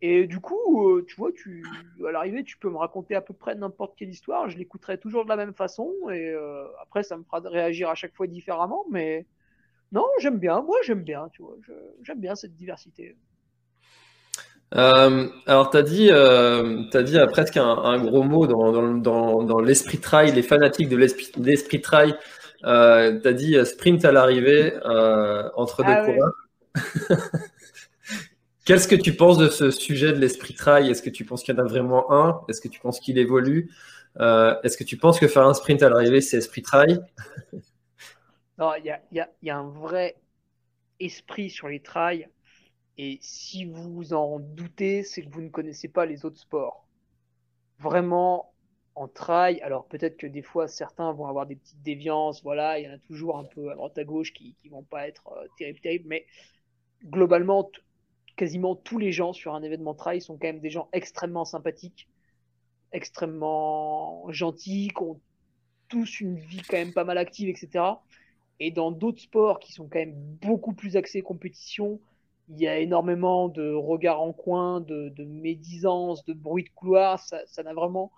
[0.00, 1.62] Et du coup, euh, tu vois, tu,
[2.08, 4.48] à l'arrivée, tu peux me raconter à peu près n'importe quelle histoire.
[4.48, 5.92] Je l'écouterai toujours de la même façon.
[6.10, 8.86] Et euh, après, ça me fera réagir à chaque fois différemment.
[8.90, 9.26] Mais
[9.92, 10.62] non, j'aime bien.
[10.62, 11.56] Moi, j'aime bien, tu vois.
[12.02, 13.16] J'aime bien cette diversité.
[14.74, 19.60] Euh, alors, tu as dit, euh, as dit presque un, gros mot dans, dans, dans,
[19.60, 22.16] l'esprit trail, les fanatiques de l'esprit trail.
[22.64, 26.34] Euh, tu as dit euh, sprint à l'arrivée euh, entre deux ah coureurs.
[28.64, 30.88] Qu'est-ce que tu penses de ce sujet de l'esprit trail?
[30.88, 32.42] Est-ce que tu penses qu'il y en a vraiment un?
[32.48, 33.70] Est-ce que tu penses qu'il évolue?
[34.18, 37.00] Est-ce que tu penses que faire un sprint à l'arrivée, c'est esprit trail?
[38.58, 40.14] Non, il y y a, un vrai
[41.00, 42.28] esprit sur les trails.
[42.98, 46.86] Et si vous en doutez, c'est que vous ne connaissez pas les autres sports.
[47.80, 48.51] Vraiment,
[48.94, 52.84] en trail, alors peut-être que des fois certains vont avoir des petites déviances, voilà, il
[52.84, 55.32] y en a toujours un peu à droite à gauche qui, qui vont pas être
[55.32, 56.26] euh, terribles, mais
[57.04, 57.70] globalement,
[58.36, 62.08] quasiment tous les gens sur un événement trail sont quand même des gens extrêmement sympathiques,
[62.92, 65.20] extrêmement gentils, qui ont
[65.88, 67.84] tous une vie quand même pas mal active, etc.
[68.60, 72.00] Et dans d'autres sports qui sont quand même beaucoup plus axés compétition,
[72.48, 77.18] il y a énormément de regards en coin, de, de médisance, de bruit de couloir.
[77.18, 78.12] Ça n'a vraiment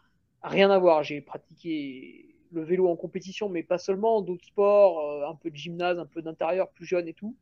[0.45, 1.03] rien à voir.
[1.03, 5.57] J'ai pratiqué le vélo en compétition, mais pas seulement, d'autres sports, euh, un peu de
[5.57, 7.37] gymnase, un peu d'intérieur, plus jeune et tout.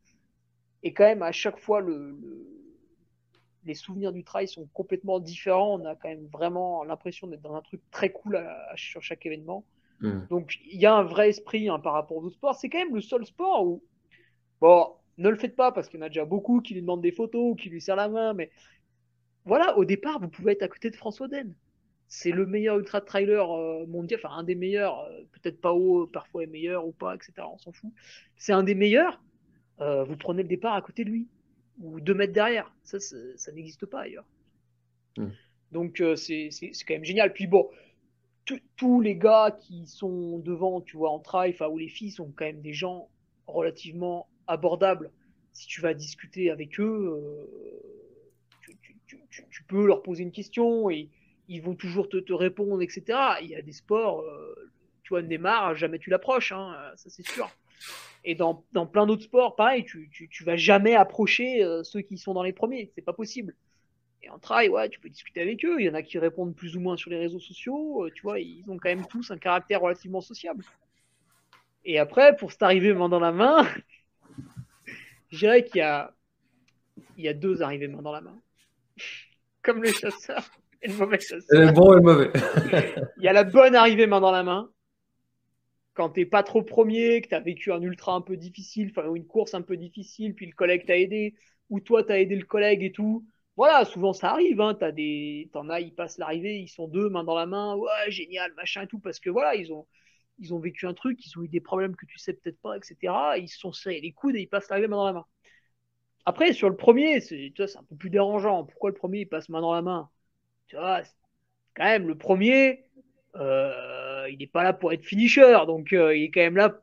[0.81, 2.17] Et quand même, à chaque fois, le,
[3.65, 5.79] les souvenirs du trail sont complètement différents.
[5.79, 8.43] On a quand même vraiment l'impression d'être dans un truc très cool
[8.75, 9.63] sur chaque événement.
[10.01, 10.25] Hmm.
[10.29, 12.55] Donc, il y a un vrai esprit hein, par rapport aux autres sports.
[12.55, 13.83] C'est quand même le seul sport où,
[14.59, 17.01] bon, ne le faites pas parce qu'il y en a déjà beaucoup qui lui demandent
[17.01, 18.33] des photos ou qui lui serrent la main.
[18.33, 18.51] Mais
[19.45, 21.53] voilà, au départ, vous pouvez être à côté de François Den.
[22.15, 26.05] C'est le meilleur ultra trailer euh, mondial, enfin un des meilleurs, euh, peut-être pas haut,
[26.05, 27.33] parfois est meilleur ou pas, etc.
[27.51, 27.91] On s'en fout.
[28.37, 29.19] C'est un des meilleurs.
[29.79, 31.27] Euh, vous prenez le départ à côté de lui
[31.79, 32.71] ou deux mètres derrière.
[32.83, 34.27] Ça, ça n'existe pas ailleurs.
[35.17, 35.29] Hmm.
[35.71, 36.49] Donc c'est
[36.87, 37.33] quand même génial.
[37.33, 37.67] Puis bon,
[38.75, 42.45] tous les gars qui sont devant, tu vois, en trail, ou les filles sont quand
[42.45, 43.09] même des gens
[43.47, 45.09] relativement abordable.
[45.51, 48.73] Si tu vas discuter avec eux, euh,
[49.49, 51.09] tu, peux leur poser une question et
[51.47, 53.03] ils vont toujours te, répondre, etc.
[53.41, 54.71] Il y a des sports, euh,
[55.03, 57.49] tu vois, Neymar, jamais tu l'approches, hein, ça c'est sûr.
[58.25, 62.33] Et dans, plein d'autres sports, pareil, tu, tu, vas jamais approcher euh, ceux qui sont
[62.33, 63.53] dans les premiers, c'est pas possible.
[64.21, 65.75] Et en trail, ouais, tu peux discuter avec eux.
[65.79, 68.09] Il y en a qui répondent plus ou moins sur les réseaux sociaux.
[68.15, 70.63] tu vois, ils ont quand même tous un caractère relativement sociable.
[71.83, 73.67] Et après, pour s'arriver main dans la main,
[75.29, 76.15] je dirais qu'il y a,
[77.17, 78.39] il y a deux arrivées main dans la main.
[79.61, 80.49] Comme le chasseur
[80.83, 81.61] et le mauvais chasseur.
[81.61, 82.31] Le bon et le mauvais.
[83.17, 84.69] il y a la bonne arrivée main dans la main.
[85.93, 89.07] Quand t'es pas trop premier, que tu as vécu un ultra un peu difficile, enfin,
[89.07, 91.35] ou une course un peu difficile, puis le collègue t'a aidé,
[91.69, 93.25] ou toi t'as aidé le collègue et tout.
[93.55, 97.09] Voilà, souvent ça arrive, hein, t'as des, t'en as, ils passent l'arrivée, ils sont deux
[97.09, 99.85] main dans la main, ouais, génial, machin et tout, parce que voilà, ils ont,
[100.39, 102.75] ils ont vécu un truc, ils ont eu des problèmes que tu sais peut-être pas,
[102.75, 103.13] etc.
[103.37, 105.25] ils se sont serrés les coudes et ils passent l'arrivée main dans la main.
[106.25, 108.63] Après, sur le premier, c'est un peu plus dérangeant.
[108.63, 110.09] Pourquoi le premier, il passe main dans la main?
[110.73, 111.03] Tu vois,
[111.75, 112.83] quand même, le premier,
[113.35, 116.81] euh, il n'est pas là pour être finisher, donc euh, il est quand même là.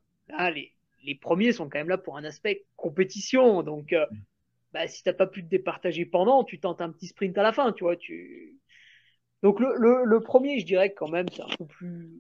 [1.03, 4.07] Les, premiers sont quand même là pour un aspect compétition, donc euh,
[4.73, 7.51] bah, si t'as pas pu te départager pendant, tu tentes un petit sprint à la
[7.53, 7.97] fin, tu vois.
[7.97, 8.61] Tu...
[9.43, 12.13] Donc le, le, premier, je dirais quand même, c'est un peu plus.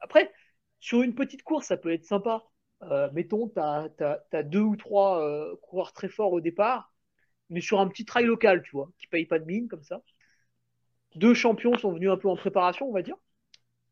[0.00, 0.32] Après,
[0.78, 2.44] sur une petite course, ça peut être sympa.
[2.84, 5.22] Euh, mettons, tu as, deux ou trois
[5.60, 6.94] coureurs très forts au départ.
[7.50, 10.02] mais sur un petit trail local, tu vois, qui paye pas de mine comme ça.
[11.16, 13.16] Deux champions sont venus un peu en préparation, on va dire.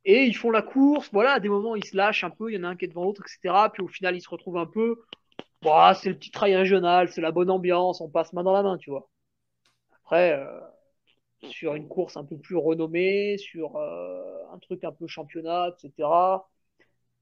[0.05, 2.57] Et ils font la course, voilà, à des moments ils se lâchent un peu, il
[2.57, 3.71] y en a un qui est devant l'autre, etc.
[3.73, 5.03] Puis au final ils se retrouvent un peu.
[5.63, 8.63] Bon, c'est le petit trail régional, c'est la bonne ambiance, on passe main dans la
[8.63, 9.09] main, tu vois.
[10.05, 10.61] Après, euh,
[11.51, 16.09] sur une course un peu plus renommée, sur euh, un truc un peu championnat, etc.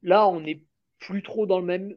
[0.02, 0.62] Là, on n'est
[0.98, 1.96] plus trop dans le même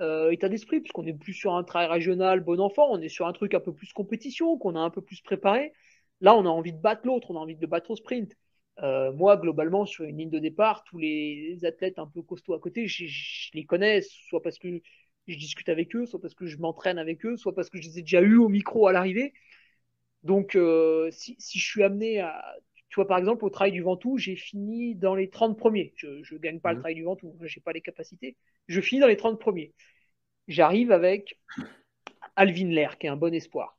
[0.00, 3.26] euh, état d'esprit, puisqu'on est plus sur un trail régional bon enfant, on est sur
[3.26, 5.72] un truc un peu plus compétition, qu'on a un peu plus préparé.
[6.22, 8.34] Là, on a envie de battre l'autre, on a envie de battre au sprint.
[8.82, 12.60] Euh, moi, globalement, sur une ligne de départ, tous les athlètes un peu costauds à
[12.60, 14.80] côté, je, les connais, soit parce que
[15.26, 17.88] je discute avec eux, soit parce que je m'entraîne avec eux, soit parce que je
[17.88, 19.34] les ai déjà eus au micro à l'arrivée.
[20.22, 22.56] Donc, euh, si, si, je suis amené à.
[22.88, 25.92] Tu vois, par exemple, au Trail du Ventoux, j'ai fini dans les 30 premiers.
[25.96, 26.82] Je ne gagne pas le mmh.
[26.82, 28.36] Trail du Ventoux, je n'ai pas les capacités.
[28.68, 29.72] Je finis dans les 30 premiers.
[30.46, 31.40] J'arrive avec
[32.36, 33.76] Alvin Lair, qui est un bon espoir.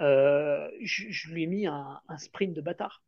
[0.00, 3.02] Euh, je, je, lui ai mis un, un sprint de bâtard.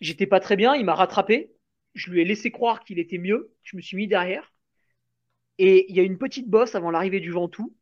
[0.00, 1.52] J'étais pas très bien, il m'a rattrapé.
[1.94, 3.54] Je lui ai laissé croire qu'il était mieux.
[3.62, 4.52] Je me suis mis derrière.
[5.58, 7.74] Et il y a une petite bosse avant l'arrivée du Ventoux.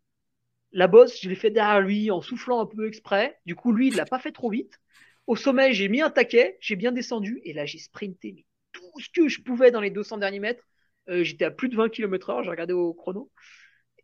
[0.73, 3.39] La bosse, je l'ai fait derrière lui en soufflant un peu exprès.
[3.47, 4.81] Du coup, lui, il l'a pas fait trop vite.
[5.27, 7.41] Au sommet, j'ai mis un taquet, j'ai bien descendu.
[7.45, 10.65] Et là, j'ai sprinté tout ce que je pouvais dans les 200 derniers mètres.
[11.09, 13.31] Euh, j'étais à plus de 20 km heure, j'ai regardé au chrono.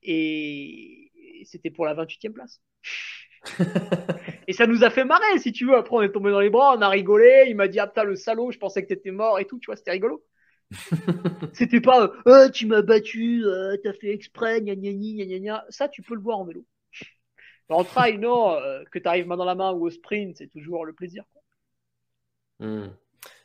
[0.02, 1.10] Et
[1.44, 2.60] c'était pour la 28e place.
[4.46, 5.76] Et ça nous a fait marrer, si tu veux.
[5.76, 7.46] Après, on est tombé dans les bras, on a rigolé.
[7.48, 9.58] Il m'a dit, ah putain, le salaud, je pensais que t'étais mort et tout.
[9.58, 10.24] Tu vois, c'était rigolo.
[11.52, 15.64] c'était pas, oh, tu m'as battu, euh, t'as fait exprès, gna gna gna gna gna.
[15.68, 16.64] Ça, tu peux le voir en vélo.
[17.68, 20.48] En trail, non, euh, que tu arrives main dans la main ou au sprint, c'est
[20.48, 21.24] toujours le plaisir.
[22.60, 22.88] Hmm.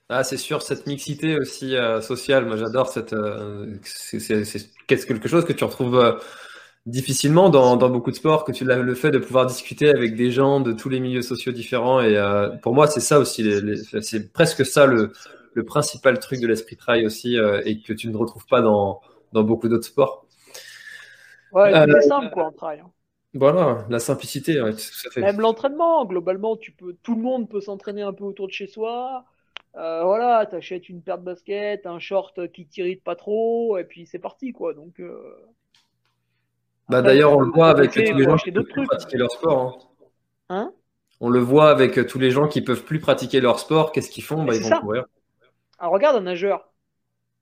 [0.10, 3.16] Ah, c'est sûr, cette mixité aussi sociale, moi j'adore cette.
[3.84, 6.20] c'est quelque chose que tu retrouves
[6.86, 10.32] difficilement dans, beaucoup de sports que tu l'as le fait de pouvoir discuter avec des
[10.32, 12.02] gens de tous les milieux sociaux différents.
[12.02, 13.48] Et euh, pour moi, c'est ça aussi,
[14.02, 15.12] c'est presque ça le,
[15.68, 19.02] principal truc de l'esprit trail aussi, euh, et que tu ne retrouves pas dans,
[19.34, 20.26] beaucoup d'autres sports.
[21.52, 22.80] Ouais, c'est euh, simple quoi en trail.
[22.80, 22.90] Hein.
[23.34, 24.60] Voilà, la simplicité,
[25.18, 28.68] Même l'entraînement, globalement, tu peux, tout le monde peut s'entraîner un peu autour de chez
[28.68, 29.26] soi.
[29.74, 34.18] voilà, t'achètes une paire de baskets, un short qui t'irrite pas trop, et puis c'est
[34.18, 34.74] parti quoi.
[34.74, 35.02] Donc
[36.90, 39.94] bah, D'ailleurs, on le voit avec tous les gens qui peuvent plus pratiquer leur sport.
[40.50, 40.72] Hein.
[40.72, 40.74] hein?
[41.22, 43.92] on le voit avec tous les gens qui peuvent plus pratiquer leur sport.
[43.92, 44.44] Qu'est-ce qu'ils font?
[44.44, 45.06] Bah, Ils vont courir.
[45.78, 46.72] Alors regarde un nageur.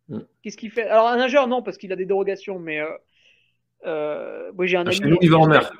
[0.09, 0.21] Hmm.
[0.41, 0.87] Qu'est-ce qu'il fait?
[0.87, 2.89] Alors un nageur, non, parce qu'il a des dérogations, mais euh,
[3.85, 5.17] euh, j'ai un ah, ami.
[5.21, 5.71] il va en mer.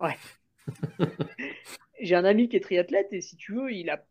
[0.00, 0.16] Ouais.
[2.00, 4.02] j'ai un ami qui est triathlète et si tu veux, il a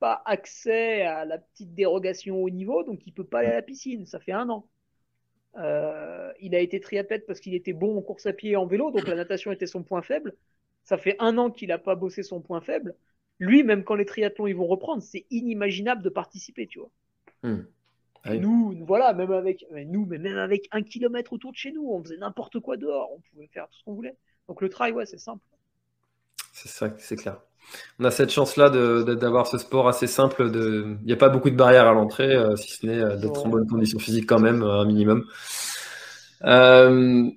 [0.00, 3.62] pas accès à la petite dérogation au niveau, donc il peut pas aller à la
[3.62, 4.06] piscine.
[4.06, 4.66] Ça fait un an.
[5.58, 8.66] Euh, il a été triathlète parce qu'il était bon en course à pied et en
[8.66, 10.34] vélo, donc la natation était son point faible.
[10.84, 12.94] Ça fait un an qu'il n'a pas bossé son point faible.
[13.40, 16.90] Lui, même quand les triathlons ils vont reprendre, c'est inimaginable de participer, tu vois.
[17.42, 17.64] Hmm.
[18.24, 21.88] Ah nous, voilà, même avec nous, mais même avec un kilomètre autour de chez nous,
[21.88, 24.16] on faisait n'importe quoi dehors, on pouvait faire tout ce qu'on voulait.
[24.48, 25.42] Donc le trail, ouais, c'est simple.
[26.52, 27.40] C'est ça, c'est clair.
[27.98, 30.50] On a cette chance-là d'avoir ce sport assez simple.
[30.54, 33.44] Il n'y a pas beaucoup de barrières à l'entrée, euh, si ce n'est euh, d'être
[33.44, 35.24] en bonne condition physique quand même, un minimum.
[36.44, 37.28] Euh,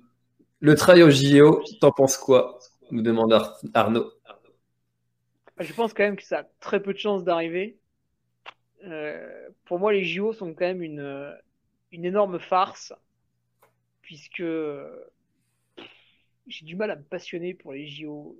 [0.60, 2.58] le trail au JO, t'en penses quoi?
[2.92, 3.36] Nous demande
[3.74, 4.12] Arnaud.
[5.58, 7.78] Je pense quand même que ça a très peu de chances d'arriver.
[9.64, 11.34] pour moi, les JO sont quand même une,
[11.90, 12.92] une énorme farce,
[14.02, 14.44] puisque
[16.46, 18.36] j'ai du mal à me passionner pour les JO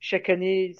[0.00, 0.74] chaque année,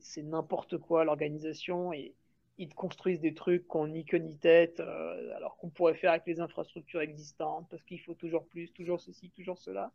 [0.00, 2.14] c'est n'importe quoi l'organisation et
[2.58, 6.10] ils te construisent des trucs qu'on ni queue ni tête, euh, alors qu'on pourrait faire
[6.10, 9.92] avec les infrastructures existantes parce qu'il faut toujours plus, toujours ceci, toujours cela.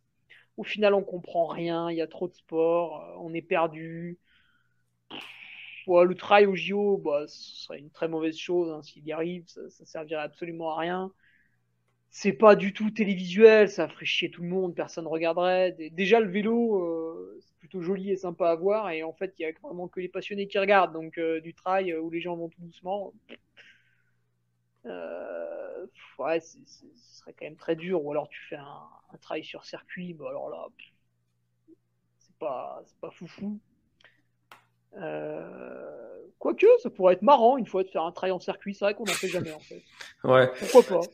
[0.58, 4.18] Au final, on comprend rien, il y a trop de sport, euh, on est perdu.
[5.88, 9.44] le trail au JO, bah, ce serait une très mauvaise chose hein, s'il y arrive,
[9.48, 11.12] ça, ça servirait absolument à rien
[12.16, 15.76] c'est pas du tout télévisuel, ça ferait chier tout le monde, personne regarderait.
[15.94, 19.46] Déjà le vélo, euh, plutôt joli et sympa à voir, et en fait il y
[19.46, 22.36] a vraiment que les passionnés qui regardent, donc euh, du trail euh, où les gens
[22.36, 23.14] vont tout doucement.
[26.20, 26.58] ouais, ce
[27.18, 28.04] serait quand même très dur.
[28.04, 30.68] Ou alors tu fais un, un trail sur circuit, bah alors là,
[32.20, 33.60] c'est pas, pas foufou.
[36.40, 38.74] Quoique, ça pourrait être marrant une fois de faire un trail en circuit.
[38.74, 39.82] C'est vrai qu'on n'en fait jamais en fait.
[40.26, 40.52] Ouais.
[40.60, 41.08] Pourquoi pas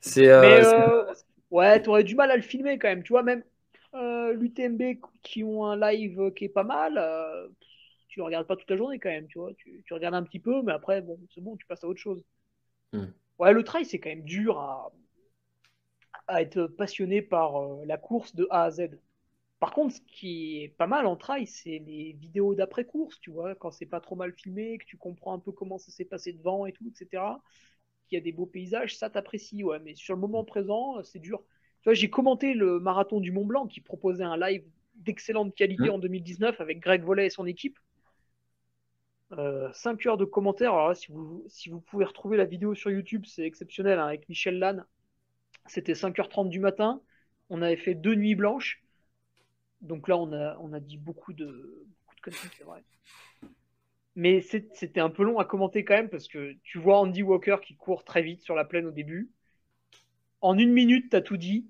[0.00, 0.28] c'est.
[0.28, 1.14] Euh, euh,
[1.50, 3.02] ouais, t'aurais du mal à le filmer quand même.
[3.02, 3.44] Tu vois, même euh,
[4.32, 4.82] l'UTMB
[5.22, 6.98] qui ont un live qui est pas mal,
[8.08, 9.26] tu le regardes pas toute la journée quand même.
[9.28, 11.84] Tu vois, tu, tu regardes un petit peu, mais après, bon, c'est bon, tu passes
[11.84, 12.24] à autre chose.
[12.92, 13.06] Hmm.
[13.38, 14.92] Ouais, le trail, c'est quand même dur à,
[16.28, 18.88] à être passionné par la course de A à Z.
[19.60, 23.54] Par contre, ce qui est pas mal en trail, c'est les vidéos d'après-course, tu vois,
[23.54, 26.32] quand c'est pas trop mal filmé, que tu comprends un peu comment ça s'est passé
[26.32, 27.42] devant et tout, etc.
[28.08, 29.78] Qu'il y a des beaux paysages, ça t'apprécie, ouais.
[29.80, 31.42] Mais sur le moment présent, c'est dur.
[31.84, 35.90] Tu vois, j'ai commenté le marathon du Mont Blanc qui proposait un live d'excellente qualité
[35.90, 37.78] en 2019 avec Greg Vollet et son équipe.
[39.30, 40.72] 5 euh, heures de commentaires.
[40.72, 44.06] Alors là, si vous, si vous pouvez retrouver la vidéo sur YouTube, c'est exceptionnel hein,
[44.06, 44.86] avec Michel Lannes.
[45.66, 47.02] C'était 5h30 du matin.
[47.50, 48.82] On avait fait deux nuits blanches.
[49.82, 52.82] Donc là, on a, on a dit beaucoup de, beaucoup de conneries, c'est vrai.
[54.16, 57.56] Mais c'était un peu long à commenter quand même parce que tu vois Andy Walker
[57.62, 59.28] qui court très vite sur la plaine au début.
[60.40, 61.66] En une minute, tu as tout dit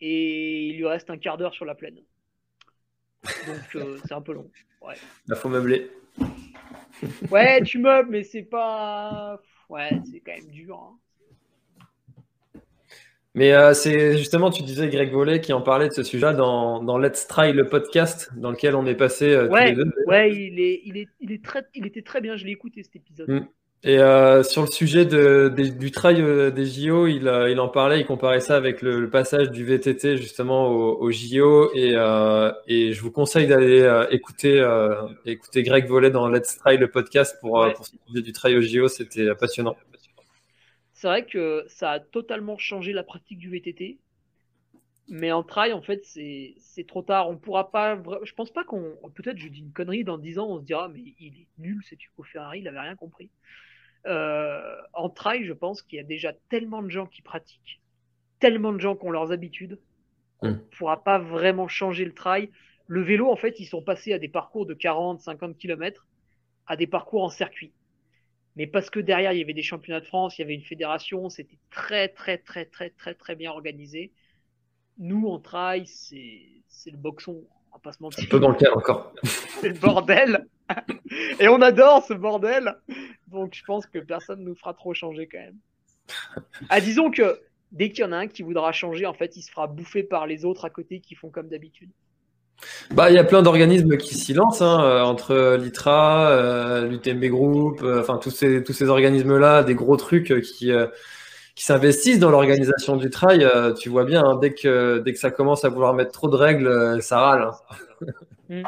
[0.00, 1.98] et il lui reste un quart d'heure sur la plaine.
[3.46, 4.50] Donc euh, c'est un peu long.
[4.82, 4.94] Ouais.
[5.28, 5.90] Il faut meubler.
[7.30, 9.40] ouais, tu meubles, mais c'est pas.
[9.68, 10.76] Ouais, c'est quand même dur.
[10.76, 10.98] Hein.
[13.34, 16.82] Mais euh, c'est justement, tu disais Greg Vollet qui en parlait de ce sujet dans,
[16.82, 19.92] dans Let's Try le podcast dans lequel on est passé euh, ouais, tous les deux.
[20.06, 22.82] Ouais, il, est, il, est, il, est très, il était très bien, je l'ai écouté
[22.82, 23.28] cet épisode.
[23.28, 23.46] Mm.
[23.84, 26.16] Et euh, sur le sujet de, du trail
[26.52, 30.68] des JO, il, il, en parlait, il comparait ça avec le, passage du VTT justement
[30.68, 31.70] au, JO.
[31.74, 31.92] Et,
[32.66, 34.60] et, je vous conseille d'aller écouter,
[35.24, 38.62] écouter Greg Vollet dans Let's Try le podcast pour, pour ce sujet du trail au
[38.62, 39.76] JO, c'était passionnant
[40.98, 43.98] c'est vrai que ça a totalement changé la pratique du VTT.
[45.06, 47.30] Mais en trail, en fait, c'est trop tard.
[47.30, 48.02] On pourra pas.
[48.24, 48.96] Je pense pas qu'on.
[49.14, 51.80] Peut-être je dis une connerie dans 10 ans, on se dira, mais il est nul,
[51.88, 53.30] c'est Hugo Ferrari, il avait rien compris.
[54.06, 57.80] Euh, en trail, je pense qu'il y a déjà tellement de gens qui pratiquent,
[58.38, 59.78] tellement de gens qui ont leurs habitudes,
[60.40, 60.60] on ne hum.
[60.78, 62.50] pourra pas vraiment changer le trail.
[62.86, 66.06] Le vélo, en fait, ils sont passés à des parcours de 40, 50 km,
[66.66, 67.72] à des parcours en circuit
[68.58, 70.64] mais parce que derrière il y avait des championnats de France, il y avait une
[70.64, 74.12] fédération, c'était très très très très très très bien organisé.
[74.98, 78.24] Nous en trail, c'est le boxon, on va pas se mentir.
[78.24, 79.14] Un peu bancaire encore.
[79.22, 80.48] c'est le bordel.
[81.40, 82.76] Et on adore ce bordel.
[83.28, 85.58] Donc je pense que personne nous fera trop changer quand même.
[86.70, 87.40] Ah, disons que
[87.72, 90.02] dès qu'il y en a un qui voudra changer, en fait, il se fera bouffer
[90.02, 91.90] par les autres à côté qui font comme d'habitude.
[92.92, 97.24] Bah, il y a plein d'organismes qui s'y lancent, hein, euh, entre l'ITRA, euh, l'UTMB
[97.26, 100.72] Group, euh, enfin tous ces, tous ces organismes-là, des gros trucs qui,
[101.54, 103.46] qui s'investissent dans l'organisation du trail.
[103.78, 106.36] tu vois bien, hein, dès, que, dès que ça commence à vouloir mettre trop de
[106.36, 107.50] règles, ça râle.
[108.50, 108.62] Hein.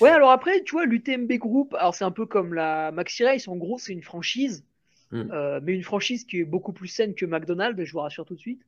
[0.00, 3.48] Ouais, alors après, tu vois, l'UTMB Group, alors c'est un peu comme la Maxi Race,
[3.48, 4.64] en gros, c'est une franchise,
[5.10, 5.60] mm.
[5.62, 8.40] mais une franchise qui est beaucoup plus saine que McDonald's, je vous rassure tout de
[8.40, 8.62] suite.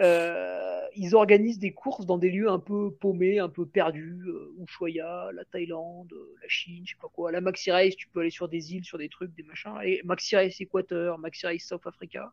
[0.00, 4.54] Euh, ils organisent des courses dans des lieux un peu paumés, un peu perdus, euh,
[4.62, 7.32] Ushuaia, la Thaïlande, euh, la Chine, je sais pas quoi.
[7.32, 9.74] La Maxi Race, tu peux aller sur des îles, sur des trucs, des machins.
[9.82, 12.32] Et Maxi Race Équateur, Maxi Race South Africa.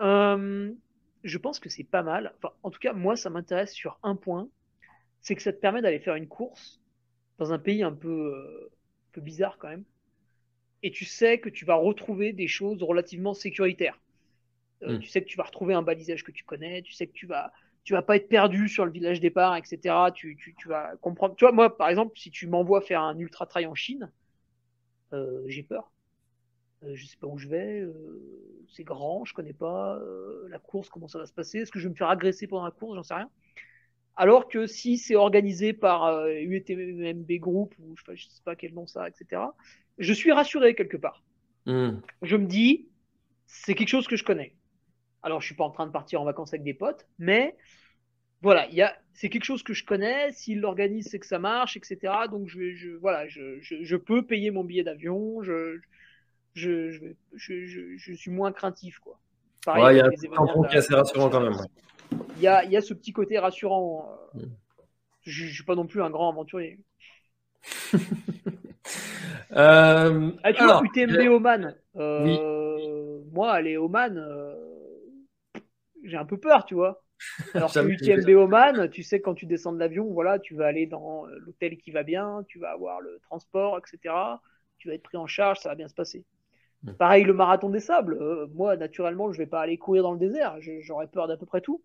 [0.00, 2.32] je pense que c'est pas mal.
[2.38, 4.48] Enfin, en tout cas, moi, ça m'intéresse sur un point,
[5.20, 6.80] c'est que ça te permet d'aller faire une course
[7.38, 8.34] dans un pays un peu,
[8.64, 9.84] un peu bizarre quand même.
[10.82, 13.98] Et tu sais que tu vas retrouver des choses relativement sécuritaires.
[14.82, 15.00] Euh, hmm.
[15.00, 17.26] Tu sais que tu vas retrouver un balisage que tu connais, tu sais que tu
[17.26, 19.94] vas, tu vas pas être perdu sur le village départ, etc.
[20.14, 21.34] Tu, tu, tu vas comprendre.
[21.34, 24.10] Tu vois, moi, par exemple, si tu m'envoies faire un ultra trail en Chine,
[25.12, 25.90] euh, j'ai peur.
[26.84, 27.80] Euh, je sais pas où je vais.
[27.80, 29.98] Euh, c'est grand, je connais pas
[30.48, 31.58] la course, comment ça va se passer.
[31.58, 33.30] Est-ce que je vais me faire agresser pendant la course J'en sais rien.
[34.20, 38.74] Alors que si c'est organisé par UTMB Group ou je sais, je sais pas quel
[38.74, 39.40] nom ça, etc.
[39.96, 41.22] Je suis rassuré quelque part.
[41.66, 42.00] Hmm.
[42.22, 42.88] Je me dis,
[43.46, 44.56] c'est quelque chose que je connais.
[45.22, 47.56] Alors, je suis pas en train de partir en vacances avec des potes, mais
[48.42, 50.32] voilà, il c'est quelque chose que je connais.
[50.32, 52.12] S'il l'organise, c'est que ça marche, etc.
[52.28, 55.42] Donc, je, je voilà, je, je, peux payer mon billet d'avion.
[55.42, 55.78] Je,
[56.54, 59.20] suis moins craintif, quoi.
[59.66, 61.56] il y a un qui est assez rassurant quand même.
[62.36, 64.08] Il y, a, y a ce petit côté rassurant.
[64.36, 64.50] Euh, mm.
[65.22, 66.78] Je, ne suis pas non plus un grand aventurier.
[69.52, 71.74] euh, ah, tu vois, UTMB Oman.
[71.96, 74.54] Euh, moi, aller Oman, euh,
[76.04, 77.02] j'ai un peu peur, tu vois.
[77.54, 80.86] Alors que UTMB Oman, tu sais quand tu descends de l'avion, voilà, tu vas aller
[80.86, 84.14] dans l'hôtel qui va bien, tu vas avoir le transport, etc.
[84.78, 86.24] Tu vas être pris en charge, ça va bien se passer.
[86.84, 86.92] Hmm.
[86.92, 88.18] Pareil, le marathon des sables.
[88.54, 90.56] Moi, naturellement, je vais pas aller courir dans le désert.
[90.80, 91.82] J'aurais peur d'à peu près tout.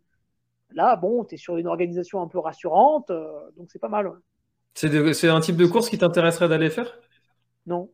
[0.73, 4.11] Là, bon, tu es sur une organisation un peu rassurante, euh, donc c'est pas mal.
[4.73, 6.99] C'est un type de course qui t'intéresserait d'aller faire?
[7.67, 7.91] Non.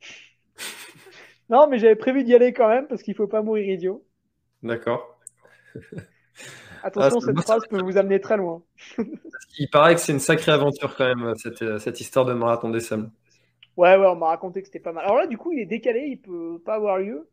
[1.50, 4.04] non, mais j'avais prévu d'y aller quand même parce qu'il faut pas mourir idiot.
[4.62, 5.18] D'accord.
[6.84, 8.62] Attention, ah, cette phrase peut vous amener très loin.
[9.58, 12.80] Il paraît que c'est une sacrée aventure quand même, cette, cette histoire de marathon des
[12.80, 13.10] sommes.
[13.76, 15.04] Ouais, ouais, on m'a raconté que c'était pas mal.
[15.04, 17.28] Alors là, du coup, il est décalé, il peut pas avoir lieu.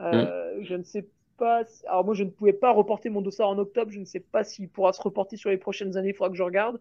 [0.00, 0.64] Euh, mm.
[0.64, 1.06] Je ne sais
[1.38, 1.62] pas.
[1.86, 3.90] Alors moi, je ne pouvais pas reporter mon dossard en octobre.
[3.90, 6.10] Je ne sais pas s'il pourra se reporter sur les prochaines années.
[6.10, 6.80] Il faudra que je regarde.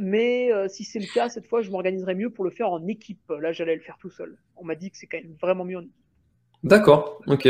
[0.00, 2.86] Mais euh, si c'est le cas, cette fois, je m'organiserai mieux pour le faire en
[2.86, 3.30] équipe.
[3.40, 4.38] Là, j'allais le faire tout seul.
[4.56, 5.92] On m'a dit que c'est quand même vraiment mieux en équipe.
[6.64, 7.48] D'accord, ok,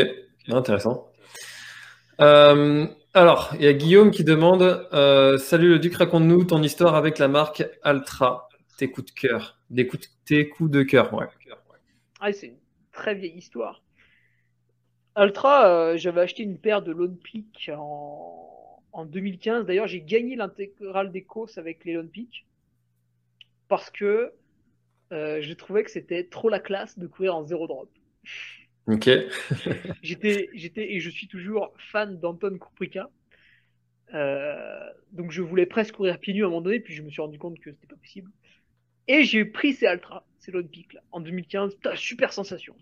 [0.49, 1.09] intéressant.
[2.21, 6.95] Euh, alors, il y a Guillaume qui demande euh, Salut le Duc, raconte-nous ton histoire
[6.95, 8.49] avec la marque Altra.
[8.79, 9.59] Tes coups de cœur.
[9.71, 11.27] Des coups de, tes coups de cœur, ouais.
[12.21, 12.59] Ah, c'est une
[12.93, 13.83] très vieille histoire.
[15.15, 19.67] Altra, j'avais acheté une paire de Lone Peak en, en 2015.
[19.67, 22.47] D'ailleurs, j'ai gagné l'intégrale des courses avec les Lone Peak
[23.69, 24.33] parce que
[25.13, 27.91] euh, je trouvais que c'était trop la classe de courir en zéro drop.
[28.87, 29.09] Ok.
[30.03, 33.11] j'étais, j'étais et je suis toujours fan d'Anton Kuprika.
[34.15, 37.11] Euh, donc je voulais presque courir pieds nus à un moment donné, puis je me
[37.11, 38.31] suis rendu compte que c'était pas possible.
[39.09, 41.77] Et j'ai pris ces Altra, ces Lone Peak là, en 2015.
[41.95, 42.75] super sensation.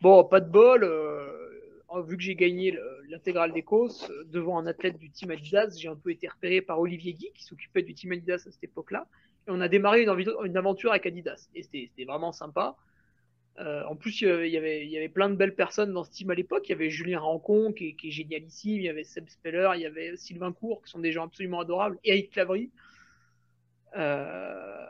[0.00, 0.84] Bon, pas de bol.
[0.84, 1.51] Euh,
[2.00, 2.76] vu que j'ai gagné
[3.08, 6.62] l'intégrale des courses euh, devant un athlète du team Adidas, j'ai un peu été repéré
[6.62, 9.06] par Olivier Guy qui s'occupait du team Adidas à cette époque-là.
[9.46, 11.48] Et on a démarré une, aventure avec Adidas.
[11.54, 12.76] Et c'était vraiment sympa.
[13.58, 16.68] Euh, en plus, il y, avait, plein de belles personnes dans ce team à l'époque.
[16.68, 18.76] Il y avait Julien Rancon qui est, génialissime.
[18.76, 19.72] Il y avait Seb Speller.
[19.74, 21.98] Il y avait Sylvain Cour qui sont des gens absolument adorables.
[22.04, 22.70] Et Eric Clavry.
[23.96, 24.86] Euh,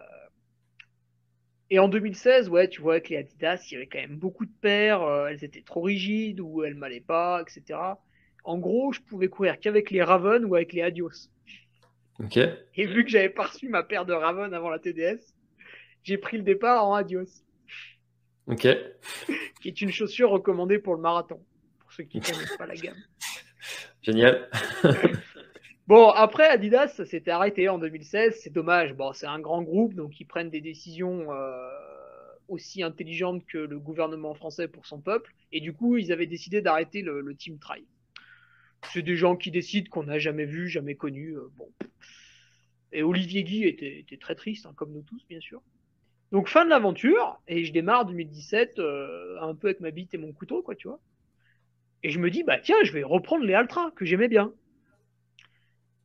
[1.72, 4.44] et en 2016, ouais, tu vois, avec les Adidas, il y avait quand même beaucoup
[4.44, 7.78] de paires, euh, elles étaient trop rigides ou elles m'allaient pas, etc.
[8.44, 11.30] En gros, je pouvais courir qu'avec les Raven ou avec les Adios.
[12.18, 12.36] Ok.
[12.36, 15.34] Et vu que j'avais pas reçu ma paire de Raven avant la TDS,
[16.02, 17.42] j'ai pris le départ en Adios.
[18.48, 18.68] Ok.
[19.62, 21.42] qui est une chaussure recommandée pour le marathon,
[21.78, 23.02] pour ceux qui ne connaissent pas la gamme.
[24.02, 24.50] Génial.
[25.92, 28.40] Bon, après, Adidas, s'était arrêté en 2016.
[28.40, 28.94] C'est dommage.
[28.94, 31.68] Bon, c'est un grand groupe, donc ils prennent des décisions euh,
[32.48, 35.34] aussi intelligentes que le gouvernement français pour son peuple.
[35.52, 37.84] Et du coup, ils avaient décidé d'arrêter le, Team Try.
[38.90, 41.36] C'est des gens qui décident qu'on n'a jamais vu, jamais connu.
[41.36, 41.68] Euh, bon.
[42.92, 45.60] Et Olivier Guy était, très triste, hein, comme nous tous, bien sûr.
[46.30, 50.18] Donc, fin de l'aventure, et je démarre 2017 euh, un peu avec ma bite et
[50.18, 51.00] mon couteau, quoi, tu vois.
[52.02, 54.54] Et je me dis, bah tiens, je vais reprendre les Altra, que j'aimais bien.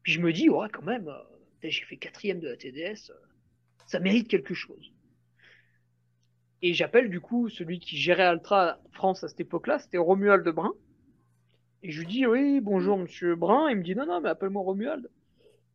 [0.08, 1.22] Je me dis, ouais, quand même, euh,
[1.62, 3.14] j'ai fait quatrième de la TDS, euh,
[3.88, 4.94] ça mérite quelque chose.
[6.62, 10.72] Et j'appelle du coup celui qui gérait Altra France à cette époque-là, c'était Romuald Brun.
[11.84, 13.70] Et je lui dis, oui, bonjour monsieur Brun.
[13.70, 15.10] Il me dit, non, non, mais appelle-moi Romuald.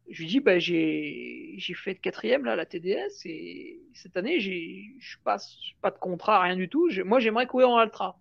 [0.08, 5.58] Je lui dis, bah, j'ai, fait quatrième là, la TDS, et cette année, je passe
[5.82, 6.88] pas de contrat, rien du tout.
[7.04, 8.18] moi, j'aimerais courir en Altra.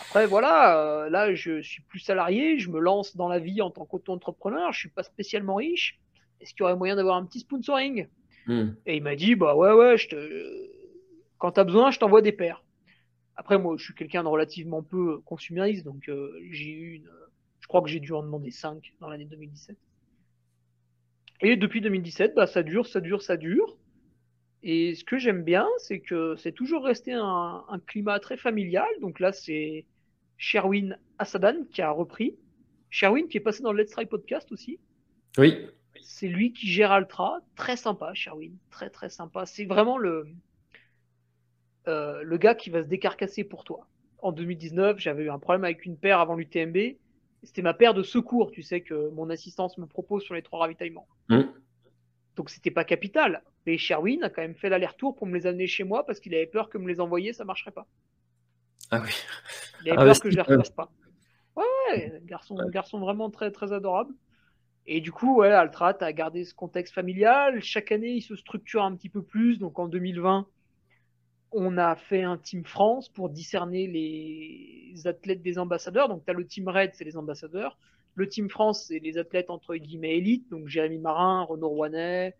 [0.00, 3.70] Après, voilà, euh, là, je suis plus salarié, je me lance dans la vie en
[3.70, 5.98] tant qu'auto-entrepreneur, je suis pas spécialement riche.
[6.40, 8.08] Est-ce qu'il y aurait moyen d'avoir un petit sponsoring?
[8.46, 8.70] Hmm.
[8.84, 10.70] Et il m'a dit, bah ouais, ouais, je te...
[11.38, 12.62] quand tu as besoin, je t'envoie des paires.
[13.36, 17.10] Après, moi, je suis quelqu'un de relativement peu consumériste, donc euh, j'ai eu une...
[17.60, 19.76] Je crois que j'ai dû en demander 5 dans l'année 2017.
[21.40, 23.76] Et depuis 2017, bah, ça dure, ça dure, ça dure.
[24.68, 28.88] Et ce que j'aime bien, c'est que c'est toujours resté un, un, climat très familial.
[29.00, 29.86] Donc là, c'est
[30.38, 32.36] Sherwin Asadan qui a repris.
[32.90, 34.80] Sherwin qui est passé dans le Let's Try podcast aussi.
[35.38, 35.68] Oui.
[36.02, 37.38] C'est lui qui gère Altra.
[37.54, 38.54] Très sympa, Sherwin.
[38.72, 39.46] Très, très sympa.
[39.46, 40.26] C'est vraiment le,
[41.86, 43.86] euh, le gars qui va se décarcasser pour toi.
[44.18, 46.96] En 2019, j'avais eu un problème avec une paire avant l'UTMB.
[47.44, 50.58] C'était ma paire de secours, tu sais, que mon assistance me propose sur les trois
[50.58, 51.06] ravitaillements.
[51.28, 51.42] Mmh.
[52.34, 53.44] Donc c'était pas capital.
[53.66, 56.34] Mais Sherwin a quand même fait l'aller-retour pour me les amener chez moi parce qu'il
[56.34, 57.86] avait peur que me les envoyer, ça marcherait pas.
[58.90, 59.10] Ah oui.
[59.84, 60.90] Il avait peur que je les refasse pas.
[61.56, 64.14] Ouais, ouais, garçon, garçon vraiment très, très adorable.
[64.86, 67.60] Et du coup, ouais, Altrat a gardé ce contexte familial.
[67.60, 69.58] Chaque année, il se structure un petit peu plus.
[69.58, 70.46] Donc en 2020,
[71.50, 76.08] on a fait un Team France pour discerner les athlètes des ambassadeurs.
[76.08, 77.78] Donc tu as le Team Red, c'est les ambassadeurs.
[78.14, 80.48] Le Team France, c'est les athlètes entre guillemets élites.
[80.50, 82.36] Donc Jérémy Marin, Renaud Rouanet,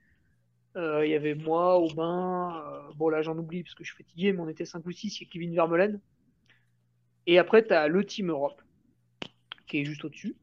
[0.77, 2.63] il y avait moi, Aubin.
[2.67, 4.93] Euh, bon là, j'en oublie parce que je suis fatigué, mais on était 5 ou
[4.93, 5.21] 6.
[5.21, 6.01] Il y a Kevin Vermeulen.
[7.27, 8.61] Et après, tu as le Team Europe,
[9.67, 10.37] qui est juste au-dessus.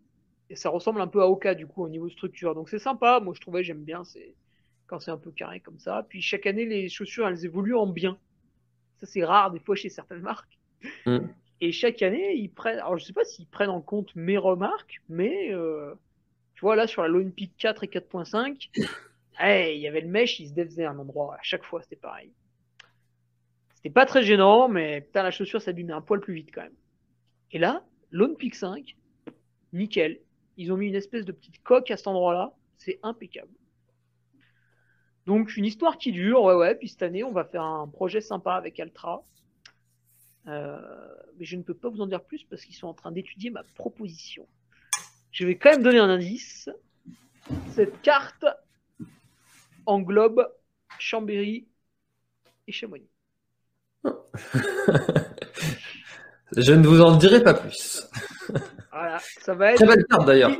[0.49, 2.55] Et ça ressemble un peu à Oka, du coup, au niveau structure.
[2.55, 3.19] Donc c'est sympa.
[3.19, 4.35] Moi, je trouvais, j'aime bien c'est
[4.87, 6.05] quand c'est un peu carré comme ça.
[6.09, 8.17] Puis chaque année, les chaussures, elles évoluent en bien.
[8.99, 10.59] Ça, c'est rare, des fois, chez certaines marques.
[11.05, 11.19] Mm.
[11.61, 12.79] Et chaque année, ils prennent.
[12.79, 15.93] Alors, je sais pas s'ils prennent en compte mes remarques, mais euh,
[16.55, 18.69] tu vois, là, sur la Lone Peak 4 et 4.5,
[19.41, 21.35] il y avait le mèche, il se défaisait à un endroit.
[21.35, 22.31] À chaque fois, c'était pareil.
[23.75, 26.75] C'était pas très gênant, mais putain, la chaussure s'abîmait un poil plus vite quand même.
[27.51, 28.95] Et là, Lone Peak 5,
[29.73, 30.19] nickel.
[30.57, 32.53] Ils ont mis une espèce de petite coque à cet endroit-là.
[32.77, 33.51] C'est impeccable.
[35.25, 36.75] Donc, une histoire qui dure, ouais, ouais.
[36.75, 39.25] Puis cette année, on va faire un projet sympa avec Altra.
[40.45, 43.49] mais je ne peux pas vous en dire plus parce qu'ils sont en train d'étudier
[43.49, 44.47] ma proposition.
[45.31, 46.69] Je vais quand même donner un indice.
[47.71, 48.45] Cette carte
[49.85, 50.47] englobe
[50.99, 51.67] Chambéry
[52.67, 53.09] et Chamonix.
[56.55, 58.07] Je ne vous en dirai pas plus.
[58.91, 59.77] Voilà, ça va être.
[59.77, 60.51] Très belle carte d'ailleurs.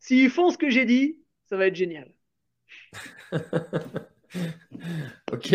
[0.00, 1.18] S'ils font ce que j'ai dit,
[1.48, 2.08] ça va être génial.
[5.32, 5.54] ok.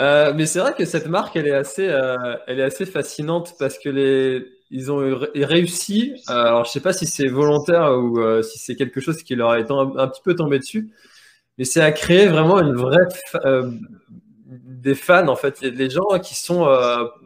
[0.00, 3.54] Euh, mais c'est vrai que cette marque, elle est assez, euh, elle est assez fascinante
[3.58, 6.14] parce que les, ils ont réussi.
[6.28, 9.54] Euh, alors, je sais pas si c'est volontaire ou si c'est quelque chose qui leur
[9.54, 10.90] est un, un, petit peu tombé dessus,
[11.58, 13.06] mais c'est à créer vraiment une vraie
[14.46, 15.58] des fans en fait.
[15.60, 16.66] Il y a des gens qui sont,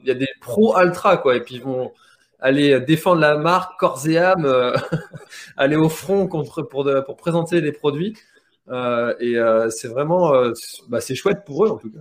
[0.02, 1.92] il y a des pros ultra quoi, et puis ils vont
[2.40, 4.46] aller défendre la marque corps et âme,
[5.56, 8.16] aller au front contre pour, pour présenter les produits.
[8.68, 10.52] Euh, et euh, c'est vraiment, euh,
[10.88, 12.00] bah, c'est chouette pour eux en tout cas.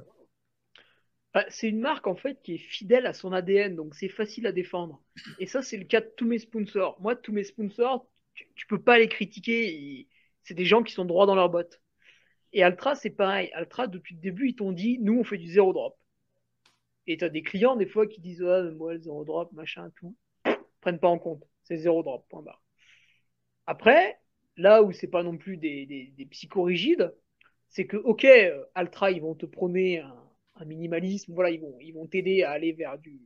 [1.33, 4.47] Bah, c'est une marque en fait qui est fidèle à son ADN, donc c'est facile
[4.47, 5.01] à défendre.
[5.39, 6.99] Et ça, c'est le cas de tous mes sponsors.
[7.01, 10.07] Moi, tous mes sponsors, tu, peux pas les critiquer.
[10.43, 11.80] C'est des gens qui sont droits dans leurs bottes.
[12.53, 13.49] Et Altra, c'est pareil.
[13.53, 15.97] Altra, depuis le début, ils t'ont dit, nous, on fait du zéro drop.
[17.07, 20.15] Et tu as des clients, des fois, qui disent, ah, moi, zéro drop, machin, tout.
[20.81, 21.43] Prennent pas en compte.
[21.63, 22.63] C'est zéro drop, point barre.
[23.67, 24.19] Après,
[24.57, 27.13] là où c'est pas non plus des, des, psychorigides,
[27.69, 30.17] c'est que, ok, euh, Altra, ils vont te prôner un,
[30.65, 33.19] minimalisme, voilà, ils vont ils vont t'aider à aller vers du,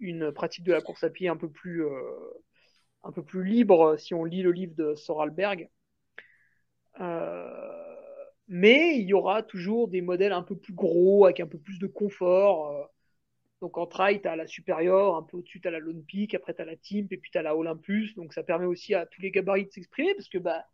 [0.00, 2.42] une pratique de la course à pied un peu plus, euh,
[3.04, 5.70] un peu plus libre si on lit le livre de Soralberg.
[7.00, 7.87] Euh,
[8.48, 11.78] mais il y aura toujours des modèles un peu plus gros, avec un peu plus
[11.78, 12.90] de confort.
[13.60, 16.34] Donc en trail, tu as la supérieure, un peu au-dessus, tu as la Lone Peak,
[16.34, 18.14] après tu as la Timp, et puis tu as la Olympus.
[18.14, 20.64] Donc ça permet aussi à tous les gabarits de s'exprimer, parce que bah,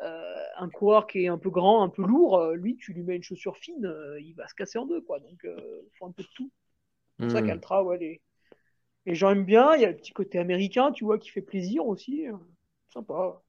[0.00, 3.02] euh, un coureur qui est un peu grand, un peu lourd, euh, lui, tu lui
[3.02, 5.00] mets une chaussure fine, euh, il va se casser en deux.
[5.00, 5.20] quoi.
[5.20, 6.50] Donc il faut un peu de tout.
[7.20, 7.46] C'est ça hmm.
[7.46, 8.20] qu'Altra, ouais, les...
[9.06, 9.74] les, gens aiment bien.
[9.76, 12.26] Il y a le petit côté américain, tu vois, qui fait plaisir aussi.
[12.92, 13.40] Sympa.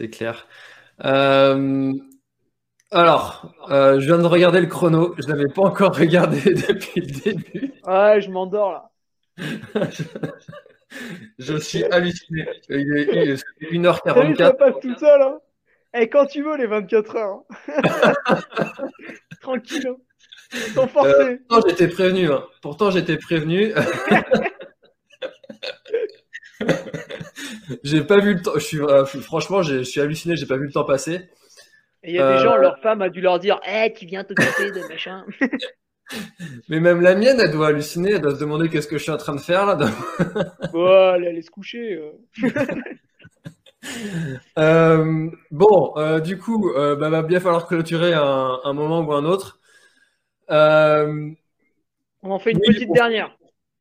[0.00, 0.48] C'est clair.
[1.04, 1.92] Euh,
[2.90, 5.14] alors, euh, je viens de regarder le chrono.
[5.18, 7.74] Je l'avais pas encore regardé depuis le début.
[7.86, 8.90] Ouais, je m'endors là.
[11.38, 12.48] je, suis halluciné.
[12.70, 14.36] Il est, 1h44.
[14.38, 15.20] Ça passe tout seul.
[15.20, 15.38] Hein.
[15.92, 17.40] Et eh, quand tu veux, les 24 heures.
[17.68, 18.42] Hein.
[19.42, 19.86] Tranquille.
[19.86, 19.96] Hein.
[20.74, 21.10] Sans forcer.
[21.10, 22.32] Euh, pourtant, j'étais prévenu.
[22.32, 22.44] Hein.
[22.62, 23.74] Pourtant, j'étais prévenu.
[27.82, 28.52] J'ai pas vu le temps.
[28.54, 30.36] Je suis, euh, franchement, je suis halluciné.
[30.36, 31.28] J'ai pas vu le temps passer.
[32.02, 34.06] Et il y a des gens, euh, leur femme a dû leur dire Eh, tu
[34.06, 35.24] viens t'occuper de machin.
[36.68, 39.12] Mais même la mienne, elle doit halluciner, elle doit se demander qu'est-ce que je suis
[39.12, 39.76] en train de faire là.
[40.72, 42.00] bon, elle allait se coucher.
[42.00, 42.50] Euh.
[44.58, 49.12] euh, bon, euh, du coup, euh, bah, va bien falloir clôturer un, un, moment ou
[49.12, 49.60] un autre.
[50.48, 51.34] on
[52.22, 53.36] en fait une petite dernière.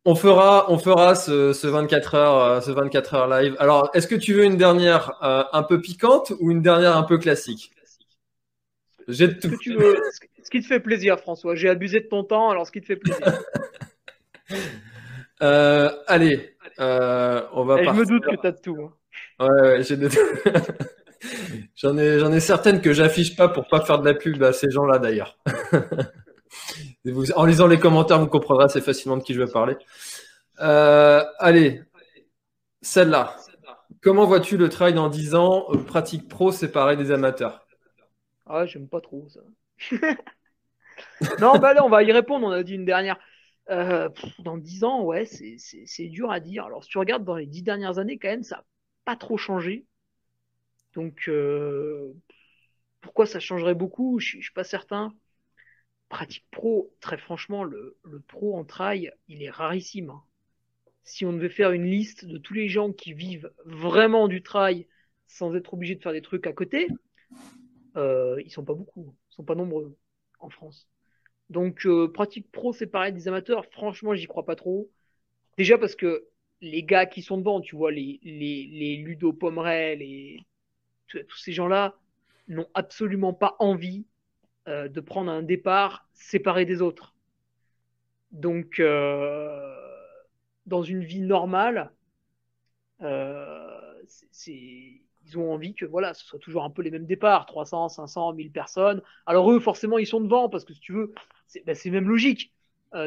[0.09, 3.55] On fera, on fera ce, ce, 24 heures, ce 24 heures live.
[3.59, 7.19] Alors, est-ce que tu veux une dernière un peu piquante ou une dernière un peu
[7.19, 7.71] classique?
[9.07, 9.49] J'ai tout.
[9.49, 10.01] Ce, que tu veux,
[10.43, 11.53] ce qui te fait plaisir, François?
[11.53, 13.21] J'ai abusé de ton temps, alors ce qui te fait plaisir.
[15.43, 17.79] euh, allez, euh, on va.
[17.79, 18.77] Et je me doute que tu as de tout.
[19.39, 19.47] Hein.
[19.47, 20.09] Ouais, j'ai de...
[21.75, 24.53] j'en ai, j'en ai certaines que j'affiche pas pour pas faire de la pub à
[24.53, 25.37] ces gens-là d'ailleurs.
[27.35, 29.75] En lisant les commentaires, vous comprendrez assez facilement de qui je vais parler.
[30.59, 31.81] Euh, allez,
[32.81, 33.35] celle-là.
[34.01, 37.65] Comment vois-tu le trail dans 10 ans Pratique pro séparé des amateurs?
[38.45, 39.41] Ah, j'aime pas trop ça.
[41.39, 42.47] non, bah là, on va y répondre.
[42.47, 43.17] On a dit une dernière.
[43.69, 44.09] Euh,
[44.39, 46.65] dans 10 ans, ouais, c'est dur à dire.
[46.65, 48.65] Alors, si tu regardes dans les 10 dernières années, quand même, ça n'a
[49.05, 49.85] pas trop changé.
[50.95, 52.13] Donc, euh,
[53.01, 54.19] pourquoi ça changerait beaucoup?
[54.19, 55.13] Je ne suis pas certain.
[56.09, 60.09] Pratique pro, très franchement, le, pro en trail, il est rarissime.
[60.09, 60.23] Hein.
[61.03, 64.87] Si on devait faire une liste de tous les gens qui vivent vraiment du trail
[65.27, 66.87] sans être obligés de faire des trucs à côté,
[67.95, 69.95] euh, ils sont pas beaucoup, ils sont pas nombreux
[70.39, 70.87] en France.
[71.49, 74.89] Donc euh, pratique pro c'est pareil des amateurs, franchement j'y crois pas trop.
[75.57, 76.27] Déjà parce que
[76.61, 79.37] les gars qui sont devant, tu vois, les, les, les Ludo
[79.71, 80.45] les,
[81.07, 81.95] tous ces gens-là
[82.47, 84.05] n'ont absolument pas envie
[84.69, 87.15] euh, de prendre un départ séparé des autres.
[88.31, 89.75] Donc, euh,
[90.67, 91.91] dans une vie normale,
[93.01, 93.93] euh,
[94.53, 98.33] ils ont envie que voilà, ce soit toujours un peu les mêmes départs, 300, 500,
[98.33, 99.01] 1000 personnes.
[99.25, 101.13] Alors eux, forcément, ils sont devant parce que si tu veux,
[101.47, 102.53] c'est ben, même logique.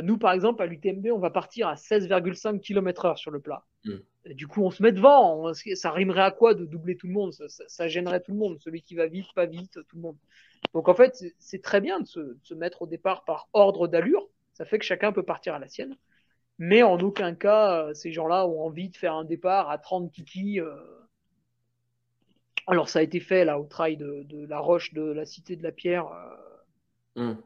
[0.02, 3.64] Nous, par exemple, à l'UTMB, on va partir à 16,5 km/h sur le plat.
[3.84, 3.96] Mm.
[4.26, 5.52] Du coup, on se met devant.
[5.54, 7.32] ça rimerait à quoi de doubler tout le monde?
[7.32, 8.58] Ça, gênerait tout le monde.
[8.60, 10.16] Celui qui va vite, pas vite, tout le monde.
[10.74, 14.28] Donc en fait, c'est très bien de se, mettre au départ par ordre d'allure.
[14.54, 15.96] Ça fait que chacun peut partir à la sienne.
[16.58, 20.12] Mais en aucun cas, euh, ces gens-là ont envie de faire un départ à 30
[20.12, 20.60] kiki.
[20.60, 20.76] Euh.
[22.66, 25.62] Alors, ça a été fait là au trail de, la roche de la cité de
[25.62, 26.06] la pierre.
[27.16, 27.34] Euh.
[27.34, 27.42] Mm.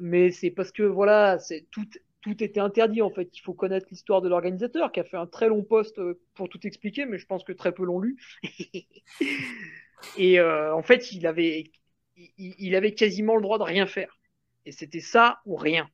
[0.00, 1.86] Mais c'est parce que voilà, c'est tout,
[2.24, 3.36] tout était interdit en fait.
[3.36, 6.00] Il faut connaître l'histoire de l'organisateur qui a fait un très long post
[6.34, 8.18] pour tout expliquer, mais je pense que très peu l'ont lu.
[10.18, 11.70] Et en fait, il avait,
[12.16, 14.18] il, avait quasiment le droit de rien faire.
[14.66, 15.88] Et c'était ça ou rien.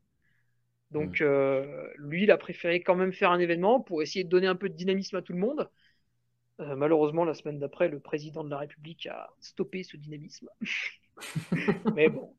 [0.91, 1.25] Donc, mm.
[1.25, 4.57] euh, lui, il a préféré quand même faire un événement pour essayer de donner un
[4.57, 5.69] peu de dynamisme à tout le monde.
[6.61, 10.49] Euh, malheureusement, la semaine d'après, le président de la République a stoppé ce dynamisme.
[11.95, 12.35] Mais bon,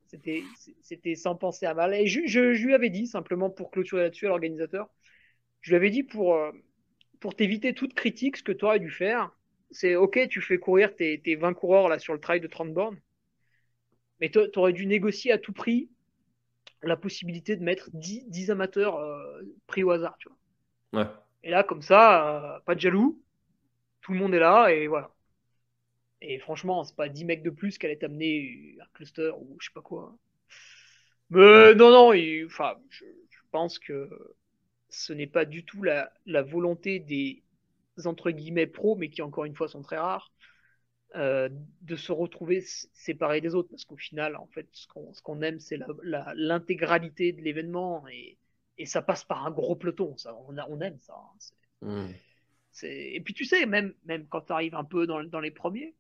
[0.82, 1.94] c'était sans penser à mal.
[1.94, 4.90] Et je, lui avais dit, simplement pour clôturer là-dessus à l'organisateur,
[5.62, 6.52] je lui avais dit pour, euh,
[7.20, 9.32] pour t'éviter toute critique, ce que tu aurais dû faire,
[9.70, 12.74] c'est ok, tu fais courir tes, tes 20 coureurs là sur le trail de 30
[12.74, 13.00] bornes,
[14.20, 15.90] mais tu aurais dû négocier à tout prix
[16.84, 21.02] la possibilité de mettre 10, amateurs euh, pris au hasard, tu vois.
[21.02, 21.10] Ouais.
[21.44, 23.22] Et là, comme ça, euh, pas de jaloux,
[24.02, 25.11] tout le monde est là et voilà.
[26.22, 29.68] Et franchement, c'est pas 10 mecs de plus qu'elle est amener un cluster ou je
[29.68, 30.16] sais pas quoi.
[31.30, 32.14] Mais non, non,
[32.46, 33.06] enfin, je,
[33.52, 34.10] pense que
[34.90, 37.44] ce n'est pas du tout la, la volonté des
[38.06, 40.32] entre guillemets pros, mais qui encore une fois sont très rares,
[41.16, 41.50] euh,
[41.82, 44.88] de se retrouver séparés des autres parce qu'au final en fait ce
[45.22, 48.38] qu'on aime c'est l'intégralité de l'événement et,
[48.78, 51.14] et, ça passe par un gros peloton ça on, on aime ça
[51.82, 52.06] hein.
[52.06, 52.14] hmm.
[52.84, 55.96] et puis tu sais même même quand tu arrives un peu dans, dans, les premiers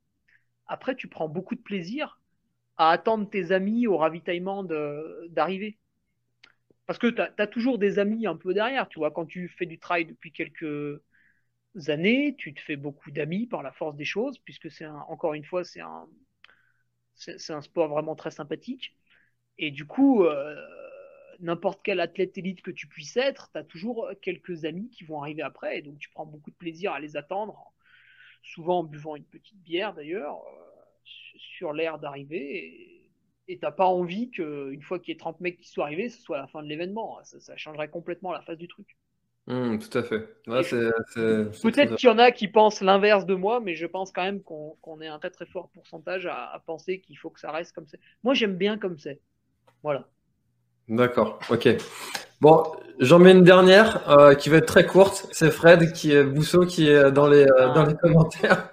[0.71, 2.19] après tu prends beaucoup de plaisir
[2.77, 5.77] à attendre tes amis au ravitaillement d'arriver
[6.87, 9.11] parce que tu as, toujours des amis un peu derrière tu vois.
[9.11, 11.01] Quand tu fais du trail depuis quelques
[11.87, 15.45] années, tu te fais beaucoup d'amis par la force des choses, puisque c'est encore une
[15.45, 16.07] fois, c'est un,
[17.15, 18.95] c'est un sport vraiment très sympathique.
[19.57, 20.55] Et du coup, euh,
[21.39, 25.21] n'importe quel athlète élite que tu puisses être, tu as toujours quelques amis qui vont
[25.21, 27.73] arriver après, et donc tu prends beaucoup de plaisir à les attendre,
[28.43, 32.97] souvent en buvant une petite bière d'ailleurs, euh, sur l'air d'arriver.
[33.47, 36.21] Et t'as pas envie qu'une fois qu'il y ait 30 mecs qui soient arrivés, ce
[36.21, 37.19] soit la fin de l'événement.
[37.23, 38.95] Ça, ça changerait complètement la face du truc.
[39.47, 40.19] Mmh, tout à fait.
[40.45, 44.41] Peut-être qu'il y en a qui pensent l'inverse de moi, mais je pense quand même
[44.41, 47.87] qu'on est un très très fort pourcentage à, penser qu'il faut que ça reste comme
[47.87, 47.99] c'est.
[48.23, 49.19] Moi, j'aime bien comme c'est.
[49.81, 50.07] Voilà.
[50.87, 51.69] D'accord, ok.
[52.39, 52.63] Bon,
[53.01, 55.27] j'en mets une dernière euh, qui va être très courte.
[55.31, 58.01] C'est Fred qui est Bousseau qui est dans les, euh, dans les ah.
[58.01, 58.69] commentaires.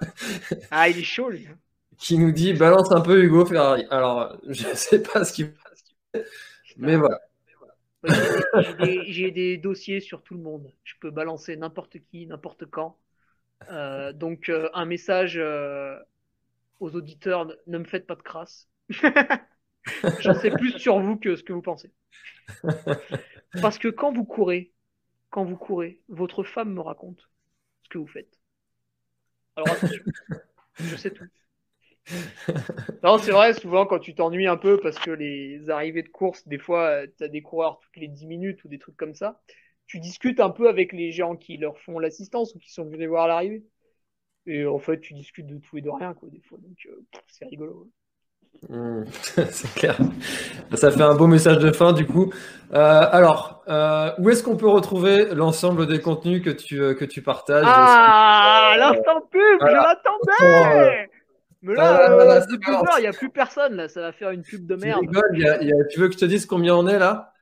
[0.71, 1.47] ah, il est chaud lui.
[1.49, 1.57] Hein.
[1.97, 3.85] qui nous dit balance un peu Hugo Ferrari.
[3.89, 5.51] Alors, je ne sais pas ce qu'il
[6.13, 6.25] fait,
[6.77, 7.19] mais voilà.
[9.07, 10.71] J'ai des, dossiers sur tout le monde.
[10.83, 12.97] Je peux balancer n'importe qui, n'importe quand.
[13.71, 15.37] Euh, donc, euh, un message
[16.79, 18.69] aux auditeurs ne me faites pas de crasse.
[20.19, 21.91] J'en sais plus sur vous que ce que vous pensez.
[23.61, 24.71] Parce que quand vous courez,
[25.29, 27.29] quand vous courez, votre femme me raconte
[27.83, 28.39] ce que vous faites.
[29.55, 30.03] Alors attention,
[30.79, 31.25] je sais tout.
[33.03, 36.47] non, c'est vrai, souvent quand tu t'ennuies un peu parce que les arrivées de course,
[36.47, 39.41] des fois, tu as des coureurs toutes les 10 minutes ou des trucs comme ça,
[39.85, 42.99] tu discutes un peu avec les gens qui leur font l'assistance ou qui sont venus
[42.99, 43.65] les voir à l'arrivée.
[44.45, 46.57] Et en fait, tu discutes de tout et de rien, quoi, des fois.
[46.59, 47.91] Donc, euh, c'est rigolo.
[48.67, 49.03] Mmh,
[49.51, 49.97] c'est clair.
[50.73, 52.31] Ça fait un beau message de fin, du coup.
[52.73, 57.21] Euh, alors, euh, où est-ce qu'on peut retrouver l'ensemble des contenus que tu, que tu
[57.21, 61.09] partages Ah, l'instant pub, je l'attendais
[61.61, 62.41] mais là, euh,
[62.97, 63.89] il n'y a plus personne, là.
[63.89, 65.01] Ça va faire une pub de merde.
[65.89, 67.33] Tu, veux que je te dise combien on est là?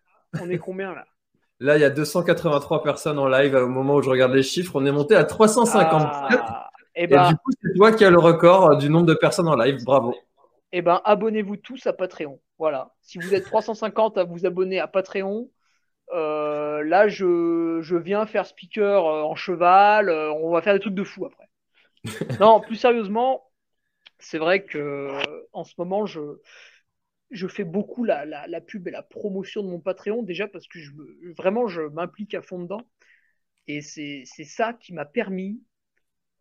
[0.42, 1.06] On est combien là?
[1.60, 4.74] Là, il y a 283 personnes en live au moment où je regarde les chiffres.
[4.76, 6.04] On est monté à 350.
[6.04, 9.16] Ah, et, eh ben, du coup, c'est toi qui as le record du nombre de
[9.16, 9.84] personnes en live.
[9.84, 10.14] Bravo.
[10.72, 12.42] Eh ben, abonnez-vous tous à Patreon.
[12.58, 12.94] Voilà.
[13.02, 15.50] Si vous êtes 350 à vous abonner à Patreon,
[16.14, 20.10] euh, là, je, je, viens faire speaker euh, en cheval.
[20.10, 21.50] on va faire des trucs de fou après.
[22.40, 23.50] non, plus sérieusement,
[24.20, 25.12] c'est vrai que
[25.54, 26.22] en ce moment, je,
[27.32, 30.80] je fais beaucoup la, la, pub et la promotion de mon Patreon, déjà parce que
[30.80, 30.92] je,
[31.38, 32.88] vraiment, je m'implique à fond dedans.
[33.68, 35.62] Et c'est ça qui m'a permis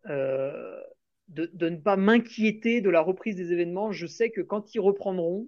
[0.07, 0.81] euh,
[1.29, 3.91] de, ne pas m'inquiéter de la reprise des événements.
[3.91, 5.47] Je sais que quand ils reprendront,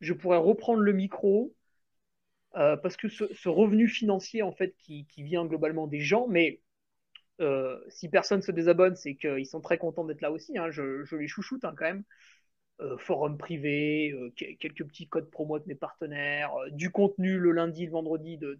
[0.00, 1.54] je pourrai reprendre le micro.
[2.56, 6.62] Euh, parce que ce, revenu financier, en fait, qui, qui vient globalement des gens, mais
[7.40, 10.56] euh, si personne se désabonne, c'est qu'ils sont très contents d'être là aussi.
[10.56, 10.70] Hein.
[10.70, 12.04] Je, les chouchoute hein, quand même.
[12.80, 17.92] Euh, forum privé, quelques petits codes promo de mes partenaires, du contenu le lundi, le
[17.92, 18.58] vendredi de,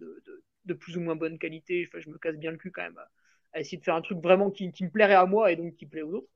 [0.65, 1.87] de, plus ou moins bonne qualité.
[1.93, 2.97] je me casse bien le cul quand même
[3.53, 5.85] à, essayer de faire un truc vraiment qui, me plairait à moi et donc qui
[5.85, 6.29] plaît aux autres.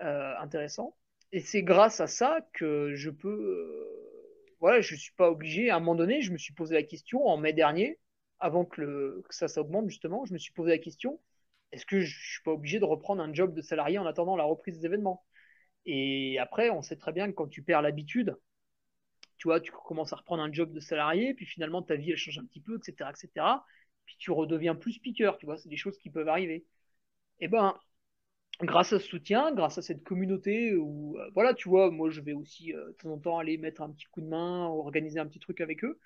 [0.00, 0.96] Intéressant.
[1.32, 3.98] Et c'est grâce à ça que je peux
[4.60, 5.70] voilà, je suis pas obligé.
[5.70, 7.98] À un moment donné, je me suis posé la question en mai dernier,
[8.40, 11.20] avant que, le, ça s'augmente justement, je me suis posé la question
[11.72, 14.44] est-ce que je suis pas obligé de reprendre un job de salarié en attendant la
[14.44, 15.24] reprise des événements?
[15.86, 18.36] Et après, on sait très bien que quand tu perds l'habitude,
[19.38, 22.16] tu vois, tu commences à reprendre un job de salarié, puis finalement ta vie elle
[22.16, 23.64] change un petit peu, etc., etc.
[24.06, 26.66] Puis tu redeviens plus speaker, tu vois, c'est des choses qui peuvent arriver.
[27.40, 27.78] Et eh ben,
[28.62, 32.20] grâce à ce soutien, grâce à cette communauté où, euh, voilà, tu vois, moi je
[32.20, 35.20] vais aussi euh, de temps en temps aller mettre un petit coup de main, organiser
[35.20, 35.98] un petit truc avec eux.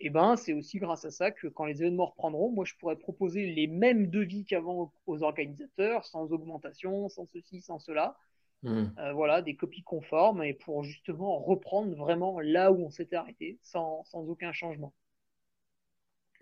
[0.00, 2.74] Et eh ben, c'est aussi grâce à ça que quand les événements reprendront, moi je
[2.74, 8.16] pourrais proposer les mêmes devis qu'avant aux organisateurs, sans augmentation, sans ceci, sans cela.
[8.64, 8.86] Hmm.
[8.98, 13.58] Euh, voilà, des copies conformes et pour justement reprendre vraiment là où on s'était arrêté,
[13.62, 14.92] sans, sans, aucun changement.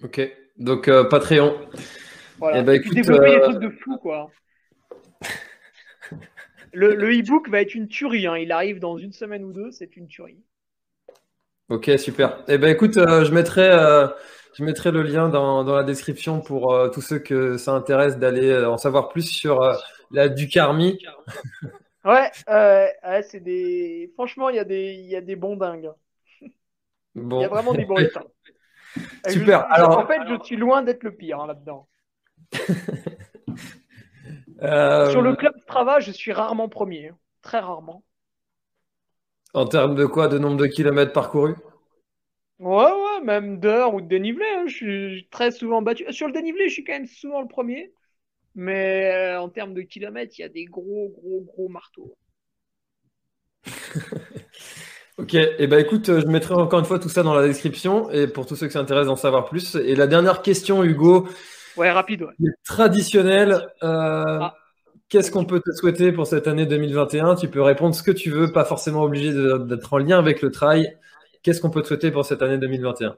[0.02, 0.20] Ok,
[0.56, 1.68] donc Patreon.
[2.38, 2.58] Voilà.
[2.58, 4.30] Et, eh ben, écoute, développer des trucs de fou, quoi.
[6.72, 8.26] Le, e-book va être une tuerie.
[8.26, 8.36] Hein.
[8.36, 10.42] Il arrive dans une semaine ou deux, c'est une tuerie.
[11.68, 12.42] Ok, super.
[12.48, 14.08] Eh ben écoute, euh, je, mettrai, euh,
[14.54, 18.64] je mettrai le lien dans, la description pour euh, tous ceux que ça intéresse d'aller
[18.64, 19.60] en savoir plus sur
[20.10, 20.98] la Ducarmi.
[22.04, 22.30] ouais,
[23.22, 24.10] c'est des.
[24.14, 25.90] Franchement, il y, a des, y a des bons dingues.
[27.14, 27.96] Il y a vraiment des bons.
[29.28, 29.66] Super.
[29.72, 29.98] Alors...
[29.98, 31.86] En fait, je suis loin d'être le pire hein, là-dedans.
[34.62, 37.08] Euh, Sur le club Strava, je suis rarement premier.
[37.08, 37.18] Hein.
[37.42, 38.04] Très rarement.
[39.54, 41.56] En termes de quoi De nombre de kilomètres parcourus?
[42.58, 44.44] Ouais, ouais, même d'heures ou de dénivelé.
[44.56, 44.64] Hein.
[44.66, 46.04] Je suis très souvent battu.
[46.12, 47.92] Sur le dénivelé, je suis quand même souvent le premier.
[48.54, 52.14] Mais euh, en termes de kilomètres, il y a des gros, gros, gros marteaux.
[55.18, 58.10] ok, et eh ben écoute, je mettrai encore une fois tout ça dans la description
[58.10, 59.76] et pour tous ceux qui s'intéressent d'en savoir plus.
[59.76, 61.28] Et la dernière question, Hugo,
[61.76, 62.22] Ouais, rapide.
[62.22, 62.34] Ouais.
[62.64, 63.52] Traditionnel.
[63.82, 64.54] Euh, ah.
[65.08, 68.30] Qu'est-ce qu'on peut te souhaiter pour cette année 2021 Tu peux répondre ce que tu
[68.30, 70.96] veux, pas forcément obligé d'être en lien avec le trail.
[71.42, 73.16] Qu'est-ce qu'on peut te souhaiter pour cette année 2021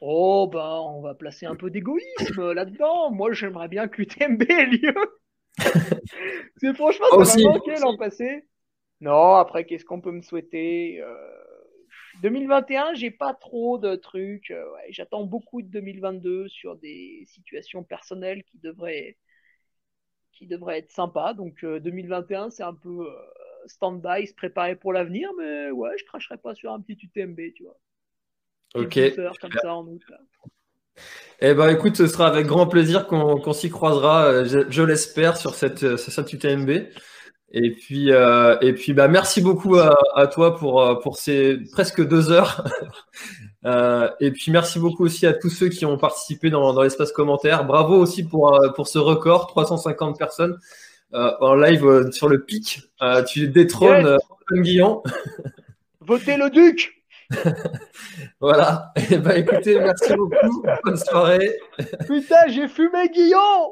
[0.00, 3.10] Oh, bah, on va placer un peu d'égoïsme là-dedans.
[3.10, 4.94] Moi, j'aimerais bien que l'UTMB ait lieu.
[6.56, 8.46] C'est franchement, ça m'a manqué l'an passé.
[9.02, 11.02] Non, après, qu'est-ce qu'on peut me souhaiter?
[11.02, 11.14] Euh,
[12.20, 14.50] 2021, j'ai pas trop de trucs.
[14.50, 19.16] Euh, j'attends beaucoup de 2022 sur des situations personnelles qui devraient,
[20.32, 21.34] qui devraient être sympas.
[21.34, 23.14] Donc 2021, euh, c'est un peu euh,
[23.66, 27.64] stand-by, se préparer pour l'avenir, mais ouais, je cracherai pas sur un petit UTMB, tu
[27.64, 27.78] vois.
[28.74, 28.98] Ok.
[29.40, 30.02] Comme ça en août.
[31.40, 35.96] Eh ben, écoute, ce sera avec grand plaisir qu'on s'y croisera, je, l'espère, sur cette,
[35.96, 36.70] sur cette UTMB.
[37.52, 41.58] Et puis, euh, et puis bah, merci beaucoup à, à, toi pour, euh, pour ces
[41.72, 42.64] presque deux heures.
[43.64, 47.10] euh, et puis merci beaucoup aussi à tous ceux qui ont participé dans, dans l'espace
[47.10, 47.64] commentaire.
[47.64, 50.58] Bravo aussi pour, pour ce record, 350 personnes
[51.12, 52.82] euh, en live sur le pic.
[53.26, 54.16] tu détrônes
[54.52, 54.62] yes.
[54.62, 55.02] Guillon.
[56.00, 56.96] Votez le Duc
[58.40, 58.92] voilà.
[59.08, 60.64] Et bah écoutez, merci beaucoup.
[60.84, 61.60] Bonne soirée.
[62.08, 63.70] Putain, j'ai fumé Guillon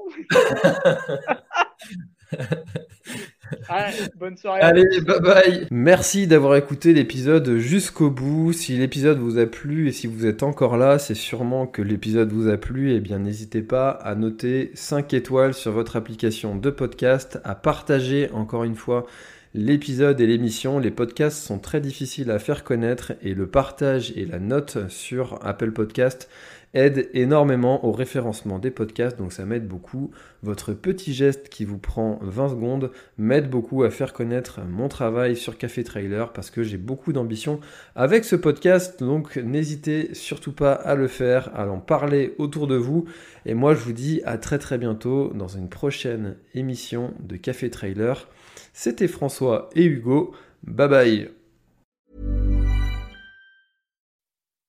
[4.18, 4.60] bonne soirée.
[4.60, 5.66] Allez, bye bye.
[5.70, 8.52] Merci d'avoir écouté l'épisode jusqu'au bout.
[8.52, 12.32] Si l'épisode vous a plu et si vous êtes encore là, c'est sûrement que l'épisode
[12.32, 12.92] vous a plu.
[12.92, 17.55] Et eh bien, n'hésitez pas à noter 5 étoiles sur votre application de podcast, à
[17.55, 19.06] partager encore une fois
[19.55, 20.78] l'épisode et l'émission.
[20.78, 25.38] Les podcasts sont très difficiles à faire connaître et le partage et la note sur
[25.44, 26.28] Apple Podcast
[26.74, 30.11] aide énormément au référencement des podcasts, donc ça m'aide beaucoup.
[30.43, 35.36] Votre petit geste qui vous prend 20 secondes m'aide beaucoup à faire connaître mon travail
[35.36, 37.61] sur Café Trailer parce que j'ai beaucoup d'ambition
[37.97, 42.77] avec ce podcast, donc n'hésitez surtout pas à le faire, à en parler autour de
[42.77, 43.07] vous.
[43.47, 47.70] Et moi je vous dis à très très bientôt dans une prochaine émission de Café
[47.70, 48.28] Trailer.
[48.73, 50.32] C'était François et Hugo.
[50.62, 51.38] Bye bye.